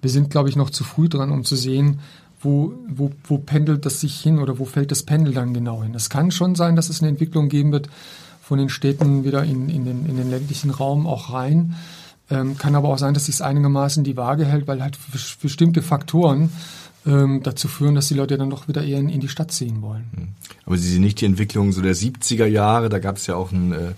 wir 0.00 0.08
sind, 0.08 0.30
glaube 0.30 0.48
ich, 0.48 0.56
noch 0.56 0.70
zu 0.70 0.84
früh 0.84 1.10
dran, 1.10 1.30
um 1.30 1.44
zu 1.44 1.56
sehen, 1.56 2.00
wo, 2.40 2.74
wo, 2.88 3.10
wo 3.24 3.38
pendelt 3.38 3.86
das 3.86 4.00
sich 4.00 4.20
hin 4.20 4.38
oder 4.38 4.58
wo 4.58 4.64
fällt 4.64 4.90
das 4.90 5.02
Pendel 5.02 5.34
dann 5.34 5.54
genau 5.54 5.82
hin. 5.82 5.94
Es 5.94 6.10
kann 6.10 6.30
schon 6.30 6.54
sein, 6.54 6.76
dass 6.76 6.88
es 6.88 7.00
eine 7.00 7.08
Entwicklung 7.08 7.48
geben 7.48 7.72
wird 7.72 7.88
von 8.42 8.58
den 8.58 8.68
Städten 8.68 9.24
wieder 9.24 9.42
in, 9.44 9.68
in, 9.68 9.84
den, 9.84 10.06
in 10.06 10.16
den 10.16 10.30
ländlichen 10.30 10.70
Raum 10.70 11.06
auch 11.06 11.32
rein. 11.32 11.74
Ähm, 12.30 12.58
kann 12.58 12.74
aber 12.74 12.88
auch 12.88 12.98
sein, 12.98 13.14
dass 13.14 13.26
sich 13.26 13.36
es 13.36 13.40
einigermaßen 13.40 14.04
die 14.04 14.16
Waage 14.16 14.44
hält, 14.44 14.66
weil 14.66 14.82
halt 14.82 14.98
bestimmte 15.40 15.82
Faktoren 15.82 16.50
ähm, 17.06 17.40
dazu 17.42 17.68
führen, 17.68 17.94
dass 17.94 18.08
die 18.08 18.14
Leute 18.14 18.36
dann 18.36 18.50
doch 18.50 18.68
wieder 18.68 18.82
eher 18.82 18.98
in, 18.98 19.08
in, 19.08 19.20
die 19.20 19.28
Stadt 19.28 19.52
ziehen 19.52 19.80
wollen. 19.80 20.04
Hm. 20.14 20.28
Aber 20.64 20.76
Sie 20.76 20.90
sehen 20.90 21.02
nicht 21.02 21.20
die 21.20 21.26
Entwicklung 21.26 21.72
so 21.72 21.82
der 21.82 21.94
70er 21.94 22.46
Jahre, 22.46 22.88
da 22.88 22.98
gab 22.98 23.16
es 23.16 23.26
ja 23.26 23.36
auch 23.36 23.52
einen, 23.52 23.72
äh, 23.72 23.92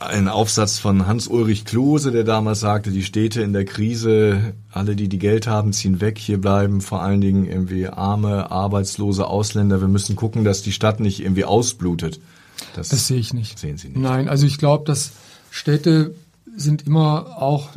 einen 0.00 0.28
Aufsatz 0.28 0.78
von 0.78 1.06
Hans-Ulrich 1.06 1.64
Klose, 1.64 2.12
der 2.12 2.24
damals 2.24 2.60
sagte, 2.60 2.90
die 2.90 3.02
Städte 3.02 3.42
in 3.42 3.52
der 3.52 3.64
Krise, 3.64 4.54
alle, 4.70 4.94
die 4.94 5.08
die 5.08 5.18
Geld 5.18 5.46
haben, 5.46 5.72
ziehen 5.72 6.00
weg, 6.00 6.18
hier 6.18 6.40
bleiben 6.40 6.80
vor 6.80 7.02
allen 7.02 7.20
Dingen 7.20 7.44
irgendwie 7.44 7.88
arme, 7.88 8.50
arbeitslose 8.50 9.26
Ausländer. 9.26 9.80
Wir 9.80 9.88
müssen 9.88 10.14
gucken, 10.14 10.44
dass 10.44 10.62
die 10.62 10.72
Stadt 10.72 11.00
nicht 11.00 11.20
irgendwie 11.20 11.44
ausblutet. 11.44 12.20
Das, 12.74 12.90
das 12.90 13.06
sehe 13.08 13.18
ich 13.18 13.34
nicht. 13.34 13.58
Sehen 13.58 13.76
Sie 13.76 13.88
nicht. 13.88 13.98
Nein, 13.98 14.28
also 14.28 14.46
ich 14.46 14.58
glaube, 14.58 14.84
dass 14.84 15.12
Städte 15.50 16.14
sind 16.54 16.86
immer 16.86 17.40
auch 17.40 17.70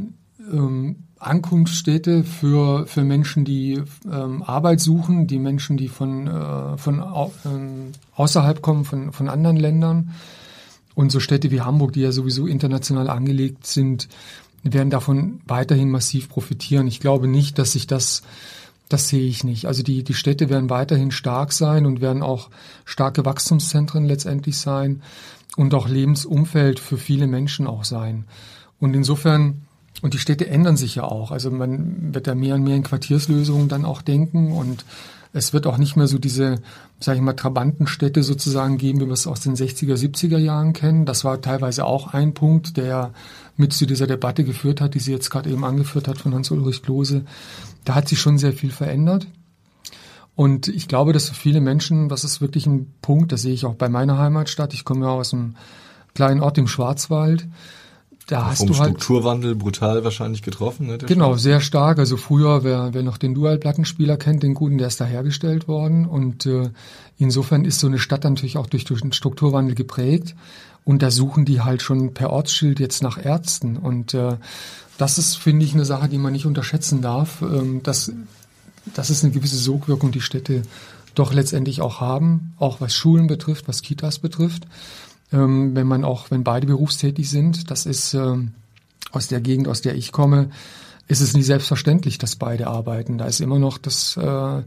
ähm, 0.52 1.04
Ankunftsstädte 1.18 2.24
für, 2.24 2.88
für 2.88 3.04
Menschen, 3.04 3.46
die 3.46 3.82
ähm, 4.12 4.44
Arbeit 4.44 4.80
suchen, 4.80 5.28
die 5.28 5.40
Menschen, 5.40 5.78
die 5.78 5.88
von, 5.88 6.28
äh, 6.28 6.78
von 6.78 7.04
ähm, 7.46 7.92
außerhalb 8.16 8.62
kommen, 8.62 8.86
von, 8.86 9.12
von 9.12 9.30
anderen 9.30 9.58
Ländern. 9.58 10.12
Und 11.02 11.12
so 11.12 11.20
Städte 11.20 11.50
wie 11.50 11.62
Hamburg, 11.62 11.94
die 11.94 12.02
ja 12.02 12.12
sowieso 12.12 12.46
international 12.46 13.10
angelegt 13.10 13.66
sind, 13.66 14.08
werden 14.62 14.92
davon 14.92 15.42
weiterhin 15.48 15.90
massiv 15.90 16.30
profitieren. 16.30 16.86
Ich 16.86 17.00
glaube 17.00 17.28
nicht, 17.28 17.58
dass 17.58 17.72
sich 17.72 17.88
das, 17.88 18.22
das 18.88 19.10
sehe 19.10 19.28
ich 19.28 19.44
nicht. 19.44 19.66
Also 19.66 19.82
die, 19.82 20.04
die 20.04 20.14
Städte 20.14 20.48
werden 20.48 20.70
weiterhin 20.70 21.10
stark 21.10 21.54
sein 21.54 21.88
und 21.88 22.02
werden 22.02 22.22
auch 22.22 22.52
starke 22.86 23.26
Wachstumszentren 23.26 24.06
letztendlich 24.06 24.60
sein 24.60 25.02
und 25.58 25.74
auch 25.74 25.90
Lebensumfeld 25.90 26.80
für 26.80 27.00
viele 27.00 27.26
Menschen 27.26 27.66
auch 27.66 27.84
sein. 27.84 28.26
Und 28.80 28.94
insofern 28.94 29.64
und 30.04 30.14
die 30.14 30.20
Städte 30.20 30.48
ändern 30.48 30.78
sich 30.78 30.94
ja 30.94 31.04
auch. 31.04 31.32
Also 31.32 31.50
man 31.50 32.14
wird 32.14 32.28
da 32.28 32.36
mehr 32.36 32.54
und 32.54 32.64
mehr 32.64 32.76
in 32.76 32.84
Quartierslösungen 32.84 33.70
dann 33.70 33.86
auch 33.86 34.04
denken 34.04 34.52
und 34.52 34.86
es 35.34 35.54
wird 35.54 35.66
auch 35.66 35.78
nicht 35.78 35.96
mehr 35.96 36.08
so 36.08 36.18
diese, 36.18 36.60
sage 37.00 37.18
ich 37.18 37.24
mal, 37.24 37.34
Trabantenstädte 37.34 38.24
sozusagen 38.24 38.78
geben, 38.78 39.00
wie 39.00 39.06
wir 39.06 39.14
es 39.14 39.28
aus 39.28 39.40
den 39.40 39.56
60er, 39.56 39.96
70er 39.96 40.38
Jahren 40.38 40.74
kennen. 40.74 41.06
Das 41.06 41.24
war 41.24 41.42
teilweise 41.42 41.86
auch 41.86 42.14
ein 42.14 42.34
Punkt, 42.34 42.78
der 42.78 43.14
mit 43.56 43.74
zu 43.74 43.86
dieser 43.86 44.08
Debatte 44.08 44.44
geführt 44.44 44.82
hat, 44.82 44.94
die 44.94 45.00
sie 45.00 45.12
jetzt 45.12 45.30
gerade 45.30 45.50
eben 45.50 45.64
angeführt 45.64 46.08
hat 46.08 46.18
von 46.18 46.34
Hans-Ulrich 46.34 46.84
Klose. 46.84 47.24
Da 47.86 47.96
hat 47.96 48.10
sich 48.10 48.20
schon 48.20 48.38
sehr 48.38 48.54
viel 48.54 48.72
verändert. 48.72 49.28
Und 50.36 50.68
ich 50.68 50.88
glaube, 50.88 51.14
dass 51.14 51.30
für 51.30 51.36
viele 51.36 51.62
Menschen, 51.62 52.10
das 52.10 52.24
ist 52.24 52.42
wirklich 52.42 52.66
ein 52.66 52.94
Punkt, 53.02 53.32
das 53.32 53.42
sehe 53.44 53.54
ich 53.54 53.66
auch 53.66 53.76
bei 53.76 53.90
meiner 53.90 54.18
Heimatstadt. 54.18 54.74
Ich 54.74 54.86
komme 54.86 55.06
ja 55.06 55.12
aus 55.12 55.34
einem 55.34 55.56
kleinen 56.14 56.42
Ort 56.42 56.58
im 56.58 56.68
Schwarzwald 56.68 57.48
da 58.28 58.46
hast 58.46 58.62
du 58.62 58.78
halt 58.78 58.92
Strukturwandel 58.92 59.56
brutal 59.56 60.04
wahrscheinlich 60.04 60.42
getroffen. 60.42 60.88
Ne, 60.88 60.98
genau, 61.00 61.32
Stadt. 61.32 61.40
sehr 61.40 61.62
stark. 61.62 62.00
Also 62.00 62.18
früher, 62.18 62.64
wer, 62.64 62.94
wer 62.94 63.04
noch 63.04 63.18
den 63.18 63.34
Dual-Plattenspieler 63.34 64.18
kennt, 64.18 64.44
den 64.44 64.54
guten, 64.54 64.78
der 64.78 64.88
ist 64.88 65.02
da 65.02 65.06
hergestellt 65.06 65.68
worden. 65.68 66.06
Und 66.06 66.46
äh, 66.46 66.70
insofern 67.18 67.66
ist 67.66 67.80
so 67.80 67.88
eine 67.88 68.00
Stadt 68.00 68.24
natürlich 68.24 68.58
auch 68.58 68.68
durch, 68.68 68.86
durch 68.86 69.02
den 69.02 69.14
Strukturwandel 69.14 69.76
geprägt. 69.76 70.36
Und 70.84 71.02
da 71.02 71.12
suchen 71.12 71.46
die 71.46 71.62
halt 71.62 71.82
schon 71.82 72.14
per 72.14 72.32
Ortsschild 72.32 72.80
jetzt 72.80 73.04
nach 73.04 73.24
Ärzten. 73.24 73.78
Und 73.78 74.14
äh, 74.14 74.38
das 74.98 75.18
ist, 75.18 75.36
finde 75.36 75.66
ich, 75.66 75.74
eine 75.74 75.86
Sache, 75.86 76.10
die 76.10 76.18
man 76.18 76.34
nicht 76.34 76.46
unterschätzen 76.46 77.02
darf. 77.02 77.42
Ähm, 77.42 77.84
dass, 77.84 78.12
das 78.94 79.10
ist 79.10 79.24
eine 79.24 79.34
gewisse 79.34 79.58
Sogwirkung, 79.58 80.12
die 80.12 80.22
Städte 80.22 80.64
doch 81.16 81.34
letztendlich 81.34 81.82
auch 81.82 82.00
haben, 82.00 82.54
auch 82.58 82.80
was 82.80 82.94
Schulen 82.96 83.28
betrifft, 83.28 83.68
was 83.68 83.82
Kitas 83.82 84.20
betrifft 84.20 84.66
ähm, 85.32 85.76
wenn 85.76 85.88
man 85.88 86.04
auch, 86.04 86.32
wenn 86.32 86.44
beide 86.44 86.68
berufstätig 86.68 87.30
sind, 87.30 87.72
das 87.72 87.86
ist 87.86 88.14
äh, 88.14 88.38
aus 89.12 89.28
der 89.28 89.42
Gegend, 89.42 89.68
aus 89.68 89.82
der 89.82 89.96
ich 89.96 90.12
komme, 90.12 90.50
ist 91.08 91.22
es 91.22 91.34
nie 91.34 91.44
selbstverständlich, 91.44 92.18
dass 92.18 92.36
beide 92.36 92.68
arbeiten. 92.68 93.18
Da 93.18 93.26
ist 93.26 93.42
immer 93.42 93.60
noch 93.60 93.78
das, 93.78 94.18
äh, 94.18 94.62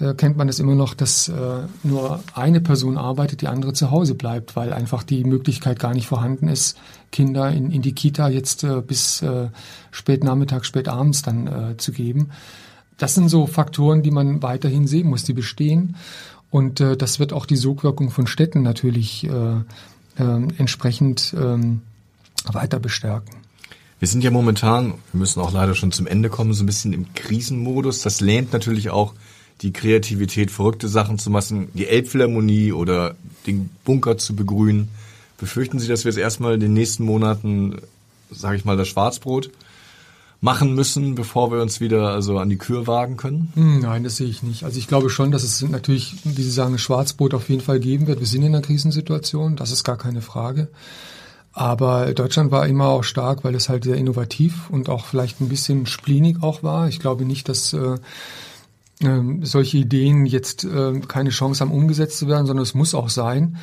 äh, 0.00 0.14
kennt 0.14 0.36
man 0.36 0.48
es 0.48 0.60
immer 0.60 0.74
noch, 0.74 0.94
dass 0.94 1.28
äh, 1.28 1.62
nur 1.82 2.22
eine 2.34 2.60
Person 2.60 2.98
arbeitet, 2.98 3.40
die 3.40 3.48
andere 3.48 3.72
zu 3.72 3.90
Hause 3.90 4.14
bleibt, 4.14 4.54
weil 4.54 4.72
einfach 4.72 5.02
die 5.02 5.24
Möglichkeit 5.24 5.78
gar 5.78 5.94
nicht 5.94 6.06
vorhanden 6.06 6.48
ist, 6.48 6.76
Kinder 7.10 7.50
in, 7.50 7.70
in 7.70 7.82
die 7.82 7.94
Kita 7.94 8.28
jetzt 8.28 8.64
äh, 8.64 8.80
bis 8.80 9.22
äh, 9.22 9.48
spät 9.90 10.24
Nachmittag, 10.24 10.64
spät 10.66 10.88
abends 10.88 11.22
dann 11.22 11.46
äh, 11.46 11.76
zu 11.78 11.92
geben. 11.92 12.30
Das 12.98 13.14
sind 13.14 13.28
so 13.28 13.46
Faktoren, 13.46 14.02
die 14.02 14.10
man 14.10 14.42
weiterhin 14.42 14.86
sehen 14.86 15.08
muss, 15.08 15.24
die 15.24 15.32
bestehen. 15.32 15.96
Und 16.50 16.80
äh, 16.80 16.96
das 16.96 17.18
wird 17.18 17.32
auch 17.32 17.46
die 17.46 17.56
Sogwirkung 17.56 18.10
von 18.10 18.26
Städten 18.26 18.62
natürlich 18.62 19.24
äh, 19.24 19.60
entsprechend 20.18 21.34
ähm, 21.38 21.82
weiter 22.44 22.80
bestärken. 22.80 23.36
Wir 23.98 24.08
sind 24.08 24.22
ja 24.22 24.30
momentan, 24.30 24.94
wir 25.12 25.18
müssen 25.18 25.40
auch 25.40 25.52
leider 25.52 25.74
schon 25.74 25.90
zum 25.90 26.06
Ende 26.06 26.28
kommen, 26.28 26.52
so 26.52 26.62
ein 26.62 26.66
bisschen 26.66 26.92
im 26.92 27.12
Krisenmodus. 27.14 28.02
Das 28.02 28.20
lähmt 28.20 28.52
natürlich 28.52 28.90
auch 28.90 29.14
die 29.62 29.72
Kreativität, 29.72 30.50
verrückte 30.52 30.88
Sachen 30.88 31.18
zu 31.18 31.30
machen, 31.30 31.68
die 31.74 31.88
Elbphilharmonie 31.88 32.72
oder 32.72 33.16
den 33.46 33.70
Bunker 33.84 34.16
zu 34.16 34.36
begrünen. 34.36 34.88
Befürchten 35.36 35.80
Sie, 35.80 35.88
dass 35.88 36.04
wir 36.04 36.12
jetzt 36.12 36.20
erstmal 36.20 36.54
in 36.54 36.60
den 36.60 36.74
nächsten 36.74 37.04
Monaten, 37.04 37.76
sage 38.30 38.56
ich 38.56 38.64
mal, 38.64 38.76
das 38.76 38.88
Schwarzbrot 38.88 39.50
machen 40.40 40.74
müssen, 40.74 41.14
bevor 41.14 41.50
wir 41.50 41.60
uns 41.60 41.80
wieder 41.80 42.10
also 42.10 42.38
an 42.38 42.48
die 42.48 42.58
Kür 42.58 42.86
wagen 42.86 43.16
können? 43.16 43.52
Hm, 43.54 43.80
nein, 43.80 44.04
das 44.04 44.16
sehe 44.16 44.28
ich 44.28 44.42
nicht. 44.42 44.64
Also 44.64 44.78
ich 44.78 44.86
glaube 44.86 45.10
schon, 45.10 45.30
dass 45.30 45.42
es 45.42 45.62
natürlich, 45.62 46.14
wie 46.24 46.42
Sie 46.42 46.50
sagen, 46.50 46.78
Schwarzbrot 46.78 47.34
auf 47.34 47.48
jeden 47.48 47.62
Fall 47.62 47.80
geben 47.80 48.06
wird. 48.06 48.20
Wir 48.20 48.26
sind 48.26 48.42
in 48.42 48.54
einer 48.54 48.62
Krisensituation, 48.62 49.56
das 49.56 49.72
ist 49.72 49.84
gar 49.84 49.96
keine 49.96 50.22
Frage. 50.22 50.68
Aber 51.52 52.14
Deutschland 52.14 52.52
war 52.52 52.68
immer 52.68 52.86
auch 52.86 53.02
stark, 53.02 53.42
weil 53.42 53.56
es 53.56 53.68
halt 53.68 53.82
sehr 53.82 53.96
innovativ 53.96 54.70
und 54.70 54.88
auch 54.88 55.06
vielleicht 55.06 55.40
ein 55.40 55.48
bisschen 55.48 55.86
splinig 55.86 56.42
auch 56.42 56.62
war. 56.62 56.88
Ich 56.88 57.00
glaube 57.00 57.24
nicht, 57.24 57.48
dass 57.48 57.72
äh, 57.72 57.96
ähm, 59.00 59.44
solche 59.44 59.78
Ideen 59.78 60.24
jetzt 60.24 60.62
äh, 60.64 61.00
keine 61.00 61.30
Chance 61.30 61.60
haben, 61.60 61.72
umgesetzt 61.72 62.18
zu 62.18 62.28
werden, 62.28 62.46
sondern 62.46 62.62
es 62.62 62.74
muss 62.74 62.94
auch 62.94 63.08
sein. 63.08 63.56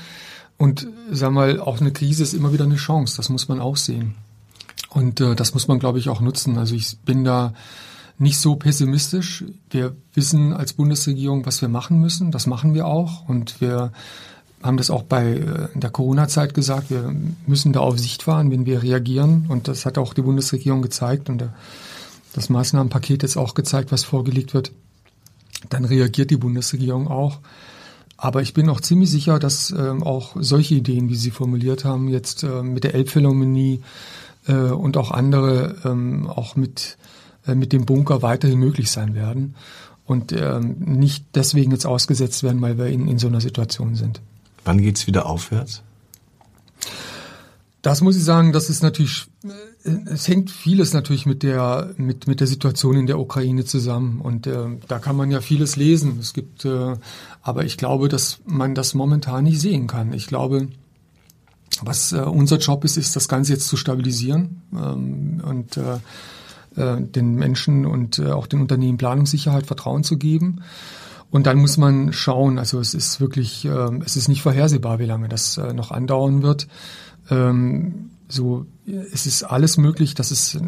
Und 0.58 0.88
sag 1.12 1.32
mal, 1.32 1.60
auch 1.60 1.80
eine 1.80 1.91
Krise 1.91 2.24
ist 2.24 2.34
immer 2.34 2.52
wieder 2.52 2.66
eine 2.66 2.76
Chance. 2.76 3.16
Das 3.16 3.30
muss 3.30 3.47
man 3.47 3.62
auch 3.62 3.78
sehen. 3.78 4.16
Und 4.96 5.20
äh, 5.20 5.36
das 5.36 5.54
muss 5.54 5.68
man, 5.68 5.78
glaube 5.78 6.00
ich, 6.00 6.08
auch 6.08 6.22
nutzen. 6.22 6.58
Also 6.58 6.74
ich 6.74 6.98
bin 7.00 7.26
da 7.26 7.54
nicht 8.18 8.39
so 8.39 8.56
pessimistisch. 8.56 9.43
Wir 9.70 9.93
wissen 10.14 10.54
als 10.54 10.72
Bundesregierung, 10.72 11.46
was 11.46 11.62
wir 11.62 11.68
machen 11.68 12.00
müssen. 12.00 12.32
Das 12.32 12.48
machen 12.48 12.74
wir 12.74 12.88
auch. 12.88 13.28
Und 13.28 13.60
wir 13.60 13.91
haben 14.64 14.78
das 14.78 14.89
auch 14.89 15.04
bei 15.04 15.34
äh, 15.34 15.68
der 15.74 15.89
Corona-Zeit 15.89 16.54
gesagt. 16.54 16.91
Wir 16.91 17.14
müssen 17.46 17.74
da 17.74 17.82
auf 17.82 18.00
Sicht 18.00 18.24
fahren, 18.24 18.52
wenn 18.52 18.66
wir 18.66 18.84
reagieren. 18.84 19.48
Und 19.50 19.68
das 19.68 19.86
hat 19.86 19.98
auch 19.98 20.14
die 20.14 20.22
Bundesregierung 20.22 20.82
gezeigt. 20.82 21.30
Und 21.30 21.43
das 22.32 22.48
Maßnahmenpaket 22.48 23.24
jetzt 23.24 23.36
auch 23.36 23.54
gezeigt, 23.54 23.91
was 23.91 24.06
vorgelegt 24.06 24.54
wird. 24.54 24.72
Dann 25.68 25.84
reagiert 25.84 26.32
die 26.32 26.38
Bundesregierung 26.38 27.10
auch. 27.10 27.39
Aber 28.16 28.41
ich 28.41 28.54
bin 28.54 28.70
auch 28.70 28.80
ziemlich 28.80 29.12
sicher, 29.12 29.39
dass 29.39 29.72
ähm, 29.72 30.04
auch 30.04 30.38
solche 30.39 30.76
Ideen, 30.76 31.10
wie 31.10 31.18
Sie 31.18 31.32
formuliert 31.32 31.84
haben, 31.84 32.08
jetzt 32.08 32.43
äh, 32.43 32.64
mit 32.64 32.86
der 32.86 32.96
Elbphilharmonie 32.96 33.82
äh, 33.82 34.16
und 34.54 34.98
auch 34.98 35.12
andere 35.12 35.76
ähm, 35.86 36.28
auch 36.28 36.56
mit, 36.56 36.98
äh, 37.48 37.56
mit 37.56 37.74
dem 37.74 37.86
Bunker 37.86 38.22
weiterhin 38.22 38.60
möglich 38.60 38.91
sein 38.91 39.16
werden 39.16 39.56
und 40.06 40.32
ähm, 40.32 40.76
nicht 40.80 41.26
deswegen 41.34 41.72
jetzt 41.72 41.86
ausgesetzt 41.86 42.43
werden, 42.43 42.62
weil 42.62 42.78
wir 42.78 42.88
in, 42.88 43.08
in 43.08 43.18
so 43.18 43.28
einer 43.28 43.41
Situation 43.41 43.96
sind. 43.96 44.22
Wann 44.64 44.82
geht's 44.82 45.08
wieder 45.08 45.26
aufwärts? 45.26 45.82
Das 47.82 48.02
muss 48.02 48.18
ich 48.18 48.24
sagen, 48.24 48.52
das 48.52 48.72
ist 48.72 48.82
natürlich, 48.82 49.28
äh, 49.43 49.91
es 50.12 50.28
hängt 50.28 50.50
vieles 50.50 50.93
natürlich 50.93 51.28
mit 51.28 51.43
der, 51.43 51.93
mit, 51.98 52.28
mit 52.28 52.39
der 52.39 52.48
Situation 52.48 52.98
in 52.98 53.06
der 53.06 53.20
Ukraine 53.20 53.64
zusammen. 53.64 54.22
Und 54.22 54.48
äh, 54.48 54.78
da 54.88 54.98
kann 54.98 55.16
man 55.16 55.30
ja 55.30 55.39
vieles 55.41 55.76
lesen. 55.76 56.18
Es 56.20 56.34
gibt, 56.34 56.66
äh, 56.66 56.96
aber 57.43 57.64
ich 57.64 57.78
glaube, 57.78 58.10
dass 58.10 58.39
man 58.46 58.74
das 58.74 58.96
momentan 58.96 59.43
nicht 59.43 59.62
sehen 59.62 59.86
kann. 59.86 60.14
Ich 60.14 60.26
glaube, 60.26 60.68
was 61.84 62.11
äh, 62.11 62.17
unser 62.17 62.57
Job 62.57 62.84
ist, 62.86 62.97
ist 62.97 63.15
das 63.15 63.28
Ganze 63.28 63.53
jetzt 63.53 63.67
zu 63.67 63.78
stabilisieren 63.78 64.61
ähm, 64.73 65.41
und 65.45 65.78
äh, 65.78 65.97
äh, 66.76 67.01
den 67.01 67.36
Menschen 67.36 67.86
und 67.86 68.19
äh, 68.19 68.32
auch 68.32 68.47
den 68.47 68.61
Unternehmen 68.61 68.97
Planungssicherheit, 68.97 69.65
Vertrauen 69.65 70.03
zu 70.03 70.17
geben. 70.17 70.61
Und 71.32 71.47
dann 71.47 71.57
muss 71.57 71.78
man 71.78 72.13
schauen, 72.13 72.59
also 72.59 72.80
es 72.80 72.93
ist 72.93 73.19
wirklich, 73.19 73.65
äh, 73.65 73.89
es 74.05 74.15
ist 74.15 74.28
nicht 74.28 74.41
vorhersehbar, 74.41 74.99
wie 74.99 75.05
lange 75.05 75.28
das 75.28 75.57
äh, 75.57 75.73
noch 75.73 75.91
andauern 75.91 76.43
wird. 76.43 76.67
Ähm, 77.30 78.11
so, 78.28 78.65
es 78.86 79.26
ist 79.26 79.43
alles 79.43 79.78
möglich, 79.78 80.15
dass 80.15 80.32
es 80.32 80.55
äh, 80.55 80.59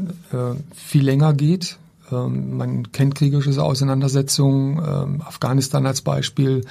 viel 0.75 1.03
länger 1.03 1.33
geht. 1.33 1.77
Ähm, 2.11 2.57
man 2.57 2.91
kennt 2.91 3.15
kriegerische 3.15 3.61
Auseinandersetzungen, 3.61 4.77
ähm, 4.77 5.21
Afghanistan 5.21 5.85
als 5.85 6.01
Beispiel, 6.01 6.63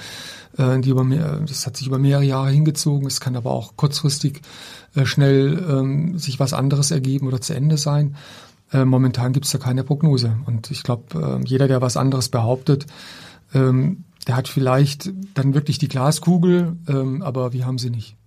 äh, 0.57 0.79
die 0.79 0.89
über 0.89 1.03
mehr, 1.03 1.39
das 1.45 1.65
hat 1.65 1.77
sich 1.77 1.87
über 1.87 1.99
mehrere 1.99 2.23
Jahre 2.23 2.49
hingezogen. 2.49 3.07
Es 3.07 3.19
kann 3.19 3.35
aber 3.35 3.51
auch 3.51 3.75
kurzfristig 3.75 4.41
äh, 4.95 5.05
schnell 5.05 5.63
ähm, 5.69 6.17
sich 6.17 6.39
was 6.39 6.53
anderes 6.53 6.91
ergeben 6.91 7.27
oder 7.27 7.41
zu 7.41 7.53
Ende 7.53 7.77
sein. 7.77 8.15
Äh, 8.71 8.85
momentan 8.85 9.33
gibt 9.33 9.45
es 9.45 9.51
da 9.51 9.57
keine 9.57 9.83
Prognose. 9.83 10.37
Und 10.45 10.71
ich 10.71 10.83
glaube, 10.83 11.41
jeder, 11.45 11.67
der 11.67 11.81
was 11.81 11.97
anderes 11.97 12.29
behauptet, 12.29 12.85
der 13.53 14.35
hat 14.35 14.49
vielleicht 14.49 15.13
dann 15.33 15.53
wirklich 15.53 15.77
die 15.77 15.87
Glaskugel, 15.87 16.75
aber 17.21 17.53
wir 17.53 17.65
haben 17.65 17.77
sie 17.77 17.89
nicht. 17.89 18.17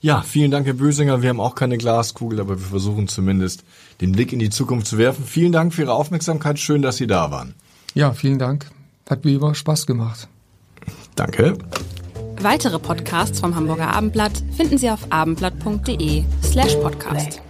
Ja, 0.00 0.22
vielen 0.22 0.50
Dank, 0.50 0.66
Herr 0.66 0.74
Bösinger. 0.74 1.22
Wir 1.22 1.30
haben 1.30 1.40
auch 1.40 1.54
keine 1.54 1.76
Glaskugel, 1.76 2.40
aber 2.40 2.58
wir 2.58 2.66
versuchen 2.66 3.08
zumindest 3.08 3.64
den 4.00 4.12
Blick 4.12 4.32
in 4.32 4.38
die 4.38 4.50
Zukunft 4.50 4.86
zu 4.86 4.96
werfen. 4.96 5.24
Vielen 5.24 5.50
Dank 5.50 5.74
für 5.74 5.82
Ihre 5.82 5.94
Aufmerksamkeit. 5.94 6.58
Schön, 6.58 6.82
dass 6.82 6.96
Sie 6.96 7.08
da 7.08 7.30
waren. 7.30 7.54
Ja, 7.94 8.12
vielen 8.12 8.38
Dank. 8.38 8.70
Hat 9.10 9.24
wie 9.24 9.34
immer 9.34 9.54
Spaß 9.54 9.86
gemacht. 9.86 10.28
Danke. 11.16 11.58
Weitere 12.40 12.78
Podcasts 12.78 13.40
vom 13.40 13.56
Hamburger 13.56 13.92
Abendblatt 13.92 14.44
finden 14.56 14.78
Sie 14.78 14.90
auf 14.90 15.10
abendblatt.de 15.10 16.22
slash 16.44 16.76
podcast. 16.76 17.40